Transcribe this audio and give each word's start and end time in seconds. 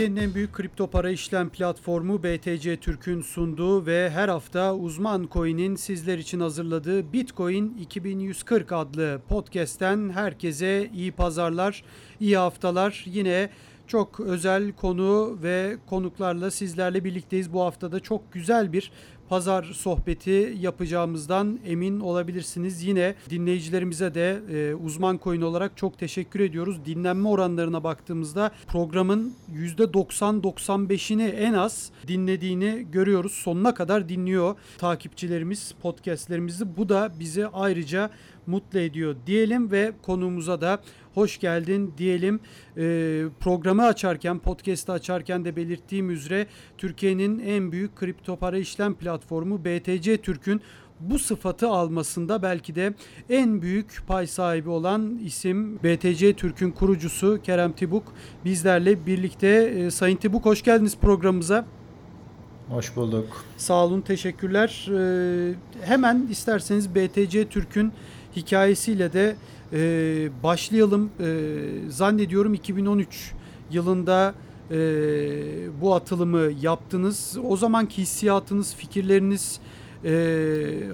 Türkiye'nin 0.00 0.28
en 0.28 0.34
büyük 0.34 0.52
kripto 0.52 0.86
para 0.86 1.10
işlem 1.10 1.48
platformu 1.48 2.22
BTC 2.22 2.76
Türk'ün 2.76 3.22
sunduğu 3.22 3.86
ve 3.86 4.10
her 4.10 4.28
hafta 4.28 4.74
uzman 4.74 5.28
coin'in 5.32 5.76
sizler 5.76 6.18
için 6.18 6.40
hazırladığı 6.40 7.12
Bitcoin 7.12 7.76
2140 7.80 8.72
adlı 8.72 9.20
podcast'ten 9.28 10.10
herkese 10.10 10.90
iyi 10.94 11.12
pazarlar, 11.12 11.84
iyi 12.20 12.36
haftalar. 12.36 13.04
Yine 13.06 13.50
çok 13.86 14.20
özel 14.20 14.72
konu 14.72 15.38
ve 15.42 15.76
konuklarla 15.86 16.50
sizlerle 16.50 17.04
birlikteyiz. 17.04 17.52
Bu 17.52 17.60
haftada 17.60 18.00
çok 18.00 18.32
güzel 18.32 18.72
bir 18.72 18.92
pazar 19.30 19.64
sohbeti 19.64 20.56
yapacağımızdan 20.60 21.58
emin 21.66 22.00
olabilirsiniz. 22.00 22.82
Yine 22.82 23.14
dinleyicilerimize 23.30 24.14
de 24.14 24.40
e, 24.52 24.74
uzman 24.74 25.20
coin 25.24 25.40
olarak 25.40 25.76
çok 25.76 25.98
teşekkür 25.98 26.40
ediyoruz. 26.40 26.84
Dinlenme 26.86 27.28
oranlarına 27.28 27.84
baktığımızda 27.84 28.50
programın 28.66 29.34
%90-95'ini 29.54 31.28
en 31.28 31.52
az 31.52 31.90
dinlediğini 32.08 32.86
görüyoruz. 32.92 33.32
Sonuna 33.32 33.74
kadar 33.74 34.08
dinliyor 34.08 34.54
takipçilerimiz 34.78 35.74
podcastlerimizi. 35.82 36.76
Bu 36.76 36.88
da 36.88 37.12
bizi 37.20 37.46
ayrıca 37.46 38.10
mutlu 38.46 38.78
ediyor 38.78 39.16
diyelim 39.26 39.70
ve 39.70 39.92
konuğumuza 40.02 40.60
da 40.60 40.82
hoş 41.14 41.38
geldin 41.38 41.94
diyelim. 41.98 42.40
E, 42.76 42.82
programı 43.40 43.86
açarken, 43.86 44.38
podcast'ı 44.38 44.92
açarken 44.92 45.44
de 45.44 45.56
belirttiğim 45.56 46.10
üzere 46.10 46.46
Türkiye'nin 46.78 47.38
en 47.38 47.72
büyük 47.72 47.96
kripto 47.96 48.36
para 48.36 48.58
işlem 48.58 48.94
platformu 48.94 49.64
BTC 49.64 50.16
Türk'ün 50.16 50.60
bu 51.00 51.18
sıfatı 51.18 51.68
almasında 51.68 52.42
belki 52.42 52.74
de 52.74 52.94
en 53.30 53.62
büyük 53.62 54.02
pay 54.06 54.26
sahibi 54.26 54.68
olan 54.68 55.18
isim 55.24 55.76
BTC 55.76 56.32
Türk'ün 56.32 56.70
kurucusu 56.70 57.40
Kerem 57.42 57.72
Tibuk 57.72 58.12
bizlerle 58.44 59.06
birlikte. 59.06 59.48
E, 59.48 59.90
Sayın 59.90 60.16
Tibuk 60.16 60.44
hoş 60.46 60.62
geldiniz 60.62 60.96
programımıza. 60.96 61.64
Hoş 62.70 62.96
bulduk. 62.96 63.44
Sağ 63.56 63.84
olun, 63.84 64.00
teşekkürler. 64.00 64.88
Ee, 64.90 65.54
hemen 65.82 66.26
isterseniz 66.30 66.94
BTC 66.94 67.48
Türk'ün 67.48 67.92
hikayesiyle 68.36 69.12
de 69.12 69.36
e, 69.72 70.42
başlayalım. 70.42 71.10
E, 71.20 71.46
zannediyorum 71.88 72.54
2013 72.54 73.32
yılında 73.70 74.34
e, 74.70 74.76
bu 75.80 75.94
atılımı 75.94 76.50
yaptınız. 76.62 77.38
O 77.48 77.56
zamanki 77.56 78.02
hissiyatınız, 78.02 78.74
fikirleriniz 78.74 79.60
e, 80.04 80.12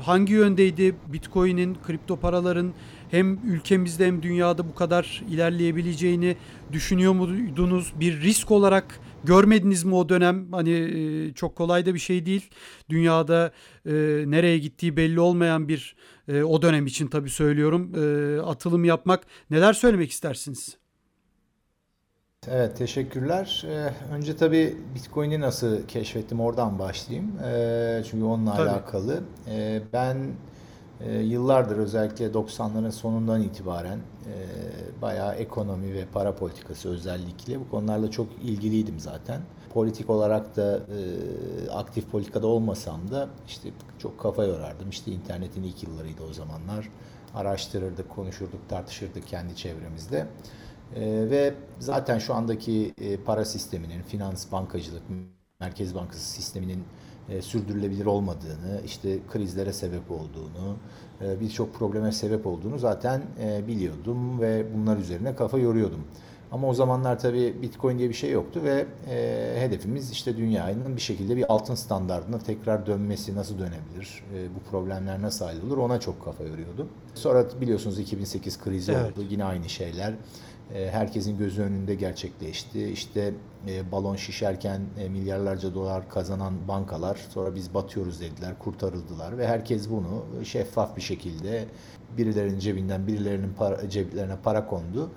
hangi 0.02 0.32
yöndeydi? 0.32 0.94
Bitcoin'in, 1.12 1.76
kripto 1.86 2.16
paraların 2.16 2.72
hem 3.10 3.38
ülkemizde 3.44 4.06
hem 4.06 4.22
dünyada 4.22 4.68
bu 4.68 4.74
kadar 4.74 5.22
ilerleyebileceğini 5.30 6.36
düşünüyor 6.72 7.12
muydunuz? 7.12 7.92
Bir 8.00 8.20
risk 8.20 8.50
olarak 8.50 9.00
görmediniz 9.26 9.84
mi 9.84 9.94
o 9.94 10.08
dönem? 10.08 10.52
Hani 10.52 10.72
e, 10.72 11.34
çok 11.34 11.56
kolay 11.56 11.86
da 11.86 11.94
bir 11.94 11.98
şey 11.98 12.26
değil. 12.26 12.50
Dünyada 12.88 13.52
e, 13.86 13.92
nereye 14.26 14.58
gittiği 14.58 14.96
belli 14.96 15.20
olmayan 15.20 15.68
bir 15.68 15.96
e, 16.28 16.42
o 16.42 16.62
dönem 16.62 16.86
için 16.86 17.06
tabii 17.06 17.30
söylüyorum. 17.30 17.92
E, 17.96 18.40
atılım 18.40 18.84
yapmak. 18.84 19.26
Neler 19.50 19.72
söylemek 19.72 20.10
istersiniz? 20.10 20.76
Evet 22.50 22.76
teşekkürler. 22.76 23.64
Ee, 23.68 24.14
önce 24.14 24.36
tabii 24.36 24.76
Bitcoin'i 24.94 25.40
nasıl 25.40 25.86
keşfettim 25.86 26.40
oradan 26.40 26.78
başlayayım. 26.78 27.32
Ee, 27.44 28.02
çünkü 28.10 28.24
onunla 28.24 28.56
tabii. 28.56 28.70
alakalı. 28.70 29.22
Ee, 29.48 29.82
ben 29.92 30.16
e, 31.00 31.18
yıllardır 31.18 31.76
özellikle 31.76 32.26
90'ların 32.26 32.90
sonundan 32.90 33.42
itibaren 33.42 33.98
e, 33.98 34.32
bayağı 35.02 35.34
ekonomi 35.34 35.94
ve 35.94 36.04
para 36.12 36.34
politikası 36.34 36.88
özellikle 36.88 37.60
bu 37.60 37.70
konularla 37.70 38.10
çok 38.10 38.26
ilgiliydim 38.42 39.00
zaten. 39.00 39.40
Politik 39.74 40.10
olarak 40.10 40.56
da 40.56 40.76
e, 40.76 41.70
aktif 41.70 42.10
politikada 42.10 42.46
olmasam 42.46 43.10
da 43.10 43.28
işte 43.46 43.68
çok 43.98 44.20
kafa 44.20 44.44
yorardım. 44.44 44.90
İşte 44.90 45.10
internetin 45.10 45.62
ilk 45.62 45.82
yıllarıydı 45.82 46.22
o 46.30 46.32
zamanlar. 46.32 46.88
Araştırırdık, 47.34 48.08
konuşurduk, 48.08 48.68
tartışırdık 48.68 49.26
kendi 49.26 49.56
çevremizde. 49.56 50.26
E, 50.96 51.30
ve 51.30 51.54
zaten 51.78 52.18
şu 52.18 52.34
andaki 52.34 52.94
e, 53.00 53.16
para 53.16 53.44
sisteminin, 53.44 54.02
finans, 54.02 54.52
bankacılık, 54.52 55.02
Merkez 55.60 55.94
Bankası 55.94 56.30
sisteminin 56.30 56.84
e, 57.28 57.42
sürdürülebilir 57.42 58.06
olmadığını, 58.06 58.80
işte 58.84 59.18
krizlere 59.32 59.72
sebep 59.72 60.10
olduğunu, 60.10 60.76
e, 61.20 61.40
birçok 61.40 61.74
probleme 61.74 62.12
sebep 62.12 62.46
olduğunu 62.46 62.78
zaten 62.78 63.22
e, 63.40 63.66
biliyordum 63.66 64.40
ve 64.40 64.66
bunlar 64.74 64.96
üzerine 64.96 65.34
kafa 65.34 65.58
yoruyordum. 65.58 66.00
Ama 66.52 66.68
o 66.68 66.74
zamanlar 66.74 67.18
tabii 67.18 67.62
Bitcoin 67.62 67.98
diye 67.98 68.08
bir 68.08 68.14
şey 68.14 68.30
yoktu 68.30 68.60
ve 68.64 68.86
e, 69.10 69.60
hedefimiz 69.60 70.10
işte 70.10 70.36
dünyanın 70.36 70.96
bir 70.96 71.00
şekilde 71.00 71.36
bir 71.36 71.52
altın 71.52 71.74
standartına 71.74 72.38
tekrar 72.38 72.86
dönmesi 72.86 73.34
nasıl 73.34 73.58
dönebilir, 73.58 74.24
e, 74.34 74.54
bu 74.54 74.70
problemler 74.70 75.22
nasıl 75.22 75.44
hallolur 75.44 75.78
ona 75.78 76.00
çok 76.00 76.24
kafa 76.24 76.44
yoruyordum. 76.44 76.88
Sonra 77.14 77.60
biliyorsunuz 77.60 77.98
2008 77.98 78.60
krizi 78.60 78.92
evet. 78.92 79.12
oldu, 79.12 79.26
yine 79.30 79.44
aynı 79.44 79.68
şeyler. 79.68 80.14
E, 80.74 80.90
herkesin 80.90 81.38
gözü 81.38 81.62
önünde 81.62 81.94
gerçekleşti. 81.94 82.90
İşte 82.90 83.34
e, 83.68 83.92
balon 83.92 84.16
şişerken 84.16 84.80
e, 84.98 85.08
milyarlarca 85.08 85.74
dolar 85.74 86.08
kazanan 86.08 86.68
bankalar 86.68 87.18
sonra 87.30 87.54
biz 87.54 87.74
batıyoruz 87.74 88.20
dediler, 88.20 88.58
kurtarıldılar 88.58 89.38
ve 89.38 89.46
herkes 89.46 89.90
bunu 89.90 90.24
şeffaf 90.44 90.96
bir 90.96 91.02
şekilde 91.02 91.64
birilerinin 92.18 92.58
cebinden 92.58 93.06
birilerinin 93.06 93.54
para, 93.58 93.90
ceplerine 93.90 94.36
para 94.44 94.66
kondu. 94.66 95.10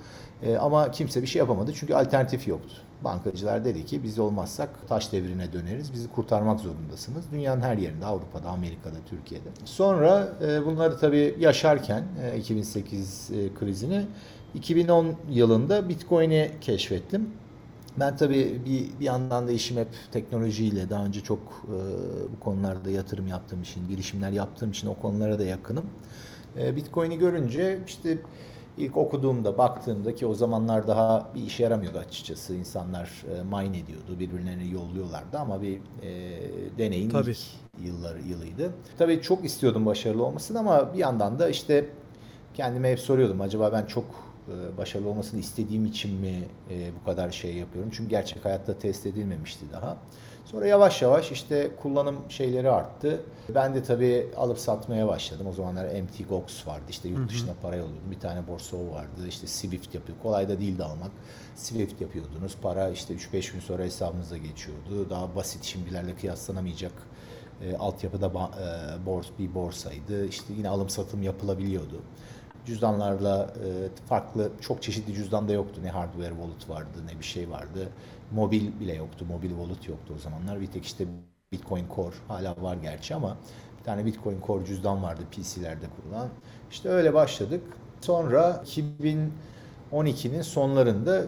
Ama 0.59 0.91
kimse 0.91 1.21
bir 1.21 1.27
şey 1.27 1.39
yapamadı 1.39 1.73
çünkü 1.73 1.93
alternatif 1.93 2.47
yoktu. 2.47 2.75
Bankacılar 3.03 3.65
dedi 3.65 3.85
ki 3.85 4.03
biz 4.03 4.19
olmazsak 4.19 4.69
taş 4.87 5.11
devrine 5.11 5.53
döneriz. 5.53 5.93
Bizi 5.93 6.09
kurtarmak 6.09 6.59
zorundasınız. 6.59 7.25
Dünyanın 7.31 7.61
her 7.61 7.77
yerinde, 7.77 8.05
Avrupa'da, 8.05 8.49
Amerika'da, 8.49 8.97
Türkiye'de. 9.09 9.49
Sonra 9.65 10.33
bunları 10.65 10.97
tabii 10.97 11.35
yaşarken 11.39 12.03
2008 12.37 13.29
krizini 13.59 14.05
2010 14.55 15.15
yılında 15.29 15.89
Bitcoin'i 15.89 16.51
keşfettim. 16.61 17.29
Ben 17.99 18.17
tabii 18.17 18.61
bir, 18.65 18.99
bir 18.99 19.05
yandan 19.05 19.47
da 19.47 19.51
işim 19.51 19.77
hep 19.77 19.87
teknolojiyle 20.11 20.89
daha 20.89 21.05
önce 21.05 21.21
çok 21.21 21.39
e, 21.39 21.77
bu 22.35 22.39
konularda 22.39 22.89
yatırım 22.89 23.27
yaptığım 23.27 23.61
için, 23.61 23.87
girişimler 23.87 24.31
yaptığım 24.31 24.71
için 24.71 24.87
o 24.87 24.93
konulara 24.93 25.39
da 25.39 25.43
yakınım. 25.43 25.85
E, 26.57 26.75
Bitcoin'i 26.75 27.17
görünce 27.17 27.79
işte 27.87 28.17
ilk 28.77 28.97
okuduğumda, 28.97 29.57
baktığımda 29.57 30.15
ki 30.15 30.25
o 30.25 30.33
zamanlar 30.33 30.87
daha 30.87 31.29
bir 31.35 31.41
işe 31.41 31.63
yaramıyordu 31.63 31.97
açıkçası. 31.97 32.55
İnsanlar 32.55 33.25
e, 33.39 33.43
mine 33.43 33.77
ediyordu, 33.77 34.19
birbirlerini 34.19 34.73
yolluyorlardı 34.73 35.37
ama 35.37 35.61
bir 35.61 35.77
e, 36.01 36.41
deneyin 36.77 37.09
Tabii. 37.09 37.35
yılları 37.83 38.21
yılıydı. 38.21 38.71
Tabii 38.97 39.21
çok 39.21 39.45
istiyordum 39.45 39.85
başarılı 39.85 40.25
olmasını 40.25 40.59
ama 40.59 40.93
bir 40.93 40.99
yandan 40.99 41.39
da 41.39 41.49
işte 41.49 41.89
kendime 42.53 42.91
hep 42.91 42.99
soruyordum 42.99 43.41
acaba 43.41 43.71
ben 43.73 43.85
çok 43.85 44.05
başarılı 44.77 45.09
olmasını 45.09 45.39
istediğim 45.39 45.85
için 45.85 46.15
mi 46.15 46.43
e, 46.69 46.91
bu 47.01 47.05
kadar 47.05 47.31
şey 47.31 47.53
yapıyorum? 47.55 47.91
Çünkü 47.93 48.09
gerçek 48.09 48.45
hayatta 48.45 48.77
test 48.77 49.05
edilmemişti 49.05 49.65
daha. 49.71 49.97
Sonra 50.51 50.67
yavaş 50.67 51.01
yavaş 51.01 51.31
işte 51.31 51.71
kullanım 51.81 52.17
şeyleri 52.29 52.71
arttı. 52.71 53.21
Ben 53.55 53.75
de 53.75 53.83
tabii 53.83 54.27
alıp 54.37 54.59
satmaya 54.59 55.07
başladım. 55.07 55.47
O 55.47 55.53
zamanlar 55.53 55.85
MTGOX 55.85 56.67
vardı. 56.67 56.83
İşte 56.89 57.09
yurt 57.09 57.29
dışına 57.29 57.51
para 57.61 57.75
yolluyordum. 57.75 58.11
Bir 58.11 58.19
tane 58.19 58.47
borsa 58.47 58.77
vardı. 58.77 59.27
İşte 59.27 59.47
Swift 59.47 59.95
yapıyor. 59.95 60.17
Kolay 60.23 60.49
da 60.49 60.59
değildi 60.59 60.83
almak. 60.83 61.11
Swift 61.55 62.01
yapıyordunuz. 62.01 62.57
Para 62.61 62.89
işte 62.89 63.13
3-5 63.13 63.53
gün 63.53 63.59
sonra 63.59 63.83
hesabınıza 63.83 64.37
geçiyordu. 64.37 65.09
Daha 65.09 65.35
basit 65.35 65.63
şimdilerle 65.63 66.15
kıyaslanamayacak 66.15 66.93
e, 67.61 67.75
altyapıda 67.77 68.27
e, 68.27 69.05
bors 69.05 69.27
bir 69.39 69.53
borsaydı. 69.53 70.27
İşte 70.27 70.53
yine 70.57 70.69
alım 70.69 70.89
satım 70.89 71.23
yapılabiliyordu 71.23 72.01
cüzdanlarla 72.69 73.43
e, 73.43 73.69
farklı 74.09 74.51
çok 74.61 74.83
çeşitli 74.83 75.13
cüzdan 75.13 75.47
da 75.47 75.53
yoktu. 75.53 75.81
Ne 75.83 75.89
hardware 75.89 76.29
wallet 76.29 76.69
vardı 76.69 77.05
ne 77.13 77.19
bir 77.19 77.25
şey 77.25 77.49
vardı. 77.49 77.89
Mobil 78.31 78.79
bile 78.79 78.93
yoktu. 78.93 79.25
Mobil 79.29 79.49
wallet 79.49 79.87
yoktu 79.87 80.13
o 80.17 80.19
zamanlar. 80.19 80.61
Bir 80.61 80.67
tek 80.67 80.85
işte 80.85 81.05
Bitcoin 81.51 81.85
Core 81.95 82.15
hala 82.27 82.61
var 82.61 82.77
gerçi 82.81 83.15
ama 83.15 83.37
bir 83.79 83.83
tane 83.83 84.05
Bitcoin 84.05 84.37
Core 84.47 84.65
cüzdan 84.65 85.03
vardı 85.03 85.21
PC'lerde 85.31 85.85
kurulan. 85.95 86.27
İşte 86.71 86.89
öyle 86.89 87.13
başladık. 87.13 87.61
Sonra 88.01 88.63
2000 88.65 89.33
12'nin 89.93 90.41
sonlarında 90.41 91.19
e, 91.19 91.25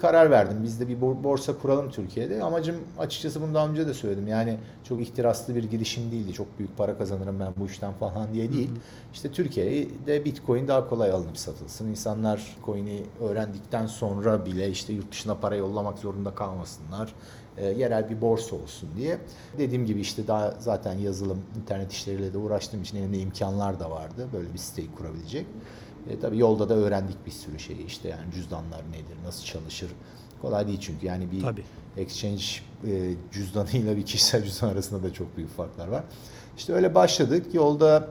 karar 0.00 0.30
verdim. 0.30 0.58
Biz 0.62 0.80
de 0.80 0.88
bir 0.88 1.00
borsa 1.00 1.58
kuralım 1.58 1.90
Türkiye'de. 1.90 2.42
Amacım 2.42 2.76
açıkçası 2.98 3.42
bunu 3.42 3.54
daha 3.54 3.68
önce 3.68 3.86
de 3.86 3.94
söyledim. 3.94 4.28
Yani 4.28 4.58
çok 4.84 5.00
ihtiraslı 5.00 5.54
bir 5.54 5.64
girişim 5.64 6.10
değildi. 6.10 6.32
Çok 6.32 6.58
büyük 6.58 6.76
para 6.76 6.98
kazanırım 6.98 7.40
ben 7.40 7.52
bu 7.56 7.66
işten 7.66 7.92
falan 7.92 8.34
diye 8.34 8.52
değil. 8.52 8.68
Hı 8.68 8.74
hı. 8.74 8.78
İşte 9.12 9.32
Türkiye'de 9.32 10.24
Bitcoin 10.24 10.68
daha 10.68 10.88
kolay 10.88 11.10
alınıp 11.10 11.38
satılsın. 11.38 11.88
İnsanlar 11.88 12.56
Bitcoin'i 12.56 13.02
öğrendikten 13.20 13.86
sonra 13.86 14.46
bile 14.46 14.70
işte 14.70 14.92
yurt 14.92 15.12
dışına 15.12 15.34
para 15.34 15.56
yollamak 15.56 15.98
zorunda 15.98 16.34
kalmasınlar. 16.34 17.14
E, 17.56 17.66
yerel 17.66 18.10
bir 18.10 18.20
borsa 18.20 18.56
olsun 18.56 18.88
diye. 18.96 19.18
Dediğim 19.58 19.86
gibi 19.86 20.00
işte 20.00 20.26
daha 20.26 20.54
zaten 20.58 20.98
yazılım, 20.98 21.38
internet 21.62 21.92
işleriyle 21.92 22.32
de 22.32 22.38
uğraştığım 22.38 22.82
için 22.82 22.96
elimde 22.96 23.18
imkanlar 23.18 23.80
da 23.80 23.90
vardı. 23.90 24.28
Böyle 24.32 24.52
bir 24.52 24.58
siteyi 24.58 24.94
kurabilecek. 24.94 25.46
E, 26.08 26.20
tabii 26.20 26.38
yolda 26.38 26.68
da 26.68 26.74
öğrendik 26.74 27.26
bir 27.26 27.30
sürü 27.30 27.58
şeyi 27.58 27.86
işte 27.86 28.08
yani 28.08 28.32
cüzdanlar 28.34 28.80
nedir, 28.92 29.16
nasıl 29.24 29.44
çalışır, 29.44 29.90
Kolay 30.42 30.66
değil 30.66 30.80
çünkü 30.80 31.06
yani 31.06 31.32
bir 31.32 31.40
Tabii. 31.40 31.64
exchange 31.96 32.42
e, 32.86 33.14
cüzdanıyla 33.32 33.96
bir 33.96 34.06
kişisel 34.06 34.44
cüzdan 34.44 34.68
arasında 34.68 35.02
da 35.02 35.12
çok 35.12 35.36
büyük 35.36 35.56
farklar 35.56 35.88
var. 35.88 36.04
İşte 36.56 36.72
öyle 36.72 36.94
başladık. 36.94 37.54
Yolda 37.54 38.08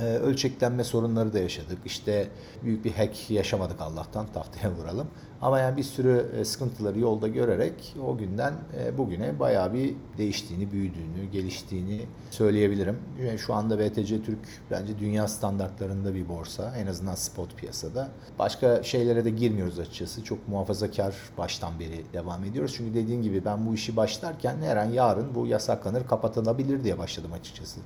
e, 0.00 0.04
ölçeklenme 0.04 0.84
sorunları 0.84 1.32
da 1.32 1.38
yaşadık. 1.38 1.78
İşte 1.84 2.28
büyük 2.64 2.84
bir 2.84 2.92
hack 2.92 3.30
yaşamadık 3.30 3.80
Allah'tan 3.80 4.26
tahtaya 4.26 4.74
vuralım. 4.74 5.06
Ama 5.42 5.58
yani 5.58 5.76
bir 5.76 5.82
sürü 5.82 6.30
e, 6.40 6.44
sıkıntıları 6.44 6.98
yolda 6.98 7.28
görerek 7.28 7.94
o 8.06 8.16
günden 8.16 8.54
e, 8.78 8.98
bugüne 8.98 9.40
bayağı 9.40 9.74
bir 9.74 9.94
değiştiğini, 10.18 10.72
büyüdüğünü, 10.72 11.24
geliştiğini 11.32 12.00
söyleyebilirim. 12.30 12.98
Yani 13.26 13.38
şu 13.38 13.54
anda 13.54 13.78
BTC 13.78 14.22
Türk 14.22 14.38
bence 14.70 14.98
dünya 14.98 15.28
standartlarında 15.28 16.14
bir 16.14 16.28
borsa. 16.28 16.74
En 16.76 16.86
azından 16.86 17.14
spot 17.14 17.56
piyasada. 17.56 18.08
Başka 18.38 18.82
şeylere 18.82 19.24
de 19.24 19.30
girmiyoruz 19.30 19.78
açıkçası. 19.78 20.24
Çok 20.24 20.48
muhafazakar 20.48 21.14
baştan 21.38 21.80
beri 21.80 22.04
devam 22.12 22.44
ediyoruz. 22.44 22.74
Çünkü 22.76 22.94
dediğim 22.94 23.22
gibi 23.22 23.44
ben 23.44 23.66
bu 23.66 23.74
işi 23.74 23.96
başlarken 23.96 24.56
her 24.62 24.76
an 24.76 24.90
yarın 24.90 25.34
bu 25.34 25.46
yasaklanır, 25.46 26.06
kapatılabilir 26.06 26.84
diye 26.84 26.98
başladım 26.98 27.32
açıkçası. 27.32 27.80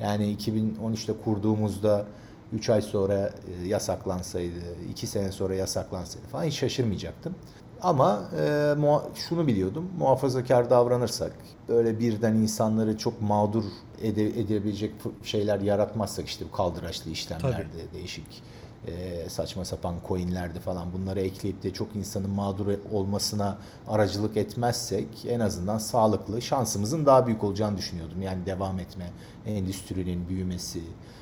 Yani 0.00 0.36
2013'te 0.36 1.12
kurduğumuzda 1.24 2.06
3 2.52 2.70
ay 2.70 2.82
sonra 2.82 3.30
e, 3.62 3.68
yasaklansaydı, 3.68 4.60
2 4.90 5.06
sene 5.06 5.32
sonra 5.32 5.54
yasaklansaydı 5.54 6.26
falan 6.26 6.44
hiç 6.44 6.54
şaşırmayacaktım. 6.54 7.34
Ama 7.82 8.22
e, 8.40 8.74
şunu 9.28 9.46
biliyordum, 9.46 9.90
muhafazakar 9.98 10.70
davranırsak, 10.70 11.32
böyle 11.68 11.98
birden 11.98 12.34
insanları 12.34 12.98
çok 12.98 13.22
mağdur 13.22 13.64
ede, 14.02 14.26
edebilecek 14.26 14.94
şeyler 15.22 15.60
yaratmazsak 15.60 16.28
işte 16.28 16.44
bu 16.44 16.56
kaldıraçlı 16.56 17.10
işlemlerde 17.10 17.56
Tabii. 17.56 17.94
değişik 17.94 18.42
e, 18.86 19.28
saçma 19.28 19.64
sapan 19.64 19.94
coinlerde 20.08 20.60
falan 20.60 20.92
bunları 20.92 21.20
ekleyip 21.20 21.62
de 21.62 21.72
çok 21.72 21.96
insanın 21.96 22.30
mağdur 22.30 22.66
olmasına 22.92 23.58
aracılık 23.88 24.36
etmezsek 24.36 25.08
en 25.28 25.40
azından 25.40 25.78
sağlıklı 25.78 26.42
şansımızın 26.42 27.06
daha 27.06 27.26
büyük 27.26 27.44
olacağını 27.44 27.76
düşünüyordum. 27.76 28.22
Yani 28.22 28.46
devam 28.46 28.78
etme, 28.78 29.10
endüstrinin 29.46 30.28
büyümesi, 30.28 30.80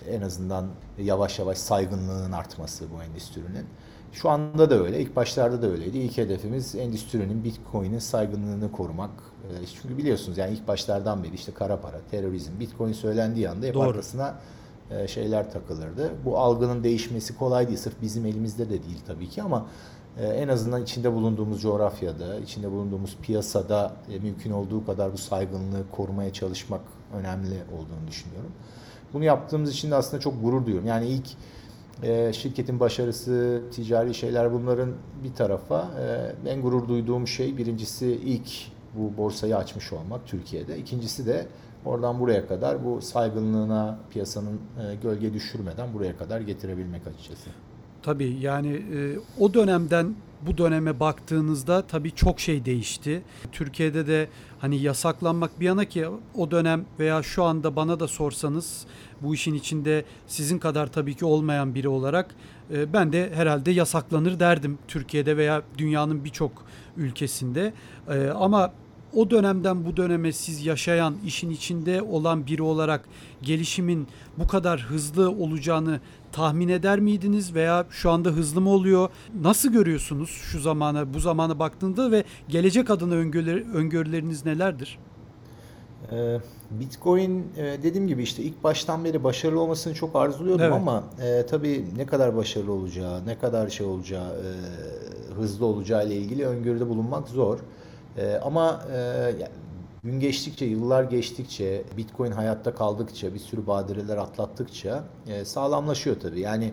en 0.09 0.23
azından 0.23 0.67
yavaş 0.99 1.39
yavaş 1.39 1.59
saygınlığının 1.59 2.33
artması 2.33 2.85
bu 2.95 3.03
endüstrinin. 3.03 3.67
Şu 4.13 4.31
anda 4.31 4.71
da 4.71 4.75
öyle. 4.85 5.01
İlk 5.01 5.17
başlarda 5.17 5.63
da 5.63 5.67
öyleydi. 5.67 5.99
İlk 5.99 6.19
hedefimiz 6.19 6.75
endüstrinin, 6.75 7.45
Bitcoin'in 7.45 7.99
saygınlığını 7.99 8.73
korumak. 8.73 9.11
E, 9.45 9.67
çünkü 9.83 9.99
biliyorsunuz 9.99 10.39
yani 10.39 10.53
ilk 10.55 10.69
başlardan 10.69 11.25
beri 11.25 11.35
işte 11.35 11.53
kara 11.53 11.81
para, 11.81 12.01
terörizm, 12.11 12.61
Bitcoin 12.61 12.93
söylendiği 12.93 13.51
anda 13.51 13.67
hep 13.67 13.75
Doğru. 13.75 13.89
arkasına 13.89 14.35
şeyler 15.07 15.53
takılırdı. 15.53 16.13
Bu 16.25 16.39
algının 16.39 16.85
değişmesi 16.85 17.39
kolay 17.39 17.67
değil. 17.69 17.79
Sırf 17.79 18.03
bizim 18.03 18.27
elimizde 18.27 18.65
de 18.65 18.71
değil 18.71 19.01
tabii 19.07 19.29
ki 19.29 19.43
ama 19.43 19.67
e, 20.19 20.27
en 20.27 20.49
azından 20.49 20.83
içinde 20.83 21.13
bulunduğumuz 21.13 21.63
coğrafyada, 21.63 22.39
içinde 22.39 22.71
bulunduğumuz 22.71 23.17
piyasada 23.23 23.93
e, 24.13 24.19
mümkün 24.19 24.51
olduğu 24.51 24.87
kadar 24.87 25.13
bu 25.13 25.19
saygınlığı 25.19 25.83
korumaya 25.93 26.33
çalışmak 26.33 26.81
önemli 27.15 27.55
olduğunu 27.73 28.09
düşünüyorum. 28.09 28.51
Bunu 29.13 29.25
yaptığımız 29.25 29.71
için 29.71 29.91
de 29.91 29.95
aslında 29.95 30.21
çok 30.21 30.43
gurur 30.43 30.67
duyuyorum. 30.67 30.89
Yani 30.89 31.07
ilk 31.07 31.27
şirketin 32.37 32.81
başarısı, 32.81 33.63
ticari 33.73 34.15
şeyler 34.15 34.53
bunların 34.53 34.93
bir 35.25 35.35
tarafa 35.35 35.91
en 36.47 36.63
gurur 36.63 36.89
duyduğum 36.89 37.29
şey 37.29 37.57
birincisi 37.57 38.07
ilk 38.07 38.49
bu 38.95 39.17
borsayı 39.17 39.57
açmış 39.57 39.93
olmak 39.93 40.27
Türkiye'de. 40.27 40.79
İkincisi 40.79 41.27
de 41.27 41.47
Oradan 41.85 42.21
buraya 42.21 42.49
kadar 42.49 42.85
bu 42.85 43.03
saygınlığına 43.03 43.99
piyasanın 44.11 44.61
e, 44.81 44.95
gölge 45.03 45.35
düşürmeden 45.35 45.95
buraya 45.95 46.17
kadar 46.17 46.41
getirebilmek 46.41 47.07
açıkçası. 47.07 47.51
Tabii 48.03 48.37
yani 48.41 48.69
e, 48.69 49.19
o 49.39 49.55
dönemden 49.55 50.15
bu 50.47 50.59
döneme 50.59 51.01
baktığınızda 51.01 51.83
tabii 51.83 52.11
çok 52.11 52.41
şey 52.41 52.65
değişti. 52.65 53.23
Türkiye'de 53.53 54.07
de 54.07 54.29
hani 54.59 54.81
yasaklanmak 54.81 55.61
bir 55.61 55.67
yana 55.67 55.85
ki 55.85 56.07
o 56.35 56.51
dönem 56.51 56.85
veya 56.99 57.23
şu 57.23 57.45
anda 57.45 57.77
bana 57.77 58.01
da 58.01 58.09
sorsanız 58.09 58.87
bu 59.21 59.35
işin 59.35 59.55
içinde 59.55 60.05
sizin 60.27 60.59
kadar 60.59 60.87
tabii 60.87 61.15
ki 61.15 61.25
olmayan 61.25 61.75
biri 61.75 61.89
olarak 61.89 62.35
e, 62.71 62.93
ben 62.93 63.13
de 63.13 63.31
herhalde 63.35 63.71
yasaklanır 63.71 64.41
derdim 64.41 64.79
Türkiye'de 64.89 65.37
veya 65.37 65.63
dünyanın 65.79 66.25
birçok 66.25 66.53
ülkesinde. 66.97 67.73
Ama 68.35 68.73
o 69.15 69.31
dönemden 69.31 69.85
bu 69.85 69.97
döneme 69.97 70.33
siz 70.33 70.67
yaşayan, 70.67 71.15
işin 71.27 71.51
içinde 71.51 72.03
olan 72.03 72.47
biri 72.47 72.63
olarak 72.63 73.09
gelişimin 73.43 74.09
bu 74.39 74.47
kadar 74.47 74.81
hızlı 74.81 75.31
olacağını 75.31 76.01
tahmin 76.33 76.69
eder 76.69 77.01
miydiniz 77.01 77.55
veya 77.55 77.87
şu 77.91 78.11
anda 78.11 78.29
hızlı 78.29 78.61
mı 78.61 78.71
oluyor? 78.71 79.09
Nasıl 79.43 79.73
görüyorsunuz 79.73 80.31
şu 80.31 80.61
zamana, 80.61 81.15
bu 81.15 81.21
zamana 81.21 81.59
baktığında 81.59 82.11
ve 82.11 82.25
gelecek 82.49 82.91
adına 82.91 83.15
öngörüler, 83.15 83.75
öngörüleriniz 83.75 84.45
nelerdir? 84.45 84.99
Ee, 86.13 86.39
Bitcoin 86.71 87.47
e, 87.57 87.83
dediğim 87.83 88.09
gibi 88.09 88.23
işte 88.23 88.43
ilk 88.43 88.65
baştan 88.65 89.05
beri 89.05 89.25
başarılı 89.25 89.61
olmasını 89.61 89.95
çok 89.95 90.17
arzuluyordum 90.17 90.65
evet. 90.65 90.75
ama 90.75 91.05
e, 91.23 91.47
tabii 91.47 91.85
ne 91.97 92.07
kadar 92.07 92.37
başarılı 92.37 92.73
olacağı, 92.73 93.27
ne 93.27 93.39
kadar 93.39 93.69
şey 93.69 93.87
olacağı, 93.87 94.31
e, 94.31 94.49
hızlı 95.35 95.67
olacağı 95.67 96.07
ile 96.07 96.17
ilgili 96.17 96.47
öngörüde 96.47 96.89
bulunmak 96.89 97.29
zor. 97.29 97.59
E, 98.19 98.37
ama 98.37 98.83
e, 98.93 98.97
yani 99.41 99.53
gün 100.05 100.21
geçtikçe, 100.21 100.65
yıllar 100.65 101.05
geçtikçe, 101.05 101.83
Bitcoin 101.97 102.33
hayatta 102.33 102.75
kaldıkça, 102.75 103.35
bir 103.35 103.39
sürü 103.39 103.67
badireler 103.67 104.17
atlattıkça 104.17 105.05
e, 105.27 105.45
sağlamlaşıyor 105.45 106.21
tabii. 106.21 106.41
Yani 106.41 106.73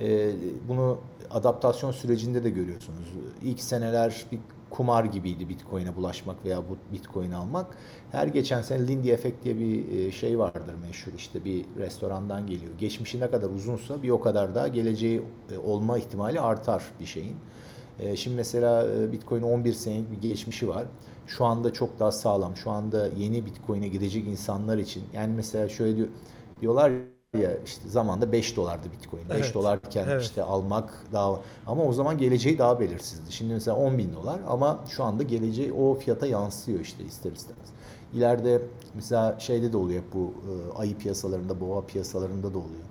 e, 0.00 0.30
bunu 0.68 0.98
adaptasyon 1.30 1.92
sürecinde 1.92 2.44
de 2.44 2.50
görüyorsunuz. 2.50 3.12
İlk 3.42 3.60
seneler 3.60 4.24
bir 4.32 4.38
kumar 4.70 5.04
gibiydi 5.04 5.48
Bitcoin'e 5.48 5.96
bulaşmak 5.96 6.44
veya 6.44 6.58
bu 6.58 6.76
Bitcoin 6.92 7.30
almak. 7.32 7.66
Her 8.12 8.26
geçen 8.26 8.62
sene 8.62 8.88
Lindy 8.88 9.12
Effect 9.12 9.44
diye 9.44 9.58
bir 9.58 9.98
e, 9.98 10.12
şey 10.12 10.38
vardır 10.38 10.74
meşhur 10.86 11.12
işte 11.16 11.44
bir 11.44 11.64
restorandan 11.78 12.46
geliyor. 12.46 12.72
Geçmişi 12.78 13.20
ne 13.20 13.30
kadar 13.30 13.50
uzunsa 13.50 14.02
bir 14.02 14.10
o 14.10 14.20
kadar 14.20 14.54
da 14.54 14.68
geleceği 14.68 15.22
e, 15.52 15.58
olma 15.58 15.98
ihtimali 15.98 16.40
artar 16.40 16.82
bir 17.00 17.06
şeyin. 17.06 17.36
E, 17.98 18.16
şimdi 18.16 18.36
mesela 18.36 18.86
e, 18.88 19.12
Bitcoin 19.12 19.42
11 19.42 19.72
senelik 19.72 20.10
bir 20.10 20.28
geçmişi 20.28 20.68
var. 20.68 20.84
Şu 21.26 21.44
anda 21.44 21.72
çok 21.72 22.00
daha 22.00 22.12
sağlam. 22.12 22.56
Şu 22.56 22.70
anda 22.70 23.08
yeni 23.16 23.46
Bitcoin'e 23.46 23.88
gidecek 23.88 24.26
insanlar 24.26 24.78
için. 24.78 25.04
Yani 25.12 25.32
mesela 25.36 25.68
şöyle 25.68 25.96
diyor, 25.96 26.08
diyorlar 26.60 26.92
ya 27.38 27.50
işte 27.64 27.88
zamanda 27.88 28.32
5 28.32 28.56
dolardı 28.56 28.86
Bitcoin. 28.92 29.28
5 29.30 29.36
evet, 29.36 29.54
dolarken 29.54 30.06
evet. 30.08 30.22
işte 30.22 30.42
almak 30.42 31.04
daha 31.12 31.40
ama 31.66 31.84
o 31.84 31.92
zaman 31.92 32.18
geleceği 32.18 32.58
daha 32.58 32.80
belirsizdi. 32.80 33.32
Şimdi 33.32 33.54
mesela 33.54 33.76
10 33.76 33.98
bin 33.98 34.12
dolar 34.14 34.40
ama 34.48 34.84
şu 34.88 35.04
anda 35.04 35.22
geleceği 35.22 35.72
o 35.72 35.94
fiyata 35.94 36.26
yansıyor 36.26 36.80
işte 36.80 37.04
ister 37.04 37.32
istemez. 37.32 37.68
İleride 38.14 38.62
mesela 38.94 39.40
şeyde 39.40 39.72
de 39.72 39.76
oluyor 39.76 40.02
bu 40.14 40.34
e, 40.34 40.78
ayı 40.78 40.98
piyasalarında, 40.98 41.60
boğa 41.60 41.86
piyasalarında 41.86 42.54
da 42.54 42.58
oluyor. 42.58 42.84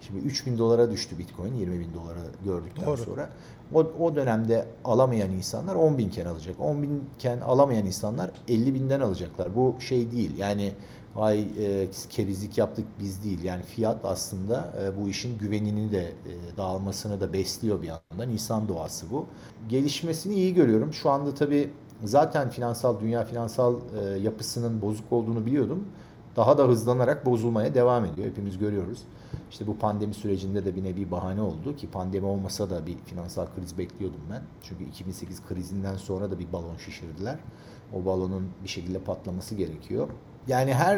Şimdi 0.00 0.26
3 0.26 0.46
bin 0.46 0.58
dolara 0.58 0.90
düştü 0.90 1.18
Bitcoin 1.18 1.54
20 1.54 1.80
bin 1.80 1.94
dolara 1.94 2.20
gördükten 2.44 2.86
Doğru. 2.86 2.96
sonra. 2.96 3.30
O, 3.74 3.78
o 3.78 4.16
dönemde 4.16 4.66
alamayan 4.84 5.30
insanlar 5.30 5.74
10 5.74 5.98
binken 5.98 6.26
alacak. 6.26 6.60
10 6.60 6.82
binken 6.82 7.40
alamayan 7.40 7.86
insanlar 7.86 8.30
50 8.48 8.74
binden 8.74 9.00
alacaklar. 9.00 9.56
Bu 9.56 9.76
şey 9.80 10.12
değil 10.12 10.38
yani 10.38 10.72
ay 11.16 11.40
e, 11.40 11.88
kerizlik 12.10 12.58
yaptık 12.58 12.84
biz 13.00 13.24
değil. 13.24 13.44
Yani 13.44 13.62
fiyat 13.62 14.04
aslında 14.04 14.72
e, 14.82 15.02
bu 15.02 15.08
işin 15.08 15.38
güvenini 15.38 15.92
de 15.92 16.02
e, 16.02 16.56
dağılmasını 16.56 17.20
da 17.20 17.32
besliyor 17.32 17.82
bir 17.82 17.86
yandan. 17.86 18.32
İnsan 18.32 18.68
doğası 18.68 19.10
bu. 19.10 19.26
Gelişmesini 19.68 20.34
iyi 20.34 20.54
görüyorum. 20.54 20.92
Şu 20.92 21.10
anda 21.10 21.34
tabii 21.34 21.70
zaten 22.04 22.50
finansal 22.50 23.00
dünya 23.00 23.24
finansal 23.24 23.74
e, 23.74 24.18
yapısının 24.18 24.82
bozuk 24.82 25.12
olduğunu 25.12 25.46
biliyordum. 25.46 25.84
Daha 26.36 26.58
da 26.58 26.64
hızlanarak 26.64 27.26
bozulmaya 27.26 27.74
devam 27.74 28.04
ediyor. 28.04 28.28
Hepimiz 28.28 28.58
görüyoruz. 28.58 29.02
İşte 29.50 29.66
bu 29.66 29.78
pandemi 29.78 30.14
sürecinde 30.14 30.64
de 30.64 30.76
bir 30.76 30.84
nevi 30.84 31.10
bahane 31.10 31.42
oldu 31.42 31.76
ki 31.76 31.90
pandemi 31.90 32.26
olmasa 32.26 32.70
da 32.70 32.86
bir 32.86 32.96
finansal 32.98 33.46
kriz 33.56 33.78
bekliyordum 33.78 34.20
ben. 34.30 34.42
Çünkü 34.62 34.84
2008 34.84 35.42
krizinden 35.48 35.96
sonra 35.96 36.30
da 36.30 36.38
bir 36.38 36.52
balon 36.52 36.76
şişirdiler. 36.76 37.38
O 37.92 38.04
balonun 38.04 38.50
bir 38.64 38.68
şekilde 38.68 38.98
patlaması 38.98 39.54
gerekiyor. 39.54 40.08
Yani 40.48 40.74
her 40.74 40.96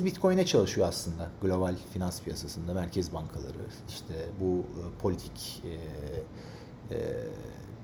e, 0.00 0.04
Bitcoin'e 0.04 0.46
çalışıyor 0.46 0.88
aslında 0.88 1.30
global 1.42 1.76
finans 1.92 2.22
piyasasında 2.22 2.74
merkez 2.74 3.14
bankaları 3.14 3.66
işte 3.88 4.14
bu 4.40 4.58
e, 4.58 4.98
politik 5.02 5.62
e, 5.64 6.96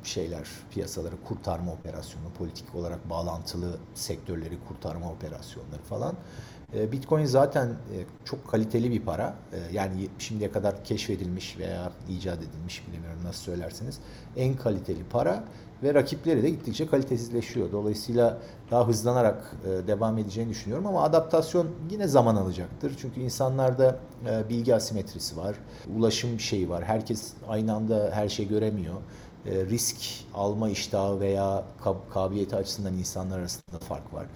şeyler 0.03 0.49
piyasaları 0.71 1.15
kurtarma 1.25 1.73
operasyonu 1.73 2.31
politik 2.39 2.75
olarak 2.75 3.11
bağlantılı 3.11 3.79
sektörleri 3.95 4.59
kurtarma 4.69 5.13
operasyonları 5.13 5.83
falan 5.83 6.17
Bitcoin 6.73 7.25
zaten 7.25 7.67
e, 7.67 7.97
çok 8.25 8.49
kaliteli 8.49 8.91
bir 8.91 9.01
para. 9.01 9.35
E, 9.53 9.59
yani 9.73 10.09
şimdiye 10.19 10.53
kadar 10.53 10.85
keşfedilmiş 10.85 11.59
veya 11.59 11.93
icat 12.09 12.39
edilmiş 12.39 12.87
bilmiyorum 12.87 13.21
nasıl 13.25 13.43
söylersiniz. 13.43 13.99
En 14.37 14.57
kaliteli 14.57 15.05
para 15.11 15.45
ve 15.83 15.95
rakipleri 15.95 16.43
de 16.43 16.51
gittikçe 16.51 16.87
kalitesizleşiyor. 16.87 17.73
Dolayısıyla 17.73 18.39
daha 18.71 18.89
hızlanarak 18.89 19.55
devam 19.87 20.19
edeceğini 20.19 20.51
düşünüyorum 20.51 20.87
ama 20.87 21.03
adaptasyon 21.03 21.67
yine 21.91 22.09
zaman 22.09 22.37
alacaktır. 22.37 22.93
Çünkü 23.01 23.21
insanlarda 23.21 24.01
bilgi 24.49 24.75
asimetrisi 24.75 25.37
var, 25.37 25.57
ulaşım 25.97 26.41
şeyi 26.41 26.69
var. 26.69 26.85
Herkes 26.85 27.33
aynı 27.49 27.75
anda 27.75 28.11
her 28.15 28.29
şey 28.29 28.49
göremiyor. 28.49 28.95
e, 29.47 29.67
risk 29.67 29.97
alma 30.35 30.69
iştahı 30.69 31.21
veya 31.21 31.65
kabiliyeti 32.15 32.57
açısından 32.57 32.95
insanlar 32.95 33.39
arasında 33.39 33.79
fark 33.89 34.15
var. 34.15 34.27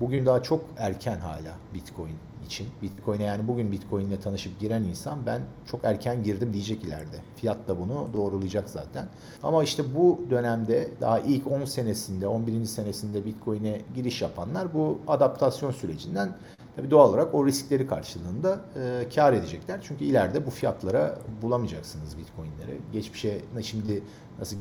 Bugün 0.00 0.26
daha 0.26 0.42
çok 0.42 0.64
erken 0.76 1.18
hala 1.18 1.54
Bitcoin 1.74 2.14
için. 2.46 2.66
Bitcoin'e 2.82 3.22
yani 3.22 3.48
bugün 3.48 3.72
Bitcoin 3.72 4.06
ile 4.06 4.20
tanışıp 4.20 4.60
giren 4.60 4.82
insan 4.82 5.26
ben 5.26 5.42
çok 5.70 5.84
erken 5.84 6.22
girdim 6.22 6.52
diyecek 6.52 6.84
ileride. 6.84 7.16
Fiyat 7.36 7.68
da 7.68 7.80
bunu 7.80 8.08
doğrulayacak 8.12 8.70
zaten. 8.70 9.06
Ama 9.42 9.64
işte 9.64 9.94
bu 9.94 10.20
dönemde 10.30 10.88
daha 11.00 11.20
ilk 11.20 11.46
10 11.46 11.64
senesinde, 11.64 12.26
11. 12.26 12.64
senesinde 12.64 13.24
Bitcoin'e 13.24 13.80
giriş 13.94 14.22
yapanlar 14.22 14.74
bu 14.74 14.98
adaptasyon 15.08 15.70
sürecinden 15.70 16.36
tabii 16.76 16.90
doğal 16.90 17.08
olarak 17.08 17.34
o 17.34 17.46
riskleri 17.46 17.86
karşılığında 17.86 18.60
e, 18.76 19.08
kar 19.14 19.32
edecekler. 19.32 19.80
Çünkü 19.82 20.04
ileride 20.04 20.46
bu 20.46 20.50
fiyatlara 20.50 21.18
bulamayacaksınız 21.42 22.18
Bitcoin'leri. 22.18 22.80
Geçmişe 22.92 23.40
şimdi 23.62 24.02
nasıl 24.38 24.56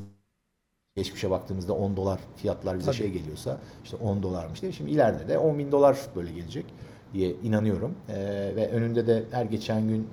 geçmişe 0.96 1.30
baktığımızda 1.30 1.74
10 1.74 1.98
dolar 1.98 2.20
fiyatlar 2.36 2.80
bize 2.80 2.86
Tabii. 2.86 2.98
şey 2.98 3.12
geliyorsa 3.12 3.58
işte 3.84 3.98
10 3.98 4.24
dolarmış 4.24 4.62
diye. 4.62 4.72
Şimdi 4.72 4.92
ileride 4.92 5.28
de 5.28 5.38
10 5.38 5.60
bin 5.60 5.72
dolar 5.72 5.98
böyle 6.16 6.32
gelecek 6.32 6.66
diye 7.14 7.36
inanıyorum. 7.44 7.96
E, 8.10 8.16
ve 8.56 8.70
önünde 8.72 9.08
de 9.08 9.24
her 9.32 9.46
geçen 9.46 9.88
gün 9.88 10.08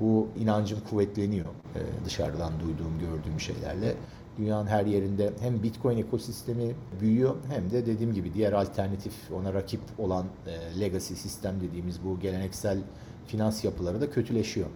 bu 0.00 0.28
inancım 0.38 0.78
kuvvetleniyor 0.90 1.46
e, 1.46 1.80
dışarıdan 2.04 2.52
duyduğum, 2.60 2.98
gördüğüm 2.98 3.40
şeylerle. 3.40 3.94
Dünyanın 4.38 4.66
her 4.66 4.86
yerinde 4.86 5.32
hem 5.40 5.62
Bitcoin 5.62 5.98
ekosistemi 5.98 6.74
büyüyor 7.00 7.36
hem 7.48 7.70
de 7.70 7.86
dediğim 7.86 8.14
gibi 8.14 8.34
diğer 8.34 8.52
alternatif 8.52 9.12
ona 9.32 9.54
rakip 9.54 9.80
olan 9.98 10.26
e, 10.46 10.80
legacy 10.80 11.14
sistem 11.14 11.60
dediğimiz 11.60 12.04
bu 12.04 12.20
geleneksel 12.20 12.78
finans 13.26 13.64
yapıları 13.64 14.00
da 14.00 14.10
kötüleşiyor. 14.10 14.66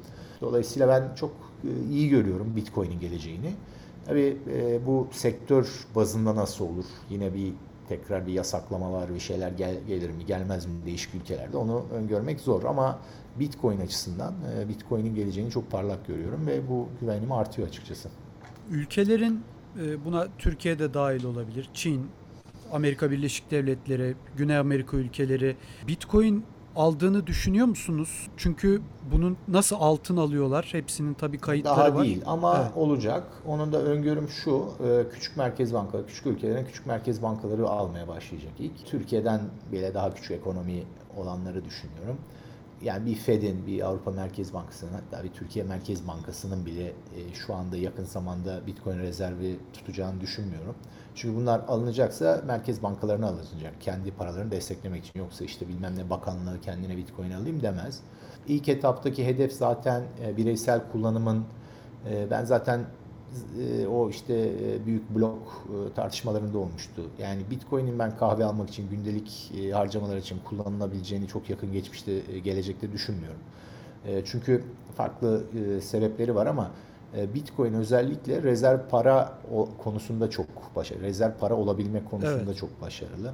Dolayısıyla 0.40 0.88
ben 0.88 1.14
çok 1.14 1.30
e, 1.64 1.92
iyi 1.92 2.08
görüyorum 2.08 2.56
Bitcoin'in 2.56 3.00
geleceğini. 3.00 3.52
Tabii 4.06 4.36
e, 4.50 4.86
bu 4.86 5.08
sektör 5.10 5.86
bazında 5.94 6.36
nasıl 6.36 6.64
olur? 6.64 6.84
Yine 7.10 7.34
bir 7.34 7.52
tekrar 7.88 8.26
bir 8.26 8.32
yasaklamalar 8.32 9.14
bir 9.14 9.20
şeyler 9.20 9.52
gel, 9.52 9.76
gelir 9.88 10.10
mi 10.10 10.26
gelmez 10.26 10.66
mi 10.66 10.72
değişik 10.86 11.14
ülkelerde 11.14 11.56
onu 11.56 11.86
öngörmek 11.92 12.40
zor 12.40 12.64
ama 12.64 12.98
Bitcoin 13.40 13.80
açısından 13.80 14.34
e, 14.58 14.68
Bitcoin'in 14.68 15.14
geleceğini 15.14 15.50
çok 15.50 15.70
parlak 15.70 16.06
görüyorum 16.06 16.46
ve 16.46 16.68
bu 16.68 16.88
güvenim 17.00 17.32
artıyor 17.32 17.68
açıkçası. 17.68 18.08
Ülkelerin 18.70 19.42
e, 19.82 20.04
buna 20.04 20.26
Türkiye'de 20.38 20.94
dahil 20.94 21.24
olabilir. 21.24 21.70
Çin, 21.74 22.06
Amerika 22.72 23.10
Birleşik 23.10 23.50
Devletleri, 23.50 24.14
Güney 24.36 24.56
Amerika 24.56 24.96
ülkeleri 24.96 25.56
Bitcoin 25.88 26.44
aldığını 26.76 27.26
düşünüyor 27.26 27.66
musunuz? 27.66 28.28
Çünkü 28.36 28.80
bunun 29.12 29.36
nasıl 29.48 29.76
altın 29.78 30.16
alıyorlar? 30.16 30.68
Hepsinin 30.72 31.14
tabii 31.14 31.38
kayıtları 31.38 31.76
Daha 31.76 31.94
var. 31.94 32.04
değil 32.04 32.22
ama 32.26 32.58
evet. 32.62 32.76
olacak. 32.76 33.22
Onun 33.46 33.72
da 33.72 33.82
öngörüm 33.82 34.28
şu. 34.28 34.64
E, 34.84 35.08
küçük 35.14 35.36
merkez 35.36 35.74
bankaları, 35.74 36.06
küçük 36.06 36.26
ülkelerin 36.26 36.64
küçük 36.64 36.86
merkez 36.86 37.22
bankaları 37.22 37.68
almaya 37.68 38.08
başlayacak 38.08 38.52
ilk. 38.58 38.86
Türkiye'den 38.86 39.40
bile 39.72 39.94
daha 39.94 40.14
küçük 40.14 40.30
ekonomi 40.30 40.82
olanları 41.16 41.64
düşünüyorum. 41.64 42.16
Yani 42.82 43.06
bir 43.06 43.14
Fed'in, 43.14 43.66
bir 43.66 43.86
Avrupa 43.86 44.10
Merkez 44.10 44.54
Bankası'nın 44.54 44.92
hatta 44.92 45.24
bir 45.24 45.28
Türkiye 45.32 45.64
Merkez 45.64 46.08
Bankası'nın 46.08 46.66
bile 46.66 46.86
e, 46.86 47.34
şu 47.34 47.54
anda 47.54 47.76
yakın 47.76 48.04
zamanda 48.04 48.66
Bitcoin 48.66 48.98
rezervi 48.98 49.58
tutacağını 49.72 50.20
düşünmüyorum. 50.20 50.74
Çünkü 51.14 51.36
bunlar 51.36 51.60
alınacaksa 51.68 52.42
merkez 52.46 52.82
bankalarına 52.82 53.26
alınacak. 53.26 53.80
Kendi 53.80 54.10
paralarını 54.10 54.50
desteklemek 54.50 55.04
için. 55.04 55.20
Yoksa 55.20 55.44
işte 55.44 55.68
bilmem 55.68 55.96
ne 55.96 56.10
bakanlığı 56.10 56.60
kendine 56.60 56.96
bitcoin 56.96 57.30
alayım 57.30 57.62
demez. 57.62 58.00
İlk 58.48 58.68
etaptaki 58.68 59.26
hedef 59.26 59.52
zaten 59.52 60.02
e, 60.24 60.36
bireysel 60.36 60.80
kullanımın 60.92 61.44
e, 62.10 62.30
ben 62.30 62.44
zaten 62.44 62.84
e, 63.60 63.86
o 63.86 64.10
işte 64.10 64.52
büyük 64.86 65.10
blok 65.14 65.68
tartışmalarında 65.94 66.58
olmuştu. 66.58 67.02
Yani 67.18 67.42
Bitcoin'in 67.50 67.98
ben 67.98 68.16
kahve 68.16 68.44
almak 68.44 68.68
için 68.68 68.90
gündelik 68.90 69.52
harcamalar 69.72 70.16
için 70.16 70.38
kullanılabileceğini 70.44 71.28
çok 71.28 71.50
yakın 71.50 71.72
geçmişte 71.72 72.20
gelecekte 72.44 72.92
düşünmüyorum. 72.92 73.40
Çünkü 74.24 74.64
farklı 74.96 75.44
sebepleri 75.80 76.34
var 76.34 76.46
ama 76.46 76.70
e, 77.16 77.34
Bitcoin 77.34 77.72
özellikle 77.72 78.42
rezerv 78.42 78.78
para 78.90 79.38
konusunda 79.78 80.30
çok 80.30 80.46
başarılı. 80.76 81.02
Rezerv 81.02 81.32
para 81.40 81.54
olabilme 81.54 82.04
konusunda 82.10 82.44
evet. 82.44 82.56
çok 82.56 82.80
başarılı. 82.80 83.32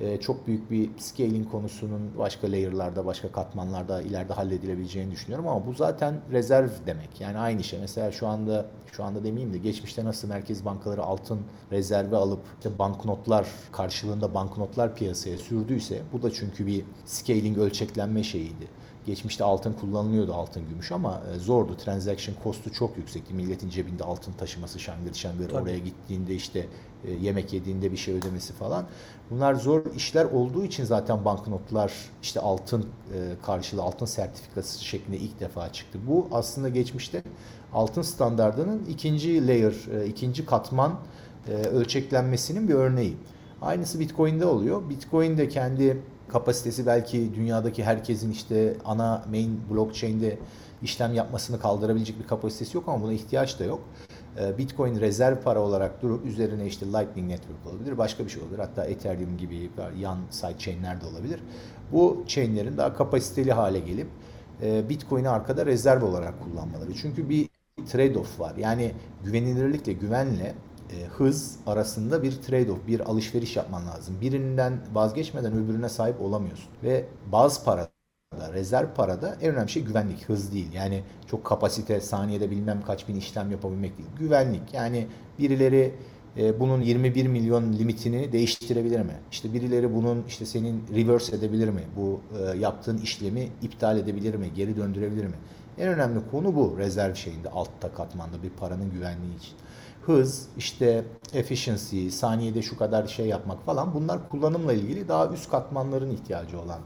E, 0.00 0.20
çok 0.20 0.46
büyük 0.46 0.70
bir 0.70 0.90
scaling 0.98 1.50
konusunun 1.50 2.18
başka 2.18 2.46
layer'larda, 2.46 3.06
başka 3.06 3.32
katmanlarda 3.32 4.02
ileride 4.02 4.32
halledilebileceğini 4.32 5.10
düşünüyorum 5.10 5.48
ama 5.48 5.66
bu 5.66 5.72
zaten 5.72 6.14
rezerv 6.32 6.68
demek. 6.86 7.20
Yani 7.20 7.38
aynı 7.38 7.64
şey. 7.64 7.80
Mesela 7.80 8.12
şu 8.12 8.26
anda 8.26 8.66
şu 8.92 9.04
anda 9.04 9.24
demeyeyim 9.24 9.54
de 9.54 9.58
geçmişte 9.58 10.04
nasıl 10.04 10.28
merkez 10.28 10.64
bankaları 10.64 11.02
altın 11.02 11.40
rezervi 11.72 12.16
alıp 12.16 12.40
işte 12.58 12.78
banknotlar 12.78 13.46
karşılığında 13.72 14.34
banknotlar 14.34 14.94
piyasaya 14.94 15.38
sürdüyse 15.38 16.02
bu 16.12 16.22
da 16.22 16.32
çünkü 16.32 16.66
bir 16.66 16.84
scaling 17.04 17.58
ölçeklenme 17.58 18.22
şeyiydi. 18.22 18.68
Geçmişte 19.06 19.44
altın 19.44 19.72
kullanılıyordu 19.72 20.34
altın 20.34 20.68
gümüş 20.68 20.92
ama 20.92 21.22
e, 21.34 21.38
zordu. 21.38 21.76
Transaction 21.76 22.36
cost'u 22.44 22.72
çok 22.72 22.96
yüksekti. 22.96 23.34
Milletin 23.34 23.68
cebinde 23.68 24.04
altın 24.04 24.32
taşıması 24.32 24.78
şangır 24.78 25.14
şangır 25.14 25.48
Tabii. 25.48 25.62
oraya 25.62 25.78
gittiğinde 25.78 26.34
işte 26.34 26.66
yemek 27.20 27.52
yediğinde 27.52 27.92
bir 27.92 27.96
şey 27.96 28.14
ödemesi 28.14 28.52
falan. 28.52 28.84
Bunlar 29.30 29.54
zor 29.54 29.82
işler 29.96 30.24
olduğu 30.24 30.64
için 30.64 30.84
zaten 30.84 31.24
banknotlar 31.24 31.92
işte 32.22 32.40
altın 32.40 32.82
e, 32.82 32.86
karşılığı 33.42 33.82
altın 33.82 34.06
sertifikası 34.06 34.84
şeklinde 34.84 35.16
ilk 35.16 35.40
defa 35.40 35.72
çıktı. 35.72 35.98
Bu 36.06 36.28
aslında 36.32 36.68
geçmişte 36.68 37.22
altın 37.72 38.02
standardının 38.02 38.84
ikinci 38.88 39.46
layer, 39.46 40.04
ikinci 40.06 40.46
katman 40.46 41.00
ölçeklenmesinin 41.72 42.68
bir 42.68 42.74
örneği. 42.74 43.16
Aynısı 43.62 44.00
Bitcoin'de 44.00 44.46
oluyor. 44.46 44.88
Bitcoin 44.90 45.38
de 45.38 45.48
kendi 45.48 46.02
kapasitesi 46.28 46.86
belki 46.86 47.34
dünyadaki 47.34 47.84
herkesin 47.84 48.32
işte 48.32 48.76
ana 48.84 49.24
main 49.30 49.60
blockchain'de 49.70 50.38
işlem 50.82 51.14
yapmasını 51.14 51.60
kaldırabilecek 51.60 52.18
bir 52.18 52.26
kapasitesi 52.26 52.76
yok 52.76 52.88
ama 52.88 53.02
buna 53.02 53.12
ihtiyaç 53.12 53.60
da 53.60 53.64
yok. 53.64 53.80
Ee, 54.40 54.58
Bitcoin 54.58 55.00
rezerv 55.00 55.36
para 55.36 55.60
olarak 55.60 56.02
durup 56.02 56.26
üzerine 56.26 56.66
işte 56.66 56.86
Lightning 56.86 57.30
Network 57.30 57.66
olabilir, 57.66 57.98
başka 57.98 58.24
bir 58.24 58.30
şey 58.30 58.42
olabilir. 58.42 58.58
Hatta 58.58 58.84
Ethereum 58.84 59.36
gibi 59.36 59.70
yan 59.98 60.18
side 60.30 60.58
chain'ler 60.58 61.00
de 61.00 61.06
olabilir. 61.06 61.40
Bu 61.92 62.24
chain'lerin 62.26 62.76
daha 62.76 62.94
kapasiteli 62.94 63.52
hale 63.52 63.78
gelip 63.78 64.06
e, 64.62 64.88
Bitcoin'i 64.88 65.28
arkada 65.28 65.66
rezerv 65.66 66.04
olarak 66.04 66.34
kullanmaları. 66.44 66.94
Çünkü 66.94 67.28
bir 67.28 67.48
trade-off 67.78 68.38
var. 68.38 68.56
Yani 68.56 68.92
güvenilirlikle, 69.24 69.92
güvenle 69.92 70.54
e, 70.90 71.06
hız 71.06 71.56
arasında 71.66 72.22
bir 72.22 72.32
trade-off, 72.32 72.86
bir 72.86 73.00
alışveriş 73.00 73.56
yapman 73.56 73.86
lazım. 73.86 74.16
Birinden 74.20 74.72
vazgeçmeden 74.92 75.52
öbürüne 75.52 75.88
sahip 75.88 76.20
olamıyorsun. 76.20 76.68
Ve 76.82 77.04
bazı 77.32 77.64
para 77.64 77.88
rezerv 78.52 78.86
parada 78.96 79.36
en 79.40 79.54
önemli 79.54 79.70
şey 79.70 79.84
güvenlik, 79.84 80.28
hız 80.28 80.52
değil. 80.52 80.72
Yani 80.72 81.02
çok 81.30 81.44
kapasite, 81.44 82.00
saniyede 82.00 82.50
bilmem 82.50 82.82
kaç 82.86 83.08
bin 83.08 83.16
işlem 83.16 83.50
yapabilmek 83.50 83.98
değil. 83.98 84.08
Güvenlik. 84.18 84.74
Yani 84.74 85.06
birileri 85.38 85.94
e, 86.36 86.60
bunun 86.60 86.80
21 86.80 87.26
milyon 87.26 87.72
limitini 87.72 88.32
değiştirebilir 88.32 89.00
mi? 89.00 89.14
İşte 89.30 89.52
birileri 89.52 89.94
bunun 89.94 90.24
işte 90.28 90.46
senin 90.46 90.84
reverse 90.94 91.36
edebilir 91.36 91.68
mi? 91.68 91.82
Bu 91.96 92.20
e, 92.38 92.58
yaptığın 92.58 92.98
işlemi 92.98 93.48
iptal 93.62 93.98
edebilir 93.98 94.34
mi? 94.34 94.50
Geri 94.56 94.76
döndürebilir 94.76 95.24
mi? 95.24 95.36
En 95.78 95.88
önemli 95.88 96.20
konu 96.30 96.54
bu 96.56 96.78
rezerv 96.78 97.14
şeyinde 97.14 97.50
altta 97.50 97.92
katmanda 97.92 98.42
bir 98.42 98.50
paranın 98.50 98.90
güvenliği 98.90 99.36
için 99.36 99.52
hız, 100.08 100.48
işte 100.56 101.04
efficiency, 101.34 102.08
saniyede 102.08 102.62
şu 102.62 102.78
kadar 102.78 103.06
şey 103.06 103.26
yapmak 103.26 103.64
falan 103.64 103.94
bunlar 103.94 104.28
kullanımla 104.28 104.72
ilgili 104.72 105.08
daha 105.08 105.28
üst 105.28 105.50
katmanların 105.50 106.10
ihtiyacı 106.10 106.60
olan 106.60 106.80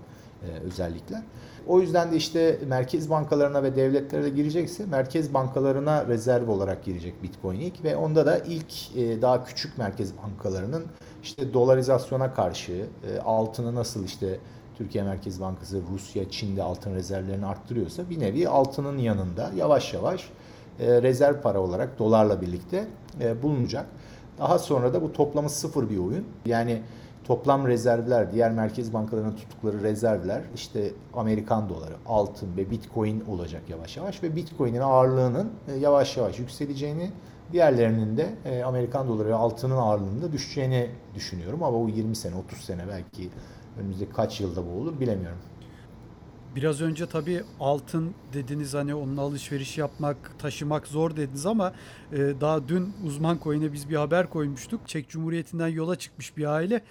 özellikler. 0.64 1.22
O 1.66 1.80
yüzden 1.80 2.12
de 2.12 2.16
işte 2.16 2.58
merkez 2.66 3.10
bankalarına 3.10 3.62
ve 3.62 3.76
devletlere 3.76 4.24
de 4.24 4.30
girecekse 4.30 4.86
merkez 4.86 5.34
bankalarına 5.34 6.06
rezerv 6.06 6.48
olarak 6.48 6.84
girecek 6.84 7.22
Bitcoin 7.22 7.60
ilk 7.60 7.84
ve 7.84 7.96
onda 7.96 8.26
da 8.26 8.38
ilk 8.38 8.96
e, 8.96 9.22
daha 9.22 9.44
küçük 9.44 9.78
merkez 9.78 10.12
bankalarının 10.16 10.84
işte 11.22 11.54
dolarizasyona 11.54 12.34
karşı 12.34 12.72
e, 12.72 13.20
altını 13.20 13.74
nasıl 13.74 14.04
işte 14.04 14.38
Türkiye 14.78 15.04
Merkez 15.04 15.40
Bankası, 15.40 15.80
Rusya, 15.92 16.30
Çin'de 16.30 16.62
altın 16.62 16.94
rezervlerini 16.94 17.46
arttırıyorsa 17.46 18.10
bir 18.10 18.20
nevi 18.20 18.48
altının 18.48 18.98
yanında 18.98 19.50
yavaş 19.56 19.94
yavaş 19.94 20.28
e, 20.80 21.02
rezerv 21.02 21.40
para 21.40 21.60
olarak 21.60 21.98
dolarla 21.98 22.40
birlikte 22.40 22.86
e, 23.20 23.42
bulunacak. 23.42 23.86
Daha 24.38 24.58
sonra 24.58 24.94
da 24.94 25.02
bu 25.02 25.12
toplamı 25.12 25.50
sıfır 25.50 25.90
bir 25.90 25.98
oyun. 25.98 26.24
Yani 26.46 26.82
toplam 27.24 27.68
rezervler, 27.68 28.32
diğer 28.32 28.52
merkez 28.52 28.92
bankalarının 28.92 29.36
tuttukları 29.36 29.82
rezervler 29.82 30.42
işte 30.54 30.90
Amerikan 31.14 31.68
doları, 31.68 31.94
altın 32.06 32.56
ve 32.56 32.70
bitcoin 32.70 33.24
olacak 33.28 33.62
yavaş 33.68 33.96
yavaş 33.96 34.22
ve 34.22 34.36
bitcoin'in 34.36 34.80
ağırlığının 34.80 35.50
e, 35.68 35.78
yavaş 35.78 36.16
yavaş 36.16 36.38
yükseleceğini, 36.38 37.10
diğerlerinin 37.52 38.16
de 38.16 38.34
Amerikan 38.64 39.08
doları 39.08 39.28
ve 39.28 39.34
altının 39.34 39.76
ağırlığında 39.76 40.32
düşeceğini 40.32 40.90
düşünüyorum. 41.14 41.62
Ama 41.62 41.80
bu 41.80 41.88
20 41.88 42.16
sene, 42.16 42.34
30 42.34 42.58
sene 42.58 42.82
belki 42.88 43.30
önümüzdeki 43.80 44.12
kaç 44.12 44.40
yılda 44.40 44.66
bu 44.66 44.80
olur 44.80 45.00
bilemiyorum. 45.00 45.38
Biraz 46.56 46.80
önce 46.80 47.06
tabii 47.06 47.42
altın 47.60 48.14
dediniz 48.32 48.74
hani 48.74 48.94
onunla 48.94 49.20
alışveriş 49.20 49.78
yapmak, 49.78 50.38
taşımak 50.38 50.86
zor 50.86 51.16
dediniz 51.16 51.46
ama 51.46 51.72
e, 52.12 52.18
daha 52.40 52.68
dün 52.68 52.92
uzman 53.06 53.38
coin'e 53.44 53.72
biz 53.72 53.90
bir 53.90 53.96
haber 53.96 54.30
koymuştuk. 54.30 54.88
Çek 54.88 55.08
Cumhuriyeti'nden 55.08 55.68
yola 55.68 55.96
çıkmış 55.96 56.36
bir 56.36 56.44
aile 56.44 56.82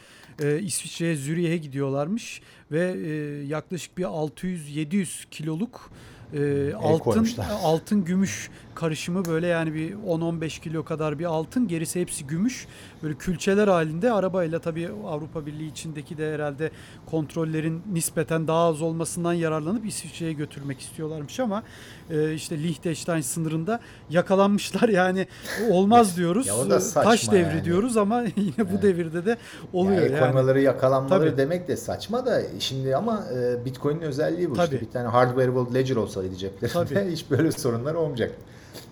e, 0.41 0.59
İsviçre'ye 0.59 1.15
Zürih'e 1.15 1.57
gidiyorlarmış 1.57 2.41
ve 2.71 2.95
e, 3.05 3.11
yaklaşık 3.45 3.97
bir 3.97 4.03
600-700 4.03 5.29
kiloluk 5.31 5.91
e, 6.33 6.73
altın 6.73 7.03
koymuşlar. 7.03 7.47
altın 7.63 8.05
gümüş 8.05 8.49
karışımı 8.75 9.25
böyle 9.25 9.47
yani 9.47 9.73
bir 9.73 9.93
10-15 9.93 10.61
kilo 10.61 10.83
kadar 10.83 11.19
bir 11.19 11.25
altın 11.25 11.67
gerisi 11.67 12.01
hepsi 12.01 12.27
gümüş 12.27 12.67
böyle 13.03 13.15
külçeler 13.15 13.67
halinde 13.67 14.11
arabayla 14.11 14.59
tabii 14.59 14.89
Avrupa 15.07 15.45
Birliği 15.45 15.71
içindeki 15.71 16.17
de 16.17 16.33
herhalde 16.33 16.71
kontrollerin 17.05 17.81
nispeten 17.93 18.47
daha 18.47 18.67
az 18.67 18.81
olmasından 18.81 19.33
yararlanıp 19.33 19.85
İsviçre'ye 19.85 20.33
götürmek 20.33 20.79
istiyorlarmış 20.79 21.39
ama 21.39 21.63
e, 22.09 22.33
işte 22.33 22.57
Liechtenstein 22.63 23.21
sınırında 23.21 23.79
yakalanmışlar 24.09 24.89
yani 25.01 25.27
olmaz 25.69 26.17
diyoruz 26.17 26.47
Ya 26.47 26.79
saçma 26.79 27.11
taş 27.11 27.31
devri 27.31 27.55
yani. 27.55 27.65
diyoruz 27.65 27.97
ama 27.97 28.21
yine 28.35 28.71
bu 28.73 28.81
devirde 28.81 29.25
de 29.25 29.37
oluyor 29.73 30.01
yani. 30.01 30.11
yani. 30.11 30.19
koymaları 30.19 30.61
yakalanmaları 30.61 31.29
Tabii. 31.29 31.37
demek 31.37 31.67
de 31.67 31.77
saçma 31.77 32.25
da 32.25 32.41
şimdi 32.59 32.95
ama 32.95 33.23
e, 33.35 33.65
Bitcoin'in 33.65 34.01
özelliği 34.01 34.49
bu. 34.49 34.53
Tabii. 34.53 34.65
İşte 34.75 34.81
bir 34.87 34.91
tane 34.91 35.07
hardwareable 35.07 35.79
ledger 35.79 35.95
olsaydı 35.95 36.35
ceplerinde 36.35 36.85
Tabii. 36.95 37.11
hiç 37.11 37.29
böyle 37.29 37.51
sorunlar 37.51 37.93
olmayacak. 37.93 38.31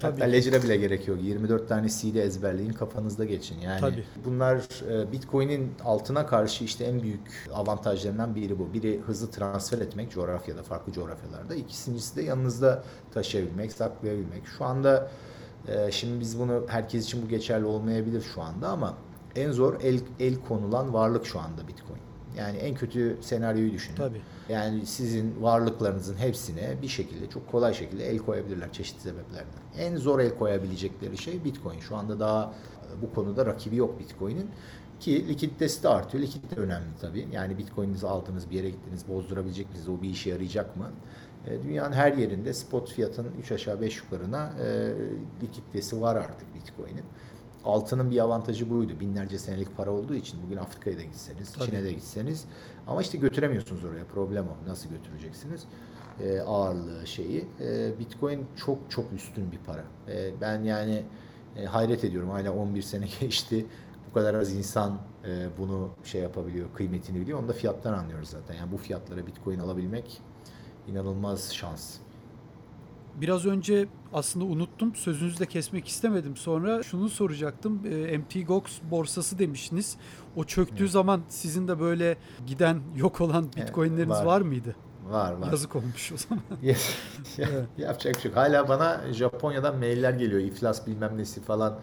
Hatta 0.02 0.16
Tabii. 0.16 0.32
ledger'a 0.32 0.64
bile 0.64 0.78
gerek 0.78 1.08
yok. 1.08 1.18
24 1.24 1.70
tane 1.70 1.90
CD 1.90 2.16
ezberleyin 2.16 2.74
kafanızda 2.74 3.26
geçin. 3.26 3.60
Yani 3.60 3.80
Tabii. 3.80 4.04
bunlar 4.26 4.58
e, 4.92 5.12
Bitcoin'in 5.12 5.72
altına 5.84 6.26
karşı 6.26 6.64
işte 6.64 6.84
en 6.84 7.02
büyük 7.02 7.48
avantajlarından 7.54 8.36
biri 8.36 8.60
bu. 8.60 8.74
Biri 8.74 9.00
hızlı 9.00 9.32
transfer 9.32 9.80
etmek 9.80 10.12
coğrafyada, 10.12 10.64
farklı 10.64 10.94
coğrafyalarda. 10.94 11.56
İkincisi 11.56 12.16
de 12.16 12.22
yanınızda 12.22 12.84
taşıyabilmek, 13.14 13.72
saklayabilmek. 13.72 14.48
Şu 14.58 14.66
anda 14.66 15.12
e, 15.68 15.92
şimdi 15.92 16.20
biz 16.20 16.40
bunu 16.40 16.66
herkes 16.68 17.06
için 17.06 17.24
bu 17.24 17.28
geçerli 17.28 17.66
olmayabilir 17.66 18.22
şu 18.22 18.42
anda 18.42 18.68
ama 18.70 18.98
en 19.36 19.52
zor 19.52 19.82
el, 19.84 20.00
el 20.20 20.36
konulan 20.36 20.94
varlık 20.94 21.26
şu 21.26 21.40
anda 21.40 21.68
Bitcoin. 21.68 22.09
Yani 22.40 22.58
en 22.58 22.76
kötü 22.76 23.18
senaryoyu 23.22 23.74
düşünün. 23.74 23.96
Tabii. 23.96 24.22
Yani 24.50 24.86
sizin 24.86 25.44
varlıklarınızın 25.44 26.16
hepsine 26.16 26.78
bir 26.82 26.88
şekilde 26.88 27.30
çok 27.30 27.52
kolay 27.52 27.74
şekilde 27.74 28.10
el 28.10 28.18
koyabilirler 28.18 28.72
çeşitli 28.74 29.02
sebeplerden. 29.02 29.60
En 29.78 29.98
zor 29.98 30.20
el 30.20 30.38
koyabilecekleri 30.38 31.18
şey 31.18 31.44
Bitcoin. 31.44 31.80
Şu 31.80 31.96
anda 31.96 32.20
daha 32.20 32.54
e, 32.98 33.02
bu 33.02 33.14
konuda 33.14 33.46
rakibi 33.46 33.76
yok 33.76 34.00
Bitcoin'in. 34.00 34.50
Ki 35.00 35.28
likiditesi 35.28 35.84
de 35.84 35.90
artıyor. 35.90 36.24
Likidite 36.24 36.56
önemli 36.56 36.88
tabii. 37.02 37.28
Yani 37.32 37.58
Bitcoin'inizi 37.58 38.08
aldınız 38.08 38.50
bir 38.50 38.56
yere 38.56 38.70
gittiniz 38.70 39.08
bozdurabilecek 39.08 39.70
misiniz? 39.70 39.90
O 39.90 40.02
bir 40.02 40.10
işe 40.10 40.30
yarayacak 40.30 40.76
mı? 40.78 40.92
E, 41.48 41.64
Dünyanın 41.64 41.94
her 41.94 42.14
yerinde 42.14 42.54
spot 42.54 42.92
fiyatın 42.92 43.28
3 43.42 43.52
aşağı 43.52 43.82
5 43.82 43.98
yukarına 43.98 44.54
e, 44.64 44.92
likiditesi 45.44 46.02
var 46.02 46.16
artık 46.16 46.56
Bitcoin'in. 46.56 47.06
Altının 47.66 48.12
bir 48.12 48.20
avantajı 48.20 48.70
buydu. 48.70 49.00
Binlerce 49.00 49.40
senelik 49.40 49.78
para 49.78 49.92
olduğu 49.92 50.16
için 50.16 50.40
bugün 50.46 50.58
Afrika'ya 50.58 50.98
da 50.98 51.02
gitseniz, 51.02 51.52
Tabii. 51.52 51.66
Çin'e 51.70 51.84
de 51.84 51.94
gitseniz 51.94 52.46
ama 52.88 53.02
işte 53.02 53.18
götüremiyorsunuz 53.18 53.84
oraya. 53.84 54.06
Problem 54.06 54.46
o. 54.48 54.70
Nasıl 54.70 54.90
götüreceksiniz? 54.90 55.64
E, 56.24 56.40
ağırlığı 56.40 57.08
şeyi. 57.08 57.48
E, 57.62 58.00
Bitcoin 58.00 58.46
çok 58.56 58.78
çok 58.90 59.14
üstün 59.14 59.52
bir 59.52 59.58
para. 59.58 59.84
E, 60.08 60.42
ben 60.42 60.64
yani 60.64 61.04
e, 61.58 61.66
hayret 61.66 62.04
ediyorum. 62.04 62.30
Hala 62.30 62.54
11 62.54 62.82
sene 62.82 63.06
geçti. 63.20 63.66
Bu 64.10 64.14
kadar 64.14 64.34
az 64.34 64.54
insan 64.54 64.98
e, 65.26 65.48
bunu 65.58 65.90
şey 66.04 66.22
yapabiliyor, 66.22 66.68
kıymetini 66.76 67.22
biliyor. 67.22 67.40
Onu 67.40 67.48
da 67.48 67.54
fiyattan 67.54 67.94
anlıyoruz 67.94 68.30
zaten. 68.30 68.56
Yani 68.56 68.72
bu 68.72 68.78
fiyatlara 68.78 69.28
Bitcoin 69.28 69.60
alabilmek 69.60 70.22
inanılmaz 70.88 71.54
şans. 71.54 71.98
Biraz 73.16 73.46
önce 73.46 73.88
aslında 74.14 74.46
unuttum. 74.46 74.96
Sözünüzü 74.96 75.40
de 75.40 75.46
kesmek 75.46 75.88
istemedim. 75.88 76.36
Sonra 76.38 76.84
şunu 76.84 77.10
soracaktım. 77.10 77.82
E, 77.86 78.18
MT 78.18 78.48
Gox 78.48 78.64
borsası 78.92 79.40
demiştiniz. 79.40 79.98
O 80.36 80.44
çöktüğü 80.44 80.84
Evet. 80.84 80.92
zaman 80.92 81.22
sizin 81.30 81.68
de 81.68 81.80
böyle 81.80 82.18
giden 82.48 82.80
yok 82.96 83.22
olan 83.22 83.50
Evet, 83.58 83.68
bitcoinleriniz 83.68 84.18
var. 84.18 84.26
var. 84.26 84.42
mıydı? 84.42 84.76
Var 85.10 85.34
var. 85.34 85.48
Yazık 85.52 85.76
olmuş 85.76 86.12
o 86.12 86.18
zaman. 86.18 86.44
Evet. 87.38 87.66
Yapacak 87.78 88.16
bir 88.16 88.20
şey. 88.22 88.32
Hala 88.32 88.70
bana 88.70 89.02
Japonya'dan 89.14 89.78
mailler 89.78 90.12
geliyor. 90.14 90.42
İflas 90.42 90.88
bilmem 90.88 91.18
nesi 91.18 91.42
falan. 91.42 91.80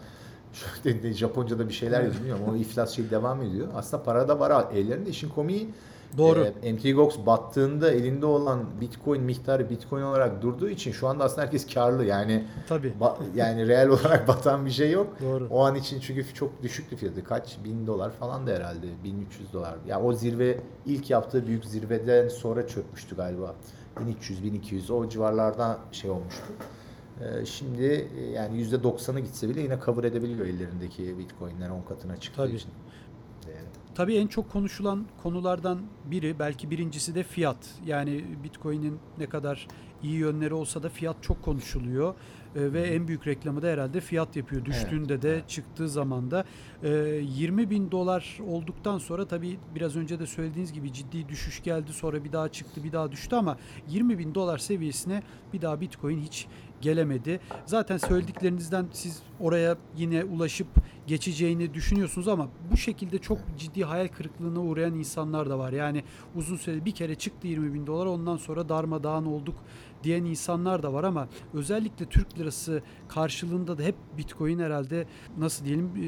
Dedi, 0.83 1.13
Japonca'da 1.13 1.67
bir 1.69 1.73
şeyler 1.73 2.03
yazıyor. 2.03 2.19
Bilmiyorum. 2.19 2.43
O 2.49 2.55
iflas 2.55 2.95
şey 2.95 3.09
devam 3.09 3.41
ediyor. 3.41 3.67
Aslında 3.75 4.03
para 4.03 4.27
da 4.27 4.39
var 4.39 4.65
ellerinde. 4.73 5.09
İşin 5.09 5.29
komiği 5.29 5.69
Doğru. 6.17 6.47
e, 6.63 6.73
MT 6.73 6.95
Gox 6.95 7.17
battığında 7.25 7.91
elinde 7.91 8.25
olan 8.25 8.65
Bitcoin 8.81 9.21
miktarı 9.23 9.69
Bitcoin 9.69 10.01
olarak 10.03 10.41
durduğu 10.41 10.69
için 10.69 10.91
şu 10.91 11.07
anda 11.07 11.23
aslında 11.23 11.41
herkes 11.41 11.73
karlı. 11.73 12.05
Yani 12.05 12.43
Tabii. 12.69 12.93
ba- 12.99 13.15
yani 13.35 13.67
reel 13.67 13.87
olarak 13.89 14.27
batan 14.27 14.65
bir 14.65 14.71
şey 14.71 14.91
yok. 14.91 15.17
Doğru. 15.21 15.47
O 15.51 15.65
an 15.65 15.75
için 15.75 15.99
çünkü 15.99 16.33
çok 16.33 16.63
düşüktü 16.63 16.95
fiyatı. 16.95 17.23
Kaç? 17.23 17.57
Bin 17.63 17.87
dolar 17.87 18.11
falan 18.11 18.47
da 18.47 18.51
herhalde. 18.51 18.87
1300 19.03 19.53
dolar. 19.53 19.75
Ya 19.87 20.01
o 20.01 20.13
zirve 20.13 20.59
ilk 20.85 21.09
yaptığı 21.09 21.47
büyük 21.47 21.65
zirveden 21.65 22.27
sonra 22.27 22.67
çökmüştü 22.67 23.15
galiba. 23.15 23.55
1300, 24.05 24.43
1200 24.43 24.91
o 24.91 25.09
civarlarda 25.09 25.77
şey 25.91 26.09
olmuştu. 26.11 26.43
Ee, 27.21 27.45
şimdi 27.45 28.07
e, 28.19 28.25
yani 28.31 28.63
%90'ı 28.63 29.19
gitse 29.19 29.49
bile 29.49 29.61
yine 29.61 29.77
cover 29.85 30.03
edebiliyor 30.03 30.45
ellerindeki 30.47 31.17
Bitcoin'ler 31.19 31.69
10 31.69 31.81
katına 31.81 32.17
çıktığı 32.17 32.41
Tabii. 32.41 32.55
için. 32.55 32.69
Tabii 33.97 34.15
en 34.15 34.27
çok 34.27 34.51
konuşulan 34.51 35.05
konulardan 35.23 35.79
biri 36.05 36.39
belki 36.39 36.71
birincisi 36.71 37.15
de 37.15 37.23
fiyat. 37.23 37.57
Yani 37.85 38.25
Bitcoin'in 38.43 38.99
ne 39.17 39.25
kadar 39.25 39.67
iyi 40.03 40.13
yönleri 40.13 40.53
olsa 40.53 40.83
da 40.83 40.89
fiyat 40.89 41.15
çok 41.21 41.41
konuşuluyor. 41.41 42.15
Ee, 42.55 42.73
ve 42.73 42.81
en 42.81 43.07
büyük 43.07 43.27
reklamı 43.27 43.61
da 43.61 43.67
herhalde 43.67 44.01
fiyat 44.01 44.35
yapıyor. 44.35 44.65
Düştüğünde 44.65 45.21
de 45.21 45.29
evet. 45.29 45.49
çıktığı 45.49 45.89
zaman 45.89 46.31
da 46.31 46.45
Ee, 46.83 46.89
20 47.23 47.69
bin 47.69 47.91
dolar 47.91 48.37
olduktan 48.47 48.97
sonra 48.97 49.27
tabii 49.27 49.59
biraz 49.75 49.95
önce 49.95 50.19
de 50.19 50.25
söylediğiniz 50.25 50.73
gibi 50.73 50.93
ciddi 50.93 51.29
düşüş 51.29 51.63
geldi. 51.63 51.93
Sonra 51.93 52.23
bir 52.23 52.31
daha 52.31 52.49
çıktı 52.49 52.83
bir 52.83 52.91
daha 52.91 53.11
düştü 53.11 53.35
ama 53.35 53.57
20 53.87 54.19
bin 54.19 54.35
dolar 54.35 54.57
seviyesine 54.57 55.23
bir 55.53 55.61
daha 55.61 55.81
Bitcoin 55.81 56.19
hiç 56.19 56.47
gelemedi. 56.81 57.39
Zaten 57.65 57.97
söylediklerinizden 57.97 58.85
siz 58.91 59.19
oraya 59.39 59.77
yine 59.97 60.23
ulaşıp 60.23 60.67
geçeceğini 61.07 61.73
düşünüyorsunuz 61.73 62.27
ama 62.27 62.47
bu 62.71 62.77
şekilde 62.77 63.17
çok 63.17 63.37
ciddi 63.57 63.83
hayal 63.83 64.07
kırıklığına 64.07 64.59
uğrayan 64.59 64.93
insanlar 64.93 65.49
da 65.49 65.59
var. 65.59 65.71
Yani 65.73 66.03
uzun 66.35 66.57
süre 66.57 66.85
bir 66.85 66.91
kere 66.91 67.15
çıktı 67.15 67.47
20 67.47 67.73
bin 67.73 67.87
dolar 67.87 68.05
ondan 68.05 68.37
sonra 68.37 68.69
darmadağın 68.69 69.25
olduk 69.25 69.55
diyen 70.03 70.23
insanlar 70.25 70.83
da 70.83 70.93
var 70.93 71.03
ama 71.03 71.27
özellikle 71.53 72.05
Türk 72.05 72.39
lirası 72.39 72.81
karşılığında 73.07 73.77
da 73.77 73.83
hep 73.83 73.95
Bitcoin 74.17 74.59
herhalde 74.59 75.05
nasıl 75.37 75.65
diyelim 75.65 75.91
e, 75.95 76.07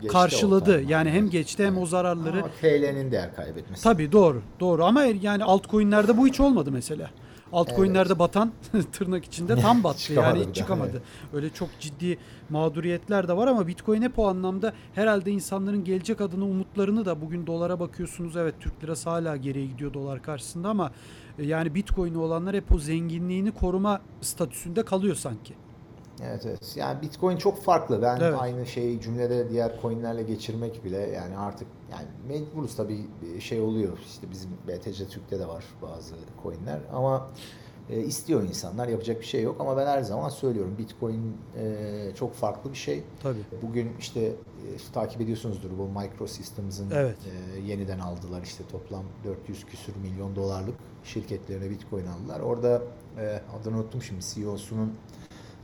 geçti 0.00 0.08
karşıladı. 0.12 0.82
Yani 0.82 1.10
hem 1.10 1.22
Evet. 1.22 1.32
geçti 1.32 1.66
hem 1.66 1.78
o 1.78 1.86
zararları. 1.86 2.38
Ama 2.38 2.50
TL'nin 2.60 3.10
değer 3.12 3.36
kaybetmesi. 3.36 3.82
Tabii 3.82 4.12
doğru. 4.12 4.42
Doğru 4.60 4.84
ama 4.84 5.02
yani 5.04 5.44
altcoin'lerde 5.44 6.16
bu 6.16 6.26
hiç 6.26 6.40
olmadı 6.40 6.72
mesela. 6.72 7.10
Altcoin'lerde 7.52 8.08
Evet. 8.08 8.18
batan 8.18 8.52
tırnak 8.92 9.24
içinde 9.24 9.56
tam 9.56 9.84
battı 9.84 9.98
Çıkamadı 9.98 10.36
yani 10.36 10.44
daha, 10.44 10.52
çıkamadı. 10.54 10.90
evet. 10.92 11.02
Öyle 11.34 11.50
çok 11.50 11.68
ciddi 11.80 12.18
mağduriyetler 12.50 13.28
de 13.28 13.36
var 13.36 13.46
ama 13.48 13.66
Bitcoin 13.66 14.02
hep 14.02 14.18
o 14.18 14.28
anlamda 14.28 14.72
herhalde 14.94 15.30
insanların 15.30 15.84
gelecek 15.84 16.20
adına 16.20 16.44
umutlarını 16.44 17.04
da 17.04 17.20
bugün 17.20 17.46
dolara 17.46 17.80
bakıyorsunuz 17.80 18.36
evet 18.36 18.54
Türk 18.60 18.84
lirası 18.84 19.10
hala 19.10 19.36
geriye 19.36 19.66
gidiyor 19.66 19.94
dolar 19.94 20.22
karşısında 20.22 20.68
ama 20.68 20.90
e, 21.38 21.46
yani 21.46 21.74
Bitcoin'i 21.74 22.18
olanlar 22.18 22.56
hep 22.56 22.72
o 22.74 22.78
zenginliğini 22.78 23.50
koruma 23.50 24.00
statüsünde 24.20 24.82
kalıyor 24.84 25.14
sanki. 25.16 25.54
Evet 26.28 26.46
evet. 26.46 26.76
Yani 26.76 27.02
Bitcoin 27.02 27.36
çok 27.36 27.62
farklı. 27.62 28.02
Ben 28.02 28.20
Evet. 28.20 28.38
aynı 28.40 28.66
şeyi 28.66 29.00
cümlede 29.00 29.50
diğer 29.50 29.80
coinlerle 29.82 30.22
geçirmek 30.22 30.84
bile 30.84 30.98
yani 30.98 31.36
artık 31.36 31.68
yani 31.92 32.06
mecburuz 32.28 32.76
tabii 32.76 33.06
şey 33.40 33.60
oluyor. 33.60 33.98
İşte 34.06 34.30
bizim 34.30 34.50
BTC 34.68 35.08
Türk'te 35.08 35.38
de 35.38 35.48
var 35.48 35.64
bazı 35.82 36.14
coinler 36.42 36.80
ama 36.92 37.30
e, 37.90 38.00
istiyor 38.00 38.42
insanlar 38.42 38.88
yapacak 38.88 39.20
bir 39.20 39.26
şey 39.26 39.42
yok 39.42 39.56
ama 39.60 39.76
ben 39.76 39.86
her 39.86 40.02
zaman 40.02 40.28
söylüyorum 40.28 40.74
Bitcoin 40.78 41.36
e, 41.58 42.12
çok 42.14 42.34
farklı 42.34 42.70
bir 42.70 42.76
şey. 42.78 43.02
Tabii. 43.22 43.38
Bugün 43.62 43.92
işte 43.98 44.20
e, 44.20 44.32
takip 44.92 45.20
ediyorsunuzdur 45.20 45.70
bu 45.78 46.00
Microsystems'ın 46.00 46.90
Evet. 46.90 47.16
e, 47.56 47.60
yeniden 47.60 47.98
aldılar 47.98 48.42
işte 48.42 48.64
toplam 48.72 49.02
400 49.24 49.64
küsür 49.66 49.96
milyon 49.96 50.36
dolarlık 50.36 50.74
şirketlerine 51.04 51.70
Bitcoin 51.70 52.06
aldılar. 52.06 52.40
Orada 52.40 52.82
e, 53.18 53.42
adını 53.60 53.76
unuttum 53.76 54.02
şimdi 54.02 54.20
CEO'sunun 54.34 54.92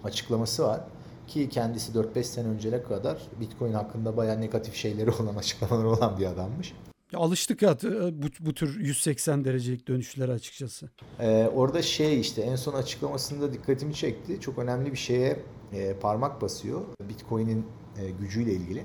açıklaması 0.04 0.64
var 0.64 0.80
ki 1.28 1.48
kendisi 1.48 1.92
4-5 1.92 2.24
sene 2.24 2.48
önceye 2.48 2.82
kadar 2.82 3.18
Bitcoin 3.40 3.72
hakkında 3.72 4.16
bayağı 4.16 4.40
negatif 4.40 4.74
şeyleri 4.74 5.10
olan 5.20 5.36
açıklamaları 5.36 5.88
olan 5.88 6.18
bir 6.18 6.26
adammış. 6.26 6.74
Ya 7.12 7.18
alıştık 7.18 7.62
ya 7.62 7.76
bu, 8.12 8.26
bu 8.40 8.54
tür 8.54 8.80
180 8.80 9.44
derecelik 9.44 9.88
dönüşlere 9.88 10.32
açıkçası. 10.32 10.90
Ee, 11.20 11.50
orada 11.54 11.82
şey 11.82 12.20
işte 12.20 12.42
en 12.42 12.56
son 12.56 12.74
açıklamasında 12.74 13.52
dikkatimi 13.52 13.94
çekti. 13.94 14.40
Çok 14.40 14.58
önemli 14.58 14.92
bir 14.92 14.96
şeye 14.96 15.42
e, 15.72 15.94
parmak 15.94 16.42
basıyor. 16.42 16.80
Bitcoin'in 17.08 17.66
e, 17.98 18.10
gücüyle 18.10 18.52
ilgili. 18.52 18.84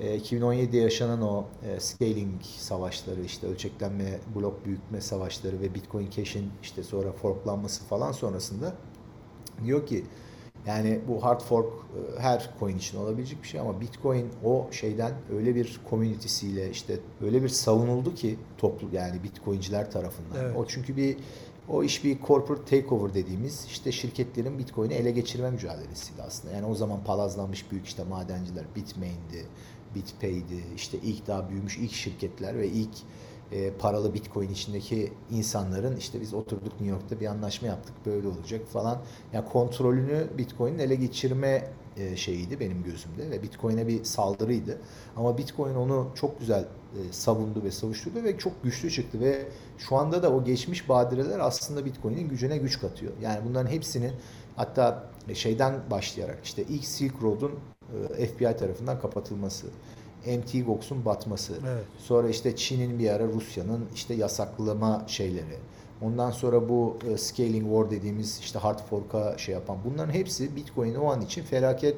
e, 0.00 0.18
2017'de 0.18 0.76
yaşanan 0.76 1.22
o 1.22 1.44
e, 1.62 1.80
scaling 1.80 2.42
savaşları 2.42 3.20
işte 3.24 3.46
ölçeklenme, 3.46 4.18
blok 4.34 4.64
büyütme 4.64 5.00
savaşları 5.00 5.60
ve 5.60 5.74
Bitcoin 5.74 6.10
Cash'in 6.10 6.50
işte 6.62 6.82
sonra 6.82 7.12
forklanması 7.12 7.84
falan 7.84 8.12
sonrasında 8.12 8.74
diyor 9.64 9.86
ki 9.86 10.04
yani 10.66 11.00
bu 11.08 11.24
hard 11.24 11.40
fork 11.40 11.66
e, 11.66 12.20
her 12.20 12.50
coin 12.60 12.78
için 12.78 12.98
olabilecek 12.98 13.42
bir 13.42 13.48
şey 13.48 13.60
ama 13.60 13.80
Bitcoin 13.80 14.28
o 14.44 14.66
şeyden 14.70 15.12
öyle 15.36 15.54
bir 15.54 15.80
community'siyle 15.90 16.70
işte 16.70 16.98
öyle 17.24 17.42
bir 17.42 17.48
savunuldu 17.48 18.14
ki 18.14 18.36
toplu 18.58 18.88
yani 18.92 19.22
Bitcoin'ciler 19.22 19.90
tarafından. 19.90 20.44
Evet. 20.44 20.56
O 20.56 20.66
çünkü 20.66 20.96
bir 20.96 21.16
o 21.68 21.84
iş 21.84 22.04
bir 22.04 22.18
corporate 22.26 22.80
takeover 22.80 23.14
dediğimiz 23.14 23.66
işte 23.66 23.92
şirketlerin 23.92 24.58
Bitcoin'i 24.58 24.94
ele 24.94 25.10
geçirme 25.10 25.50
mücadelesiydi 25.50 26.22
aslında. 26.22 26.54
Yani 26.54 26.66
o 26.66 26.74
zaman 26.74 27.04
palazlanmış 27.04 27.70
büyük 27.70 27.86
işte 27.86 28.04
madenciler 28.04 28.64
Bitmain'di, 28.76 29.46
BitPay'di, 29.94 30.64
işte 30.76 30.98
ilk 31.02 31.26
daha 31.26 31.50
büyümüş 31.50 31.78
ilk 31.78 31.92
şirketler 31.92 32.58
ve 32.58 32.68
ilk 32.68 32.94
e, 33.52 33.70
paralı 33.70 34.14
Bitcoin 34.14 34.48
içindeki 34.48 35.12
insanların 35.30 35.96
işte 35.96 36.20
biz 36.20 36.34
oturduk 36.34 36.72
New 36.72 36.86
York'ta 36.86 37.20
bir 37.20 37.26
anlaşma 37.26 37.68
yaptık 37.68 37.94
böyle 38.06 38.28
olacak 38.28 38.68
falan. 38.68 39.02
Yani 39.32 39.44
kontrolünü 39.44 40.26
Bitcoin'in 40.38 40.78
ele 40.78 40.94
geçirme 40.94 41.68
e, 41.96 42.16
şeyiydi 42.16 42.60
benim 42.60 42.82
gözümde 42.82 43.30
ve 43.30 43.42
Bitcoin'e 43.42 43.88
bir 43.88 44.04
saldırıydı. 44.04 44.78
Ama 45.16 45.38
Bitcoin 45.38 45.74
onu 45.74 46.10
çok 46.14 46.40
güzel 46.40 46.62
e, 46.62 47.12
savundu 47.12 47.64
ve 47.64 47.70
savuşturdu 47.70 48.24
ve 48.24 48.38
çok 48.38 48.62
güçlü 48.62 48.90
çıktı 48.90 49.20
ve 49.20 49.46
şu 49.78 49.96
anda 49.96 50.22
da 50.22 50.32
o 50.32 50.44
geçmiş 50.44 50.88
badireler 50.88 51.38
aslında 51.38 51.84
Bitcoin'in 51.84 52.28
gücüne 52.28 52.56
güç 52.58 52.80
katıyor. 52.80 53.12
Yani 53.22 53.40
bunların 53.48 53.70
hepsinin 53.70 54.12
hatta 54.56 55.10
şeyden 55.34 55.74
başlayarak 55.90 56.38
işte 56.44 56.62
ilk 56.62 56.84
Silk 56.84 57.22
Road'un 57.22 57.52
e, 58.18 58.26
FBI 58.26 58.56
tarafından 58.56 59.00
kapatılması, 59.00 59.66
Mt. 60.26 60.66
Gox'un 60.66 61.04
batması, 61.04 61.52
Evet. 61.66 61.84
sonra 61.98 62.28
işte 62.28 62.56
Çin'in 62.56 62.98
bir 62.98 63.10
ara 63.10 63.26
Rusya'nın 63.26 63.84
işte 63.94 64.14
yasaklama 64.14 65.04
şeyleri, 65.06 65.56
ondan 66.02 66.30
sonra 66.30 66.68
bu 66.68 66.98
e, 67.12 67.16
scaling 67.16 67.64
war 67.64 67.90
dediğimiz 67.90 68.38
işte 68.38 68.58
hard 68.58 68.78
fork'a 68.78 69.38
şey 69.38 69.54
yapan 69.54 69.76
bunların 69.84 70.12
hepsi 70.12 70.56
Bitcoin 70.56 70.94
o 70.94 71.12
an 71.12 71.20
için 71.20 71.42
felaket 71.42 71.96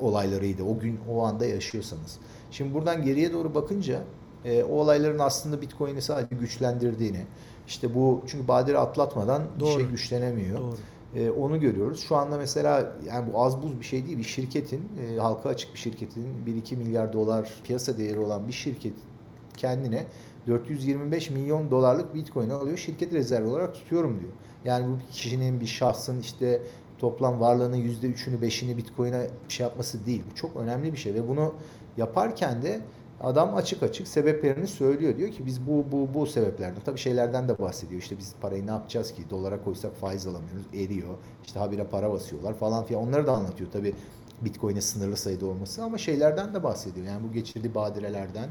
olaylarıydı. 0.00 0.62
O 0.62 0.78
gün 0.78 1.00
o 1.10 1.22
anda 1.22 1.46
yaşıyorsanız. 1.46 2.18
Şimdi 2.50 2.74
buradan 2.74 3.04
geriye 3.04 3.32
doğru 3.32 3.54
bakınca 3.54 4.02
e, 4.44 4.64
o 4.64 4.72
olayların 4.72 5.18
aslında 5.18 5.60
Bitcoin'i 5.62 6.02
sadece 6.02 6.36
güçlendirdiğini, 6.36 7.20
işte 7.68 7.94
bu 7.94 8.22
çünkü 8.26 8.48
badire 8.48 8.78
atlatmadan 8.78 9.42
bir 9.56 9.60
Doğru. 9.60 9.70
şey 9.70 9.82
güçlenemiyor. 9.82 10.60
Doğru. 10.60 10.76
E, 11.14 11.30
onu 11.30 11.60
görüyoruz. 11.60 12.00
Şu 12.00 12.16
anda 12.16 12.38
mesela 12.38 12.92
yani 13.06 13.32
bu 13.32 13.42
az 13.42 13.62
buz 13.62 13.80
bir 13.80 13.84
şey 13.84 14.06
değil. 14.06 14.18
Bir 14.18 14.24
şirketin, 14.24 14.88
e, 15.00 15.18
halka 15.18 15.48
açık 15.48 15.74
bir 15.74 15.78
şirketin 15.78 16.26
1-2 16.46 16.76
milyar 16.76 17.12
dolar 17.12 17.50
piyasa 17.64 17.98
değeri 17.98 18.18
olan 18.18 18.48
bir 18.48 18.52
şirket 18.52 18.94
kendine 19.56 20.06
425 20.46 21.30
milyon 21.30 21.70
dolarlık 21.70 22.14
bitcoin 22.14 22.50
alıyor. 22.50 22.78
Şirket 22.78 23.12
rezervi 23.12 23.48
olarak 23.48 23.74
tutuyorum 23.74 24.20
diyor. 24.20 24.32
Yani 24.64 24.86
bu 24.86 25.12
kişinin, 25.12 25.60
bir 25.60 25.66
şahsın 25.66 26.20
işte 26.20 26.62
toplam 26.98 27.40
varlığının 27.40 27.76
%3'ünü, 27.76 28.40
5'ini 28.40 28.76
bitcoin'e 28.76 29.30
şey 29.48 29.66
yapması 29.66 30.06
değil. 30.06 30.22
Bu 30.30 30.34
çok 30.34 30.56
önemli 30.56 30.92
bir 30.92 30.98
şey 30.98 31.14
ve 31.14 31.28
bunu 31.28 31.54
yaparken 31.96 32.62
de 32.62 32.80
Adam 33.26 33.54
açık 33.54 33.82
açık 33.82 34.08
sebeplerini 34.08 34.66
söylüyor. 34.66 35.16
Diyor 35.16 35.30
ki 35.30 35.46
biz 35.46 35.66
bu 35.66 35.84
bu 35.92 36.08
bu 36.14 36.26
sebeplerden 36.26 36.80
tabii 36.84 36.98
şeylerden 36.98 37.48
de 37.48 37.58
bahsediyor. 37.58 38.02
İşte 38.02 38.18
biz 38.18 38.34
parayı 38.40 38.66
ne 38.66 38.70
yapacağız 38.70 39.12
ki? 39.14 39.22
Dolara 39.30 39.64
koysak 39.64 39.96
faiz 39.96 40.26
alamıyoruz. 40.26 40.66
Eriyor. 40.74 41.14
İşte 41.46 41.58
habire 41.58 41.84
para 41.84 42.12
basıyorlar 42.12 42.54
falan 42.54 42.84
filan. 42.84 43.02
Onları 43.02 43.26
da 43.26 43.32
anlatıyor 43.32 43.70
tabii. 43.72 43.94
Bitcoin'e 44.40 44.80
sınırlı 44.80 45.16
sayıda 45.16 45.46
olması 45.46 45.82
ama 45.82 45.98
şeylerden 45.98 46.54
de 46.54 46.62
bahsediyor. 46.62 47.06
Yani 47.06 47.28
bu 47.28 47.32
geçirdiği 47.32 47.74
badirelerden, 47.74 48.48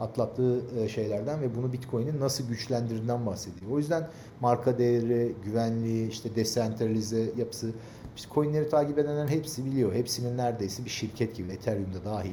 atlattığı 0.00 0.62
e, 0.80 0.88
şeylerden 0.88 1.40
ve 1.40 1.56
bunu 1.56 1.72
Bitcoin'in 1.72 2.20
nasıl 2.20 2.48
güçlendirdiğinden 2.48 3.26
bahsediyor. 3.26 3.72
O 3.72 3.78
yüzden 3.78 4.08
marka 4.40 4.78
değeri, 4.78 5.34
güvenliği, 5.44 6.08
işte 6.08 6.34
desentralize 6.34 7.30
yapısı, 7.36 7.70
işte 8.18 8.30
coinleri 8.34 8.68
takip 8.68 8.98
edenlerin 8.98 9.28
hepsi 9.28 9.64
biliyor. 9.64 9.94
Hepsinin 9.94 10.38
neredeyse 10.38 10.84
bir 10.84 10.90
şirket 10.90 11.36
gibi, 11.36 11.52
Ethereum'da 11.52 12.04
dahil. 12.04 12.32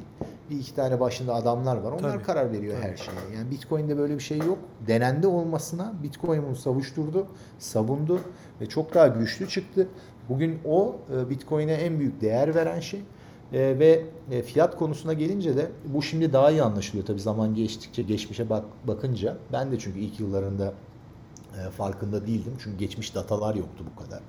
Bir 0.50 0.58
iki 0.58 0.74
tane 0.74 1.00
başında 1.00 1.34
adamlar 1.34 1.76
var. 1.76 1.92
Onlar 1.92 2.12
Tabii. 2.12 2.22
karar 2.22 2.52
veriyor 2.52 2.76
Tabii. 2.76 2.90
her 2.90 2.96
şeye. 2.96 3.36
Yani 3.36 3.50
Bitcoin'de 3.50 3.98
böyle 3.98 4.14
bir 4.14 4.22
şey 4.22 4.38
yok. 4.38 4.58
Denendi 4.86 5.26
olmasına 5.26 5.94
Bitcoin 6.02 6.42
bunu 6.46 6.56
savuşturdu, 6.56 7.26
savundu 7.58 8.20
ve 8.60 8.66
çok 8.66 8.94
daha 8.94 9.06
güçlü 9.06 9.48
çıktı. 9.48 9.88
Bugün 10.28 10.58
o 10.64 10.96
e, 11.16 11.30
Bitcoin'e 11.30 11.72
en 11.72 11.98
büyük 11.98 12.20
değer 12.20 12.54
veren 12.54 12.80
şey. 12.80 13.00
E, 13.52 13.78
ve 13.78 14.02
e, 14.30 14.42
fiyat 14.42 14.76
konusuna 14.76 15.12
gelince 15.12 15.56
de 15.56 15.70
bu 15.84 16.02
şimdi 16.02 16.32
daha 16.32 16.50
iyi 16.50 16.62
anlaşılıyor 16.62 17.06
tabii 17.06 17.20
zaman 17.20 17.54
geçtikçe 17.54 18.02
geçmişe 18.02 18.50
bak 18.50 18.64
bakınca. 18.84 19.36
Ben 19.52 19.72
de 19.72 19.78
çünkü 19.78 19.98
ilk 19.98 20.20
yıllarında 20.20 20.72
e, 21.58 21.70
farkında 21.70 22.26
değildim. 22.26 22.52
Çünkü 22.58 22.78
geçmiş 22.78 23.14
datalar 23.14 23.54
yoktu 23.54 23.84
bu 23.92 24.04
kadar. 24.04 24.20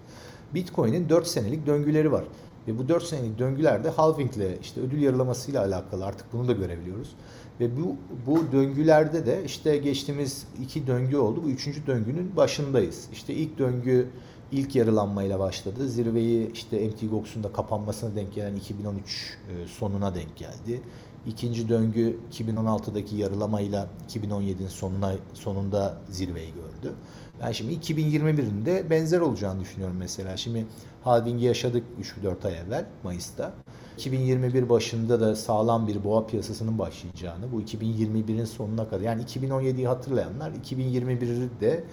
Bitcoin'in 0.53 1.09
4 1.09 1.27
senelik 1.27 1.67
döngüleri 1.67 2.11
var. 2.11 2.23
Ve 2.67 2.77
bu 2.77 2.89
4 2.89 3.03
senelik 3.03 3.39
döngülerde 3.39 3.89
halving 3.89 4.37
ile 4.37 4.57
işte 4.61 4.81
ödül 4.81 5.01
yarılamasıyla 5.01 5.61
alakalı 5.61 6.05
artık 6.05 6.33
bunu 6.33 6.47
da 6.47 6.53
görebiliyoruz. 6.53 7.15
Ve 7.59 7.69
bu 7.77 7.95
bu 8.27 8.51
döngülerde 8.51 9.25
de 9.25 9.43
işte 9.45 9.77
geçtiğimiz 9.77 10.47
iki 10.61 10.87
döngü 10.87 11.17
oldu. 11.17 11.43
Bu 11.43 11.49
üçüncü 11.49 11.87
döngünün 11.87 12.35
başındayız. 12.35 13.07
İşte 13.13 13.33
ilk 13.33 13.57
döngü 13.57 14.07
ilk 14.51 14.75
yarılanmayla 14.75 15.39
başladı. 15.39 15.89
Zirveyi 15.89 16.51
işte 16.51 16.87
MT 16.87 17.11
Gox'un 17.11 17.43
da 17.43 17.53
kapanmasına 17.53 18.15
denk 18.15 18.33
gelen 18.35 18.55
2013 18.55 19.37
e, 19.49 19.67
sonuna 19.67 20.15
denk 20.15 20.35
geldi. 20.35 20.81
İkinci 21.27 21.69
döngü 21.69 22.17
2016'daki 22.33 23.15
yarılamayla 23.15 23.87
2017'nin 24.09 24.67
sonuna 24.67 25.15
sonunda 25.33 25.97
zirveyi 26.09 26.53
gördü. 26.53 26.95
Ben 27.41 27.51
şimdi 27.51 27.73
2021'in 27.73 28.65
de 28.65 28.89
benzer 28.89 29.19
olacağını 29.19 29.59
düşünüyorum 29.59 29.95
mesela. 29.99 30.37
Şimdi 30.37 30.65
halving'i 31.03 31.45
yaşadık 31.45 31.83
3-4 32.23 32.47
ay 32.47 32.57
evvel 32.57 32.85
Mayıs'ta. 33.03 33.53
2021 33.97 34.69
başında 34.69 35.19
da 35.19 35.35
sağlam 35.35 35.87
bir 35.87 36.03
boğa 36.03 36.27
piyasasının 36.27 36.79
başlayacağını, 36.79 37.51
bu 37.51 37.61
2021'in 37.61 38.45
sonuna 38.45 38.89
kadar 38.89 39.01
yani 39.01 39.23
2017'yi 39.23 39.87
hatırlayanlar 39.87 40.51
2021'de 40.51 41.61
de 41.61 41.83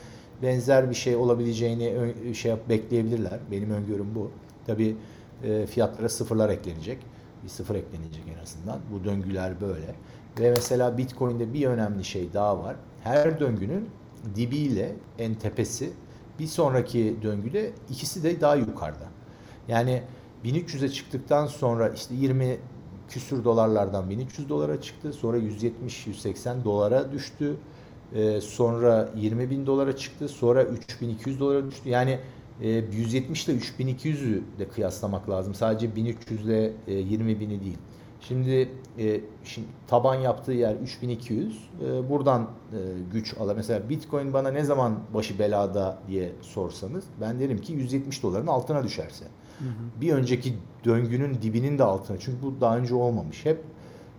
benzer 0.43 0.91
bir 0.91 0.95
şey 0.95 1.17
olabileceğini 1.17 2.35
şey 2.35 2.55
bekleyebilirler. 2.69 3.39
Benim 3.51 3.71
öngörüm 3.71 4.15
bu. 4.15 4.31
Tabii 4.67 4.97
e, 5.45 5.67
fiyatlara 5.67 6.09
sıfırlar 6.09 6.49
eklenecek. 6.49 6.99
Bir 7.45 7.49
sıfır 7.49 7.75
eklenecek 7.75 8.25
en 8.37 8.43
azından. 8.43 8.79
Bu 8.93 9.05
döngüler 9.05 9.61
böyle. 9.61 9.95
Ve 10.41 10.51
mesela 10.51 10.99
Bitcoin'de 10.99 11.53
bir 11.53 11.67
önemli 11.67 12.05
şey 12.05 12.33
daha 12.33 12.59
var. 12.59 12.77
Her 13.05 13.41
döngünün 13.41 13.89
dibiyle 14.37 14.97
en 15.19 15.35
tepesi 15.35 15.93
bir 16.39 16.47
sonraki 16.47 17.17
döngüde 17.23 17.73
ikisi 17.91 18.23
de 18.23 18.41
daha 18.41 18.57
yukarıda. 18.57 19.09
Yani 19.69 20.03
1300'e 20.45 20.89
çıktıktan 20.89 21.47
sonra 21.47 21.89
işte 21.89 22.15
20 22.15 22.59
küsür 23.09 23.45
dolarlardan 23.45 24.11
1300 24.11 24.49
dolara 24.49 24.81
çıktı. 24.81 25.13
Sonra 25.13 25.39
170-180 25.39 26.65
dolara 26.65 27.13
düştü. 27.13 27.57
Ee, 28.15 28.41
sonra 28.41 29.09
20 29.17 29.51
bin 29.51 29.67
dolara 29.67 29.97
çıktı. 29.97 30.29
Sonra 30.29 30.65
3200 30.65 31.41
dolara 31.41 31.67
düştü. 31.67 31.89
Yani 31.89 32.19
e, 32.61 32.69
170 32.69 33.49
ile 33.49 33.59
3200'ü 33.59 34.43
de 34.59 34.69
kıyaslamak 34.69 35.31
lazım. 35.31 35.55
Sadece 35.55 35.97
1300 35.97 36.45
ile 36.45 36.73
e, 36.87 36.95
20 36.95 37.41
bini 37.41 37.61
değil. 37.61 37.79
Şimdi, 38.29 38.69
e, 38.99 39.21
şimdi 39.45 39.67
taban 39.87 40.15
yaptığı 40.15 40.53
yer 40.53 40.75
3200. 40.75 41.71
E, 41.81 42.11
buradan 42.11 42.43
e, 42.43 42.79
güç 43.13 43.35
ala. 43.41 43.55
Mesela 43.55 43.89
Bitcoin 43.89 44.33
bana 44.33 44.51
ne 44.51 44.65
zaman 44.65 44.99
başı 45.15 45.39
belada 45.39 45.99
diye 46.09 46.33
sorsanız 46.41 47.05
ben 47.21 47.41
derim 47.41 47.59
ki 47.59 47.73
170 47.73 48.23
doların 48.23 48.47
altına 48.47 48.85
düşerse. 48.85 49.25
Bir 50.01 50.13
önceki 50.13 50.55
döngünün 50.85 51.43
dibinin 51.43 51.79
de 51.79 51.85
altına. 51.85 52.19
Çünkü 52.19 52.43
bu 52.43 52.61
daha 52.61 52.77
önce 52.77 52.95
olmamış. 52.95 53.45
Hep 53.45 53.65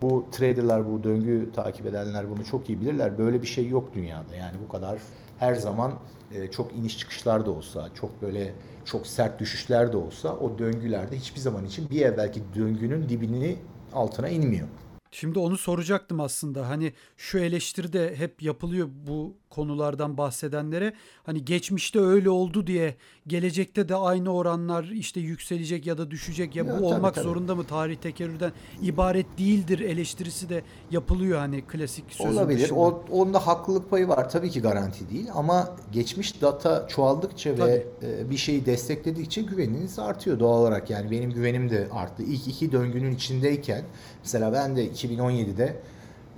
bu 0.02 0.26
traderlar, 0.32 0.92
bu 0.92 1.04
döngü 1.04 1.52
takip 1.56 1.86
edenler 1.86 2.30
bunu 2.30 2.46
çok 2.46 2.70
iyi 2.70 2.82
bilirler. 2.82 3.18
Böyle 3.18 3.42
bir 3.42 3.48
şey 3.48 3.68
yok 3.68 3.90
dünyada. 3.94 4.36
Yani 4.36 4.56
bu 4.66 4.72
kadar 4.72 5.00
her 5.38 5.56
zaman 5.56 5.94
e, 6.32 6.52
çok 6.52 6.76
iniş 6.76 6.98
çıkışlar 6.98 7.46
da 7.46 7.52
olsa, 7.52 7.90
çok 7.94 8.22
böyle 8.22 8.54
çok 8.86 9.08
sert 9.08 9.40
düşüşler 9.40 9.94
de 9.94 9.98
olsa 9.98 10.36
o 10.36 10.60
döngülerde 10.60 11.18
hiçbir 11.18 11.40
zaman 11.40 11.66
için 11.66 11.90
bir 11.90 12.02
evvelki 12.02 12.42
döngünün 12.56 13.10
dibini 13.10 13.58
altına 13.96 14.30
inmiyor. 14.30 14.68
Şimdi 15.12 15.40
onu 15.40 15.58
soracaktım 15.58 16.20
aslında. 16.20 16.70
Hani 16.70 16.94
şu 17.18 17.40
eleştiri 17.40 17.94
de 17.94 18.16
hep 18.16 18.42
yapılıyor 18.42 18.88
bu 19.08 19.38
konulardan 19.56 20.18
bahsedenlere. 20.18 20.94
Hani 21.24 21.46
geçmişte 21.46 22.00
öyle 22.00 22.30
oldu 22.30 22.68
diye 22.68 22.96
gelecekte 23.28 23.90
de 23.90 23.96
aynı 23.96 24.34
oranlar 24.34 24.84
işte 24.84 25.20
yükselecek 25.20 25.86
ya 25.86 25.98
da 25.98 26.12
düşecek 26.12 26.56
ya 26.56 26.64
Ya 26.64 26.72
bu 26.72 26.76
tabii, 26.76 26.86
olmak 26.86 27.16
tabii. 27.16 27.24
zorunda 27.24 27.56
mı? 27.56 27.64
Tarih 27.64 27.96
tekerrürden 27.96 28.52
ibaret 28.82 29.38
değildir 29.38 29.80
eleştirisi 29.80 30.50
de 30.50 30.64
yapılıyor 30.92 31.40
hani 31.40 31.62
klasik 31.62 32.06
sözün 32.10 32.32
Olabilir. 32.38 32.60
dışında. 32.64 32.80
O, 32.80 33.04
onda 33.12 33.48
haklılık 33.48 33.90
payı 33.90 34.08
var. 34.08 34.30
Tabii 34.30 34.50
ki 34.50 34.62
garanti 34.62 35.10
değil 35.10 35.28
ama 35.34 35.76
geçmiş 35.92 36.42
data 36.42 36.88
çoğaldıkça 36.88 37.58
ve 37.58 37.88
e, 38.04 38.30
bir 38.30 38.38
şeyi 38.38 38.66
destekledikçe 38.66 39.42
güveniniz 39.42 40.00
artıyor 40.00 40.40
doğal 40.40 40.62
olarak. 40.62 40.90
Yani 40.90 41.12
benim 41.12 41.32
güvenim 41.32 41.70
de 41.70 41.88
arttı. 41.92 42.24
İlk 42.24 42.48
iki 42.48 42.72
döngünün 42.72 43.16
içindeyken 43.16 43.84
mesela 44.24 44.54
ben 44.54 44.76
de 44.76 44.88
2017'de 44.88 45.82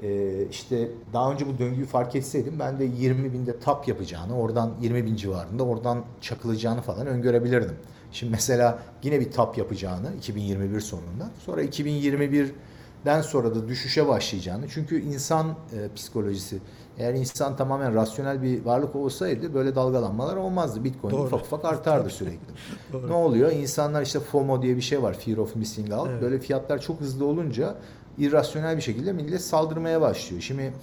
e, 0.04 0.42
işte 0.52 0.90
daha 1.14 1.32
önce 1.32 1.48
bu 1.48 1.58
döngüyü 1.60 1.86
fark 1.86 2.16
etseydim 2.16 2.60
ben 2.60 2.80
de 2.80 2.86
20 2.86 3.34
binde 3.34 3.60
tap 3.60 3.88
yapacağını, 3.88 4.40
oradan 4.40 4.74
20 4.82 5.06
bin 5.06 5.16
civarında 5.16 5.64
oradan 5.64 6.04
çakılacağını 6.22 6.82
falan 6.82 7.08
öngörebilirdim. 7.08 7.76
Şimdi 8.12 8.32
mesela 8.32 8.80
yine 9.04 9.20
bir 9.20 9.32
tap 9.32 9.58
yapacağını 9.58 10.16
2021 10.18 10.80
sonunda, 10.80 11.30
sonra 11.46 11.64
2021'den 11.64 13.22
sonra 13.22 13.56
da 13.56 13.68
düşüşe 13.68 14.08
başlayacağını. 14.08 14.66
Çünkü 14.70 15.02
insan 15.02 15.48
e, 15.48 15.94
psikolojisi, 15.96 16.60
eğer 16.98 17.14
insan 17.14 17.56
tamamen 17.56 17.96
rasyonel 17.96 18.42
bir 18.42 18.66
varlık 18.66 18.96
olsaydı 18.96 19.54
böyle 19.54 19.76
dalgalanmalar 19.76 20.36
olmazdı. 20.36 20.84
Bitcoin 20.84 21.14
Doğru. 21.14 21.24
ufak 21.24 21.42
ufak 21.42 21.66
artardı 21.66 22.10
sürekli. 22.10 22.48
Doğru. 22.94 23.10
Ne 23.10 23.14
oluyor? 23.14 23.52
İnsanlar 23.52 24.02
işte 24.02 24.20
FOMO 24.20 24.62
diye 24.62 24.76
bir 24.76 24.82
şey 24.82 25.02
var. 25.02 25.14
Fear 25.14 25.38
of 25.38 25.56
missing 25.56 25.94
out. 25.94 26.08
Evet. 26.12 26.22
Böyle 26.22 26.40
fiyatlar 26.40 26.82
çok 26.82 27.02
hızlı 27.02 27.26
olunca 27.26 27.76
irrasyonel 28.18 28.78
bir 28.78 28.82
şekilde 28.82 29.14
millet 29.14 29.42
saldırmaya 29.42 30.02
başlıyor. 30.02 30.42
Şimdi 30.42 30.74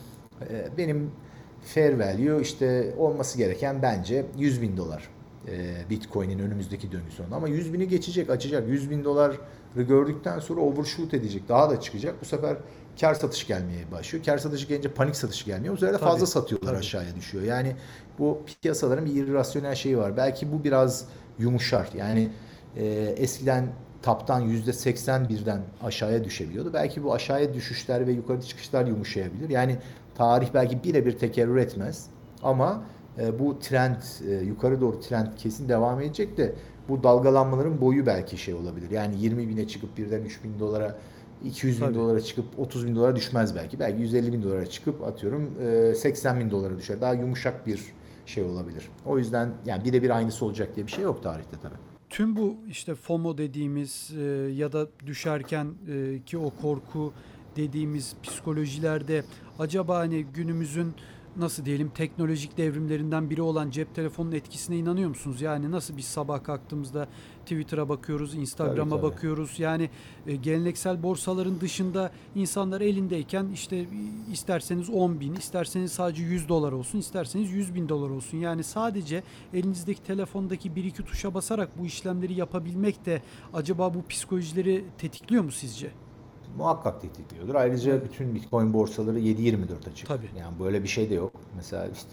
e, 0.51 0.69
benim 0.79 1.11
fair 1.63 1.93
value 1.99 2.43
işte 2.43 2.95
olması 2.99 3.39
gereken 3.39 3.83
bence 3.83 4.27
100 4.39 4.63
bin 4.63 4.77
dolar 4.77 5.09
e, 5.49 5.91
Bitcoin'in 5.91 6.39
önümüzdeki 6.39 6.93
döngü 6.93 7.11
sonunda. 7.11 7.37
Ama 7.37 7.49
100 7.49 7.73
bini 7.73 7.89
geçecek, 7.89 8.31
açacak. 8.31 8.69
100 8.69 8.91
bin 8.91 9.05
doları 9.05 9.37
gördükten 9.77 10.39
sonra 10.39 10.61
overshoot 10.61 11.15
edecek. 11.15 11.49
Daha 11.49 11.71
da 11.71 11.81
çıkacak. 11.81 12.15
Bu 12.21 12.25
sefer 12.25 12.57
kar 13.01 13.15
satış 13.15 13.47
gelmeye 13.47 13.93
başlıyor. 13.93 14.25
Kar 14.25 14.39
satışı 14.39 14.67
gelince 14.67 14.89
panik 14.89 15.17
satış 15.17 15.45
gelmiyor. 15.45 15.75
Bu 15.75 15.79
sefer 15.79 15.95
de 15.95 15.99
Tabii, 15.99 16.11
fazla 16.11 16.27
satıyorlar 16.27 16.69
tabii. 16.69 16.79
aşağıya 16.79 17.17
düşüyor. 17.17 17.45
Yani 17.45 17.77
bu 18.19 18.41
piyasaların 18.63 19.07
bir 19.07 19.15
irrasyonel 19.15 19.75
şeyi 19.75 19.99
var. 19.99 20.17
Belki 20.17 20.53
bu 20.53 20.65
biraz 20.65 21.05
yumuşar. 21.39 21.89
Yani 21.97 22.29
e, 22.77 22.85
eskiden 23.17 23.69
taptan 24.05 24.49
%81'den 24.49 25.61
aşağıya 25.83 26.25
düşebiliyordu. 26.25 26.71
Belki 26.73 27.05
bu 27.05 27.15
aşağıya 27.15 27.55
düşüşler 27.55 28.07
ve 28.07 28.13
yukarı 28.13 28.43
çıkışlar 28.43 28.87
yumuşayabilir. 28.87 29.51
Yani 29.51 29.77
tarih 30.15 30.49
belki 30.55 30.85
birebir 30.85 31.19
tekerrür 31.19 31.57
etmez. 31.57 32.07
Ama 32.43 32.83
e, 33.19 33.39
bu 33.39 33.59
trend, 33.59 33.97
e, 34.29 34.35
yukarı 34.35 34.81
doğru 34.81 35.01
trend 35.01 35.27
kesin 35.37 35.69
devam 35.69 36.01
edecek 36.01 36.37
de 36.37 36.55
bu 36.89 37.03
dalgalanmaların 37.03 37.81
boyu 37.81 38.07
belki 38.07 38.37
şey 38.37 38.55
olabilir. 38.55 38.91
Yani 38.91 39.21
20 39.21 39.49
bine 39.49 39.69
çıkıp 39.69 39.97
birden 39.97 40.23
3 40.23 40.45
bin 40.45 40.59
dolara 40.59 40.97
200 41.45 41.81
bin 41.81 41.87
Tabii. 41.87 41.95
dolara 41.95 42.21
çıkıp 42.21 42.45
30 42.59 42.87
bin 42.87 42.97
dolara 42.97 43.17
düşmez 43.17 43.57
belki. 43.57 43.79
Belki 43.79 44.03
150 44.03 44.33
bin 44.33 44.43
dolara 44.43 44.67
çıkıp 44.67 45.03
atıyorum 45.03 45.51
e, 45.91 45.95
80 45.95 46.41
bin 46.41 46.51
dolara 46.51 46.79
düşer. 46.79 47.01
Daha 47.01 47.15
yumuşak 47.15 47.67
bir 47.67 47.81
şey 48.27 48.45
olabilir. 48.45 48.89
O 49.07 49.19
yüzden 49.19 49.51
yani 49.67 49.85
birebir 49.85 50.11
aynısı 50.11 50.45
olacak 50.45 50.77
diye 50.77 50.87
bir 50.87 50.93
şey 50.93 51.05
yok 51.05 51.23
tarihte 51.23 51.57
tabii. 51.63 51.94
Tüm 52.15 52.37
bu 52.37 52.57
işte 52.69 52.95
FOMO 52.95 53.39
dediğimiz 53.39 54.11
e, 54.19 54.23
ya 54.55 54.73
da 54.73 54.89
düşerken 55.07 55.75
e, 55.89 56.21
ki 56.27 56.39
o 56.39 56.51
korku 56.51 57.13
dediğimiz 57.57 58.17
psikolojilerde 58.23 59.25
acaba 59.59 59.99
hani 59.99 60.25
günümüzün 60.25 60.95
nasıl 61.37 61.65
diyelim 61.65 61.89
teknolojik 61.89 62.57
devrimlerinden 62.57 63.31
biri 63.31 63.43
olan 63.43 63.71
cep 63.71 63.95
telefonunun 63.95 64.33
etkisine 64.33 64.77
inanıyor 64.77 65.09
musunuz? 65.09 65.43
Yani 65.43 65.71
nasıl 65.71 65.97
biz 65.97 66.05
sabah 66.05 66.45
kalktığımızda 66.45 67.09
Twitter'a 67.45 67.89
bakıyoruz, 67.89 68.35
Instagram'a 68.35 69.03
bakıyoruz. 69.03 69.55
Yani 69.59 69.91
e, 70.27 70.37
geleneksel 70.37 71.03
borsaların 71.03 71.61
dışında 71.61 72.11
insanlar 72.35 72.81
elindeyken 72.81 73.47
işte 73.55 73.87
isterseniz 74.33 74.91
10 74.91 75.21
bin, 75.21 75.35
isterseniz 75.35 75.93
sadece 75.93 76.23
100 76.23 76.49
dolar 76.49 76.73
olsun, 76.73 76.99
isterseniz 76.99 77.53
100 77.53 77.75
bin 77.75 77.89
dolar 77.89 78.11
olsun. 78.11 78.39
Yani 78.39 78.65
sadece 78.65 79.23
elinizdeki 79.55 80.03
telefondaki 80.03 80.77
bir 80.77 80.85
iki 80.85 81.03
tuşa 81.03 81.35
basarak 81.35 81.79
bu 81.79 81.87
işlemleri 81.87 82.35
yapabilmek 82.35 83.07
de 83.07 83.23
acaba 83.55 83.95
bu 83.95 84.07
psikolojileri 84.09 84.85
tetikliyor 84.99 85.45
mu 85.45 85.53
sizce? 85.53 85.91
Muhakkak 86.59 87.03
tetikliyordur. 87.03 87.55
Ayrıca 87.55 88.05
bütün 88.05 88.35
Bitcoin 88.35 88.73
borsaları 88.73 89.19
7-24 89.19 89.57
açık. 89.93 90.09
Tabii. 90.09 90.29
Yani 90.39 90.59
böyle 90.61 90.83
bir 90.83 90.89
şey 90.89 91.11
de 91.11 91.15
yok. 91.15 91.33
Mesela 91.57 91.87
işte 91.87 92.09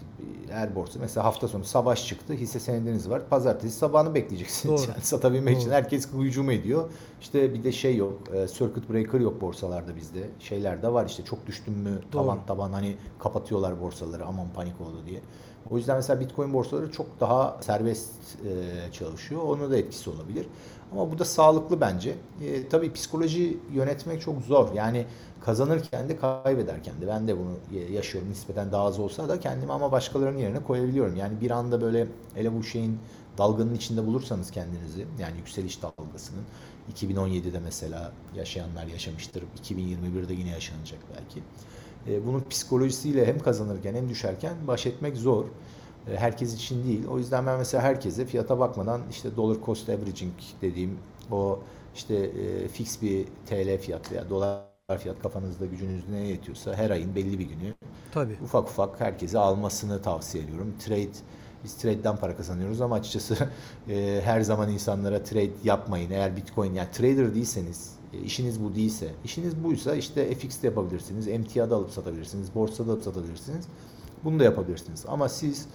her 0.50 0.74
borsa 0.74 0.98
mesela 1.00 1.24
hafta 1.24 1.48
sonu 1.48 1.64
savaş 1.64 2.06
çıktı. 2.06 2.32
Hisse 2.32 2.60
senediniz 2.60 3.10
var. 3.10 3.28
Pazartesi 3.28 3.76
sabahını 3.78 4.14
bekleyeceksiniz. 4.14 4.80
Doğru. 4.80 4.90
Yani 4.90 5.02
satabilmek 5.02 5.56
için 5.56 5.66
Doğru. 5.66 5.74
herkes 5.74 6.08
hücum 6.12 6.50
ediyor. 6.50 6.90
İşte 7.22 7.54
bir 7.54 7.64
de 7.64 7.72
şey 7.72 7.96
yok. 7.96 8.12
e, 8.34 8.48
Circuit 8.48 8.90
breaker 8.90 9.20
yok 9.20 9.40
borsalarda 9.40 9.96
bizde. 9.96 10.30
Şeyler 10.40 10.82
de 10.82 10.92
var 10.92 11.06
işte 11.06 11.24
çok 11.24 11.46
düştün 11.46 11.74
mü 11.78 11.98
taban 12.12 12.46
taban 12.46 12.72
hani 12.72 12.96
kapatıyorlar 13.18 13.80
borsaları 13.80 14.24
aman 14.24 14.46
panik 14.54 14.80
oldu 14.80 15.02
diye. 15.06 15.20
O 15.70 15.76
yüzden 15.76 15.96
mesela 15.96 16.20
Bitcoin 16.20 16.52
borsaları 16.52 16.92
çok 16.92 17.20
daha 17.20 17.58
serbest 17.60 18.12
e, 18.44 18.92
çalışıyor. 18.92 19.42
Onun 19.42 19.70
da 19.70 19.76
etkisi 19.76 20.10
olabilir. 20.10 20.46
Ama 20.92 21.12
bu 21.12 21.18
da 21.18 21.24
sağlıklı 21.24 21.80
bence. 21.80 22.14
E, 22.44 22.68
tabii 22.68 22.92
psikoloji 22.92 23.58
yönetmek 23.72 24.20
çok 24.20 24.42
zor. 24.42 24.72
Yani 24.74 25.06
kazanırken 25.40 26.08
de 26.08 26.16
kaybederken 26.16 27.00
de 27.00 27.06
ben 27.08 27.28
de 27.28 27.38
bunu 27.38 27.82
yaşıyorum. 27.92 28.30
Nispeten 28.30 28.72
daha 28.72 28.84
az 28.84 28.98
olsa 28.98 29.28
da 29.28 29.40
kendimi 29.40 29.72
ama 29.72 29.92
başkalarının 29.92 30.38
yerine 30.38 30.62
koyabiliyorum. 30.62 31.16
Yani 31.16 31.40
bir 31.40 31.50
anda 31.50 31.80
böyle 31.80 32.06
hele 32.34 32.54
bu 32.58 32.62
şeyin 32.62 32.98
dalganın 33.38 33.74
içinde 33.74 34.06
bulursanız 34.06 34.50
kendinizi 34.50 35.06
yani 35.20 35.36
yükseliş 35.36 35.78
dalgasının 35.82 36.42
2017'de 36.94 37.60
mesela 37.60 38.12
yaşayanlar 38.34 38.86
yaşamıştır. 38.86 39.44
2021'de 39.62 40.34
yine 40.34 40.50
yaşanacak 40.50 41.00
belki. 41.16 41.42
E, 42.06 42.26
bunun 42.26 42.44
psikolojisiyle 42.50 43.26
hem 43.26 43.38
kazanırken 43.38 43.94
hem 43.94 44.08
düşerken 44.08 44.54
baş 44.66 44.86
etmek 44.86 45.16
zor. 45.16 45.44
E, 46.10 46.16
herkes 46.16 46.54
için 46.54 46.84
değil. 46.84 47.06
O 47.06 47.18
yüzden 47.18 47.46
ben 47.46 47.58
mesela 47.58 47.82
herkese 47.82 48.26
fiyata 48.26 48.58
bakmadan 48.58 49.00
işte 49.10 49.36
dollar 49.36 49.56
cost 49.66 49.88
averaging 49.88 50.34
dediğim 50.62 50.98
o 51.30 51.58
işte 51.94 52.14
e, 52.14 52.68
fix 52.68 53.02
bir 53.02 53.26
TL 53.46 53.78
fiyat 53.78 54.12
veya 54.12 54.30
dolar 54.30 54.62
fiyat 54.98 55.22
kafanızda 55.22 55.66
gücünüz 55.66 56.08
neye 56.08 56.26
yetiyorsa 56.26 56.74
her 56.74 56.90
ayın 56.90 57.14
belli 57.14 57.38
bir 57.38 57.44
günü 57.44 57.74
Tabii. 58.12 58.36
ufak 58.44 58.68
ufak 58.68 59.00
herkese 59.00 59.38
almasını 59.38 60.02
tavsiye 60.02 60.44
ediyorum. 60.44 60.74
Trade 60.78 61.12
biz 61.64 61.74
trade'den 61.74 62.16
para 62.16 62.36
kazanıyoruz 62.36 62.80
ama 62.80 62.94
açıkçası 62.94 63.36
e, 63.88 64.20
her 64.24 64.40
zaman 64.40 64.68
insanlara 64.68 65.22
trade 65.22 65.50
yapmayın. 65.64 66.10
Eğer 66.10 66.36
Bitcoin 66.36 66.74
yani 66.74 66.88
trader 66.92 67.34
değilseniz, 67.34 67.90
e, 68.12 68.18
işiniz 68.18 68.64
bu 68.64 68.74
değilse, 68.74 69.08
işiniz 69.24 69.64
buysa 69.64 69.94
işte 69.94 70.34
FX'de 70.34 70.66
yapabilirsiniz, 70.66 71.26
MTA'da 71.26 71.76
alıp 71.76 71.90
satabilirsiniz, 71.90 72.54
borsada 72.54 72.92
alıp 72.92 73.02
satabilirsiniz. 73.02 73.64
Bunu 74.24 74.40
da 74.40 74.44
yapabilirsiniz. 74.44 75.04
Ama 75.08 75.28
siz 75.28 75.66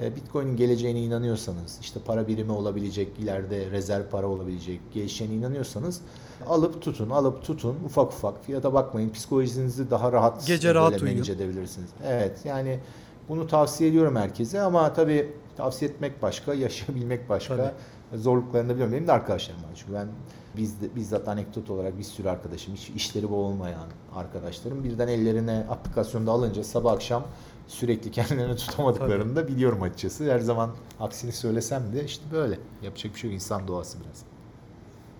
e, 0.00 0.16
Bitcoin'in 0.16 0.56
geleceğine 0.56 1.02
inanıyorsanız, 1.02 1.78
işte 1.80 2.00
para 2.06 2.28
birimi 2.28 2.52
olabilecek, 2.52 3.08
ileride 3.18 3.70
rezerv 3.70 4.08
para 4.10 4.26
olabilecek, 4.28 4.80
geleceğine 4.94 5.34
inanıyorsanız 5.34 6.00
alıp 6.46 6.82
tutun, 6.82 7.10
alıp 7.10 7.42
tutun 7.42 7.76
ufak 7.84 8.12
ufak. 8.12 8.44
Fiyata 8.44 8.72
bakmayın. 8.74 9.10
Psikolojinizi 9.10 9.90
daha 9.90 10.12
rahat 10.12 10.46
Gece 10.46 10.74
rahat 10.74 10.92
manage 10.92 11.04
uyuyun. 11.04 11.24
edebilirsiniz. 11.24 11.90
Evet 12.04 12.38
yani 12.44 12.80
bunu 13.28 13.46
tavsiye 13.46 13.90
ediyorum 13.90 14.16
herkese 14.16 14.60
ama 14.60 14.92
tabii 14.92 15.32
tavsiye 15.56 15.90
etmek 15.90 16.22
başka, 16.22 16.54
yaşayabilmek 16.64 17.28
başka. 17.28 17.74
Zorluklarını 18.14 18.68
da 18.68 18.72
biliyorum. 18.72 18.92
Benim 18.92 19.06
de 19.06 19.12
arkadaşlarım 19.12 19.62
var. 19.62 19.70
Çünkü 19.74 19.92
ben 19.92 20.08
biz 20.56 20.80
de, 20.80 20.96
bizzat 20.96 21.28
anekdot 21.28 21.70
olarak 21.70 21.98
bir 21.98 22.02
sürü 22.02 22.28
arkadaşım, 22.28 22.74
hiç 22.74 22.90
işleri 22.90 23.30
bu 23.30 23.36
olmayan 23.36 23.88
arkadaşlarım 24.14 24.84
birden 24.84 25.08
ellerine 25.08 25.66
aplikasyonda 25.70 26.30
alınca 26.30 26.64
sabah 26.64 26.92
akşam 26.92 27.24
sürekli 27.68 28.10
kendilerini 28.10 28.56
tutamadıklarını 28.56 29.36
da 29.36 29.48
biliyorum 29.48 29.82
açıkçası. 29.82 30.32
Her 30.32 30.38
zaman 30.38 30.70
aksini 31.00 31.32
söylesem 31.32 31.92
de 31.92 32.04
işte 32.04 32.24
böyle. 32.32 32.58
Yapacak 32.82 33.14
bir 33.14 33.18
şey 33.18 33.30
yok. 33.30 33.34
İnsan 33.34 33.68
doğası 33.68 33.98
biraz. 34.00 34.22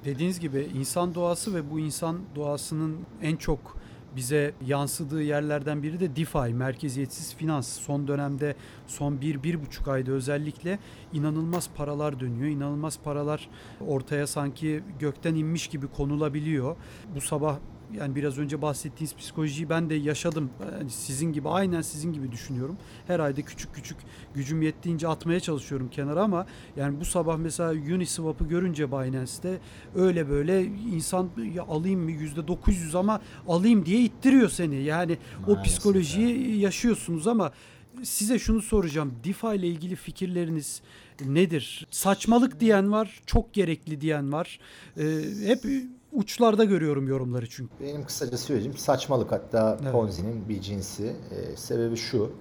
Dediğiniz 0.04 0.40
gibi 0.40 0.70
insan 0.74 1.14
doğası 1.14 1.54
ve 1.54 1.70
bu 1.70 1.78
insan 1.78 2.18
doğasının 2.36 2.96
en 3.22 3.36
çok 3.36 3.76
bize 4.16 4.54
yansıdığı 4.66 5.22
yerlerden 5.22 5.82
biri 5.82 6.00
de 6.00 6.16
DeFi, 6.16 6.54
merkeziyetsiz 6.54 7.34
finans. 7.34 7.68
Son 7.68 8.08
dönemde 8.08 8.54
son 8.86 9.20
bir, 9.20 9.42
bir 9.42 9.62
buçuk 9.66 9.88
ayda 9.88 10.12
özellikle 10.12 10.78
inanılmaz 11.12 11.70
paralar 11.76 12.20
dönüyor. 12.20 12.48
İnanılmaz 12.48 12.98
paralar 13.04 13.48
ortaya 13.86 14.26
sanki 14.26 14.82
gökten 14.98 15.34
inmiş 15.34 15.68
gibi 15.68 15.86
konulabiliyor. 15.86 16.76
Bu 17.14 17.20
sabah 17.20 17.58
yani 17.92 18.14
biraz 18.14 18.38
önce 18.38 18.62
bahsettiğiniz 18.62 19.16
psikolojiyi 19.16 19.68
ben 19.68 19.90
de 19.90 19.94
yaşadım. 19.94 20.50
Yani 20.78 20.90
sizin 20.90 21.32
gibi 21.32 21.48
aynen 21.48 21.80
sizin 21.80 22.12
gibi 22.12 22.32
düşünüyorum. 22.32 22.76
Her 23.06 23.20
ayda 23.20 23.42
küçük 23.42 23.74
küçük 23.74 23.96
gücüm 24.34 24.62
yettiğince 24.62 25.08
atmaya 25.08 25.40
çalışıyorum 25.40 25.88
kenara 25.90 26.22
ama 26.22 26.46
yani 26.76 27.00
bu 27.00 27.04
sabah 27.04 27.36
mesela 27.36 27.72
Uniswap'ı 27.72 28.44
görünce 28.44 28.92
Binance'te 28.92 29.58
öyle 29.94 30.28
böyle 30.28 30.64
insan 30.64 31.30
ya 31.54 31.62
alayım 31.62 32.00
mı 32.00 32.10
%900 32.10 32.98
ama 32.98 33.20
alayım 33.48 33.86
diye 33.86 34.03
ittiriyor 34.04 34.48
seni. 34.48 34.82
Yani 34.82 35.18
o 35.46 35.50
Maalesef 35.50 35.64
psikolojiyi 35.64 36.58
yaşıyorsunuz 36.60 37.26
ama 37.26 37.52
size 38.02 38.38
şunu 38.38 38.62
soracağım. 38.62 39.12
DeFi 39.24 39.46
ile 39.46 39.66
ilgili 39.66 39.96
fikirleriniz 39.96 40.82
nedir? 41.24 41.86
Saçmalık 41.90 42.60
diyen 42.60 42.92
var, 42.92 43.20
çok 43.26 43.54
gerekli 43.54 44.00
diyen 44.00 44.32
var. 44.32 44.58
Ee, 44.98 45.02
hep 45.44 45.64
uçlarda 46.12 46.64
görüyorum 46.64 47.08
yorumları 47.08 47.48
çünkü. 47.48 47.72
Benim 47.80 48.04
kısaca 48.04 48.38
söyleyeceğim 48.38 48.78
saçmalık 48.78 49.32
hatta 49.32 49.78
Evet. 49.82 49.92
Ponzi'nin 49.92 50.48
bir 50.48 50.60
cinsi. 50.60 51.16
Ee, 51.30 51.56
sebebi 51.56 51.96
şu. 51.96 52.32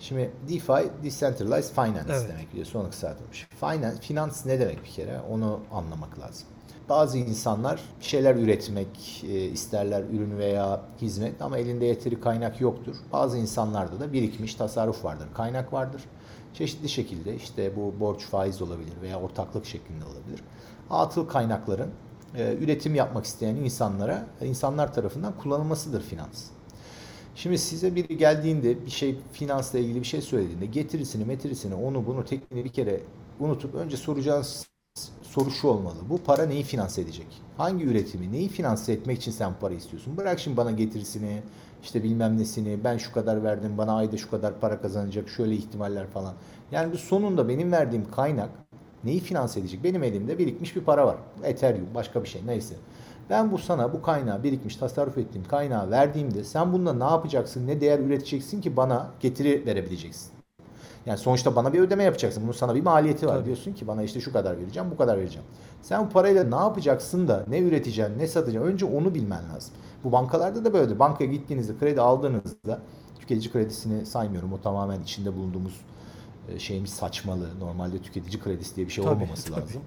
Şimdi 0.00 0.30
DeFi, 0.48 0.90
Decentralized 1.04 1.74
Finance 1.74 2.12
Evet. 2.12 2.28
demek 2.28 2.50
biliyorsun 2.52 2.78
onu 2.78 2.90
kısaltılmış. 2.90 3.46
Finance, 3.60 4.00
finans 4.00 4.46
ne 4.46 4.60
demek 4.60 4.84
bir 4.84 4.90
kere 4.90 5.20
onu 5.20 5.60
anlamak 5.72 6.18
lazım. 6.20 6.48
Bazı 6.88 7.18
insanlar 7.18 7.80
bir 8.00 8.04
şeyler 8.04 8.36
üretmek 8.36 9.24
e, 9.28 9.44
isterler 9.44 10.02
ürün 10.12 10.38
veya 10.38 10.82
hizmet 11.00 11.42
ama 11.42 11.58
elinde 11.58 11.84
yeteri 11.84 12.20
kaynak 12.20 12.60
yoktur. 12.60 12.96
Bazı 13.12 13.38
insanlarda 13.38 14.00
da 14.00 14.12
birikmiş 14.12 14.54
tasarruf 14.54 15.04
vardır, 15.04 15.26
kaynak 15.34 15.72
vardır. 15.72 16.02
Çeşitli 16.54 16.88
şekilde 16.88 17.34
işte 17.36 17.76
bu 17.76 18.00
borç 18.00 18.20
faiz 18.20 18.62
olabilir 18.62 18.92
veya 19.02 19.20
ortaklık 19.20 19.66
şeklinde 19.66 20.04
olabilir. 20.04 20.42
Atıl 20.90 21.28
kaynakların 21.28 21.90
e, 22.34 22.54
üretim 22.54 22.94
yapmak 22.94 23.24
isteyen 23.24 23.56
insanlara 23.56 24.26
insanlar 24.40 24.94
tarafından 24.94 25.32
kullanılmasıdır 25.36 26.02
finans. 26.02 26.44
Şimdi 27.34 27.58
size 27.58 27.94
biri 27.94 28.16
geldiğinde 28.16 28.86
bir 28.86 28.90
şey 28.90 29.18
finansla 29.32 29.78
ilgili 29.78 30.00
bir 30.00 30.06
şey 30.06 30.20
söylediğinde 30.20 30.66
getirisini, 30.66 31.24
metirisini, 31.24 31.74
onu 31.74 32.06
bunu 32.06 32.24
tekniğini 32.24 32.64
bir 32.64 32.72
kere 32.72 33.00
unutup 33.40 33.74
önce 33.74 33.96
soracağınız 33.96 34.66
soru 35.22 35.50
şu 35.50 35.68
olmalı. 35.68 35.96
Bu 36.10 36.18
para 36.18 36.46
neyi 36.46 36.62
finanse 36.62 37.00
edecek? 37.02 37.26
Hangi 37.56 37.84
üretimi, 37.84 38.32
neyi 38.32 38.48
finanse 38.48 38.92
etmek 38.92 39.18
için 39.18 39.32
sen 39.32 39.52
para 39.60 39.74
istiyorsun? 39.74 40.16
Bırak 40.16 40.40
şimdi 40.40 40.56
bana 40.56 40.70
getirisini, 40.70 41.42
işte 41.82 42.02
bilmem 42.02 42.38
nesini, 42.38 42.84
ben 42.84 42.96
şu 42.96 43.12
kadar 43.12 43.44
verdim, 43.44 43.78
bana 43.78 43.96
ayda 43.96 44.16
şu 44.16 44.30
kadar 44.30 44.60
para 44.60 44.80
kazanacak, 44.80 45.28
şöyle 45.28 45.54
ihtimaller 45.54 46.06
falan. 46.06 46.34
Yani 46.72 46.92
bu 46.92 46.98
sonunda 46.98 47.48
benim 47.48 47.72
verdiğim 47.72 48.10
kaynak 48.10 48.50
neyi 49.04 49.20
finanse 49.20 49.60
edecek? 49.60 49.84
Benim 49.84 50.02
elimde 50.02 50.38
birikmiş 50.38 50.76
bir 50.76 50.80
para 50.80 51.06
var. 51.06 51.16
Ethereum, 51.44 51.86
başka 51.94 52.22
bir 52.22 52.28
şey 52.28 52.42
neyse. 52.46 52.74
Ben 53.30 53.52
bu 53.52 53.58
sana 53.58 53.92
bu 53.92 54.02
kaynağı 54.02 54.42
birikmiş 54.42 54.76
tasarruf 54.76 55.18
ettiğim 55.18 55.44
kaynağı 55.44 55.90
verdiğimde 55.90 56.44
sen 56.44 56.72
bunda 56.72 56.92
ne 56.92 57.04
yapacaksın, 57.04 57.66
ne 57.66 57.80
değer 57.80 57.98
üreteceksin 57.98 58.60
ki 58.60 58.76
bana 58.76 59.10
getiri 59.20 59.66
verebileceksin. 59.66 60.37
Yani 61.08 61.18
sonuçta 61.18 61.56
bana 61.56 61.72
bir 61.72 61.80
ödeme 61.80 62.04
yapacaksın. 62.04 62.42
Bunun 62.42 62.52
sana 62.52 62.74
bir 62.74 62.82
maliyeti 62.82 63.26
var. 63.26 63.34
Tabii. 63.34 63.44
Diyorsun 63.44 63.72
ki 63.72 63.86
bana 63.86 64.02
işte 64.02 64.20
şu 64.20 64.32
kadar 64.32 64.58
vereceğim, 64.58 64.90
bu 64.90 64.96
kadar 64.96 65.18
vereceğim. 65.18 65.46
Sen 65.82 66.06
bu 66.06 66.08
parayla 66.08 66.44
ne 66.44 66.56
yapacaksın 66.56 67.28
da 67.28 67.44
ne 67.48 67.58
üreteceksin, 67.58 68.18
ne 68.18 68.26
satacaksın? 68.26 68.70
Önce 68.70 68.84
onu 68.84 69.14
bilmen 69.14 69.42
lazım. 69.54 69.74
Bu 70.04 70.12
bankalarda 70.12 70.64
da 70.64 70.72
böyledir. 70.72 70.98
Bankaya 70.98 71.30
gittiğinizde, 71.30 71.78
kredi 71.78 72.00
aldığınızda 72.00 72.80
tüketici 73.20 73.52
kredisini 73.52 74.06
saymıyorum. 74.06 74.52
O 74.52 74.60
tamamen 74.60 75.02
içinde 75.02 75.36
bulunduğumuz 75.36 75.80
e, 76.48 76.58
şeyimiz 76.58 76.90
saçmalı. 76.90 77.48
Normalde 77.60 77.98
tüketici 77.98 78.42
kredisi 78.42 78.76
diye 78.76 78.86
bir 78.86 78.92
şey 78.92 79.04
tabii, 79.04 79.14
olmaması 79.14 79.52
tabii. 79.52 79.60
lazım. 79.60 79.82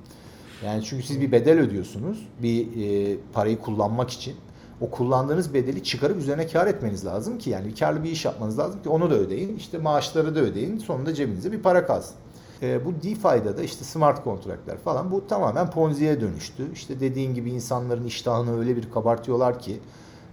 Yani 0.66 0.84
çünkü 0.84 1.04
siz 1.04 1.22
bir 1.22 1.32
bedel 1.32 1.60
ödüyorsunuz. 1.60 2.28
Bir 2.42 2.84
e, 2.84 3.18
parayı 3.34 3.60
kullanmak 3.60 4.10
için 4.10 4.36
o 4.82 4.90
kullandığınız 4.90 5.54
bedeli 5.54 5.84
çıkarıp 5.84 6.18
üzerine 6.18 6.48
kar 6.48 6.68
etmeniz 6.68 7.06
lazım 7.06 7.38
ki 7.38 7.50
yani 7.50 7.76
karlı 7.76 8.04
bir 8.04 8.12
iş 8.12 8.26
yapmanız 8.26 8.60
lazım 8.60 8.84
ki 8.84 8.90
onu 8.90 9.10
da 9.10 9.16
ödeyin. 9.16 9.56
İşte 9.56 9.78
maaşları 9.78 10.36
da 10.36 10.40
ödeyin. 10.40 10.78
Sonunda 10.78 11.14
cebinize 11.14 11.52
bir 11.52 11.62
para 11.62 11.86
kalsın. 11.86 12.16
E, 12.62 12.86
bu 12.86 12.94
DeFi'da 12.96 13.58
da 13.58 13.64
işte 13.64 13.84
smart 13.84 14.24
kontratlar 14.24 14.78
falan 14.78 15.12
bu 15.12 15.28
tamamen 15.28 15.70
Ponzi'ye 15.70 16.22
dönüştü. 16.22 16.72
İşte 16.74 17.00
dediğin 17.00 17.34
gibi 17.34 17.52
insanların 17.52 18.06
iştahını 18.06 18.60
öyle 18.60 18.76
bir 18.76 18.92
kabartıyorlar 18.92 19.60
ki 19.60 19.80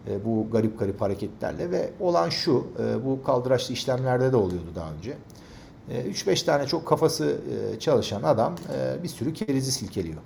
e, 0.09 0.25
bu 0.25 0.51
garip 0.53 0.79
garip 0.79 1.01
hareketlerle 1.01 1.71
ve 1.71 1.91
olan 2.01 2.29
şu 2.29 2.67
e, 2.79 3.05
bu 3.05 3.23
kaldıraçlı 3.23 3.75
işlemlerde 3.75 4.33
de 4.33 4.37
oluyordu 4.37 4.69
daha 4.75 4.93
önce. 4.93 5.17
3-5 5.91 6.43
e, 6.43 6.47
tane 6.47 6.67
çok 6.67 6.87
kafası 6.87 7.37
e, 7.75 7.79
çalışan 7.79 8.23
adam 8.23 8.55
e, 8.75 9.03
bir 9.03 9.09
sürü 9.09 9.33
kerizi 9.33 9.73
silkeliyor 9.73 10.19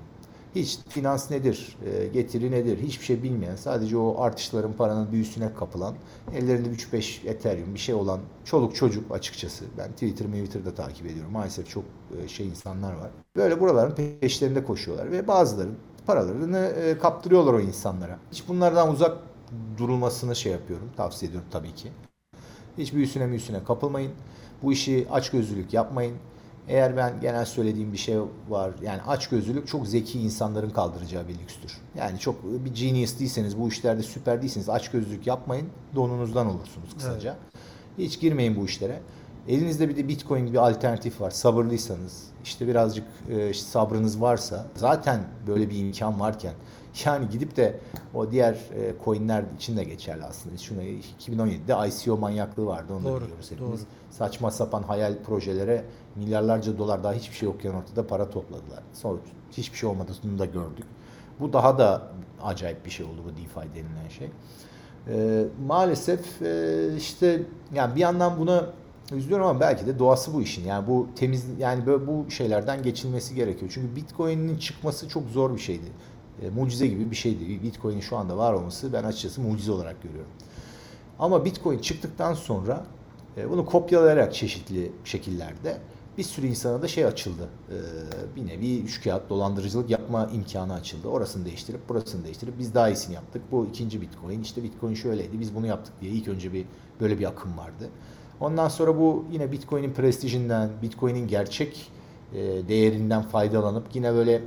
hiç 0.54 0.78
finans 0.88 1.30
nedir, 1.30 1.76
e, 1.86 2.06
getiri 2.06 2.50
nedir 2.50 2.78
hiçbir 2.78 3.04
şey 3.04 3.22
bilmeyen, 3.22 3.56
sadece 3.56 3.96
o 3.96 4.22
artışların 4.22 4.72
paranın 4.72 5.12
büyüsüne 5.12 5.54
kapılan, 5.54 5.94
ellerinde 6.34 6.68
3-5 6.68 7.26
Ethereum 7.26 7.74
bir 7.74 7.78
şey 7.78 7.94
olan 7.94 8.20
çoluk 8.44 8.74
çocuk 8.74 9.12
açıkçası. 9.12 9.64
Ben 9.78 9.92
Twitter, 9.92 10.26
Twitter'da 10.26 10.74
takip 10.74 11.06
ediyorum. 11.06 11.32
Maalesef 11.32 11.68
çok 11.68 11.84
e, 12.24 12.28
şey 12.28 12.46
insanlar 12.46 12.92
var. 12.92 13.10
Böyle 13.36 13.60
buraların 13.60 13.94
peşlerinde 14.20 14.64
koşuyorlar 14.64 15.12
ve 15.12 15.28
bazıları 15.28 15.70
paralarını 16.06 16.58
e, 16.58 16.98
kaptırıyorlar 16.98 17.54
o 17.54 17.60
insanlara. 17.60 18.18
Hiç 18.32 18.48
bunlardan 18.48 18.90
uzak 18.92 19.18
durulmasını 19.78 20.36
şey 20.36 20.52
yapıyorum, 20.52 20.90
tavsiye 20.96 21.28
ediyorum 21.28 21.48
tabii 21.52 21.74
ki. 21.74 21.88
Hiç 22.78 22.94
büyüsüne 22.94 23.28
büyüsüne 23.28 23.64
kapılmayın. 23.64 24.12
Bu 24.62 24.72
işi 24.72 25.06
açgözlülük 25.10 25.72
yapmayın. 25.72 26.16
Eğer 26.68 26.96
ben 26.96 27.20
genel 27.20 27.44
söylediğim 27.44 27.92
bir 27.92 27.98
şey 27.98 28.16
var 28.48 28.70
yani 28.82 29.02
açgözlülük 29.02 29.68
çok 29.68 29.88
zeki 29.88 30.20
insanların 30.20 30.70
kaldıracağı 30.70 31.28
bir 31.28 31.38
lükstür. 31.38 31.78
Yani 31.94 32.18
çok 32.18 32.44
bir 32.44 32.74
genius 32.74 33.18
değilseniz 33.18 33.58
bu 33.58 33.68
işlerde 33.68 34.02
süper 34.02 34.42
değilseniz 34.42 34.68
açgözlülük 34.68 35.26
yapmayın 35.26 35.66
donunuzdan 35.94 36.46
olursunuz 36.46 36.94
kısaca. 36.94 37.30
Evet. 37.30 37.62
Hiç 37.98 38.20
girmeyin 38.20 38.56
bu 38.56 38.64
işlere. 38.64 39.00
Elinizde 39.48 39.88
bir 39.88 39.96
de 39.96 40.08
Bitcoin 40.08 40.46
gibi 40.46 40.60
alternatif 40.60 41.20
var. 41.20 41.30
Sabırlıysanız, 41.30 42.24
işte 42.44 42.68
birazcık 42.68 43.04
e, 43.30 43.50
işte 43.50 43.66
sabrınız 43.66 44.20
varsa 44.20 44.66
zaten 44.74 45.20
böyle 45.46 45.70
bir 45.70 45.78
imkan 45.78 46.20
varken 46.20 46.52
yani 47.04 47.28
gidip 47.30 47.56
de 47.56 47.80
o 48.14 48.30
diğer 48.30 48.52
e, 48.52 48.94
coinler 49.04 49.44
için 49.56 49.76
de 49.76 49.84
geçerli 49.84 50.24
aslında. 50.24 50.58
Şuna 50.58 50.82
2017'de 50.82 51.88
ICO 51.88 52.16
manyaklığı 52.16 52.66
vardı 52.66 52.92
onu 52.94 53.04
doğru, 53.04 53.20
da 53.20 53.24
biliyoruz 53.24 53.50
hepimiz. 53.50 53.80
Doğru. 53.80 53.88
Saçma 54.10 54.50
sapan 54.50 54.82
hayal 54.82 55.14
projelere 55.26 55.84
milyarlarca 56.16 56.78
dolar 56.78 57.04
daha 57.04 57.12
hiçbir 57.12 57.36
şey 57.36 57.46
yokken 57.46 57.70
ortada 57.70 58.06
para 58.06 58.30
topladılar. 58.30 58.82
Sonra 58.92 59.18
hiçbir 59.52 59.78
şey 59.78 59.88
olmadığını 59.88 60.38
da 60.38 60.46
gördük. 60.46 60.84
Bu 61.40 61.52
daha 61.52 61.78
da 61.78 62.02
acayip 62.42 62.84
bir 62.84 62.90
şey 62.90 63.06
oldu 63.06 63.22
bu 63.24 63.30
DeFi 63.30 63.74
denilen 63.74 64.08
şey. 64.08 64.30
E, 65.08 65.44
maalesef 65.66 66.42
e, 66.42 66.88
işte 66.96 67.42
yani 67.74 67.94
bir 67.94 68.00
yandan 68.00 68.38
buna 68.38 68.66
üzülüyorum 69.12 69.46
ama 69.46 69.60
belki 69.60 69.86
de 69.86 69.98
doğası 69.98 70.34
bu 70.34 70.42
işin. 70.42 70.64
Yani 70.64 70.86
bu 70.86 71.06
temiz 71.16 71.44
yani 71.58 71.86
böyle 71.86 72.06
bu 72.06 72.30
şeylerden 72.30 72.82
geçilmesi 72.82 73.34
gerekiyor. 73.34 73.70
Çünkü 73.74 73.96
Bitcoin'in 73.96 74.58
çıkması 74.58 75.08
çok 75.08 75.28
zor 75.28 75.54
bir 75.54 75.60
şeydi 75.60 75.86
e, 76.42 76.50
mucize 76.50 76.86
gibi 76.86 77.10
bir 77.10 77.16
şeydi. 77.16 77.62
Bitcoin'in 77.62 78.00
şu 78.00 78.16
anda 78.16 78.36
var 78.36 78.52
olması 78.52 78.92
ben 78.92 79.04
açıkçası 79.04 79.40
mucize 79.40 79.72
olarak 79.72 80.02
görüyorum. 80.02 80.30
Ama 81.18 81.44
Bitcoin 81.44 81.78
çıktıktan 81.78 82.34
sonra 82.34 82.84
e, 83.36 83.50
bunu 83.50 83.66
kopyalayarak 83.66 84.34
çeşitli 84.34 84.92
şekillerde 85.04 85.78
bir 86.18 86.22
sürü 86.22 86.46
insana 86.46 86.82
da 86.82 86.88
şey 86.88 87.04
açıldı. 87.04 87.48
E, 87.70 87.76
bir 88.36 88.46
nevi 88.46 88.80
üç 88.80 89.04
kağıt 89.04 89.30
dolandırıcılık 89.30 89.90
yapma 89.90 90.30
imkanı 90.34 90.74
açıldı. 90.74 91.08
Orasını 91.08 91.44
değiştirip 91.44 91.88
burasını 91.88 92.24
değiştirip 92.24 92.58
biz 92.58 92.74
daha 92.74 92.88
iyisini 92.88 93.14
yaptık. 93.14 93.42
Bu 93.52 93.66
ikinci 93.66 94.00
Bitcoin. 94.00 94.42
İşte 94.42 94.62
Bitcoin 94.62 94.94
şöyleydi. 94.94 95.40
Biz 95.40 95.54
bunu 95.54 95.66
yaptık 95.66 95.94
diye 96.00 96.12
ilk 96.12 96.28
önce 96.28 96.52
bir 96.52 96.66
böyle 97.00 97.18
bir 97.18 97.24
akım 97.24 97.58
vardı. 97.58 97.88
Ondan 98.40 98.68
sonra 98.68 98.98
bu 98.98 99.24
yine 99.32 99.52
Bitcoin'in 99.52 99.92
prestijinden, 99.92 100.70
Bitcoin'in 100.82 101.28
gerçek 101.28 101.90
e, 102.34 102.68
değerinden 102.68 103.22
faydalanıp 103.22 103.84
yine 103.94 104.14
böyle 104.14 104.42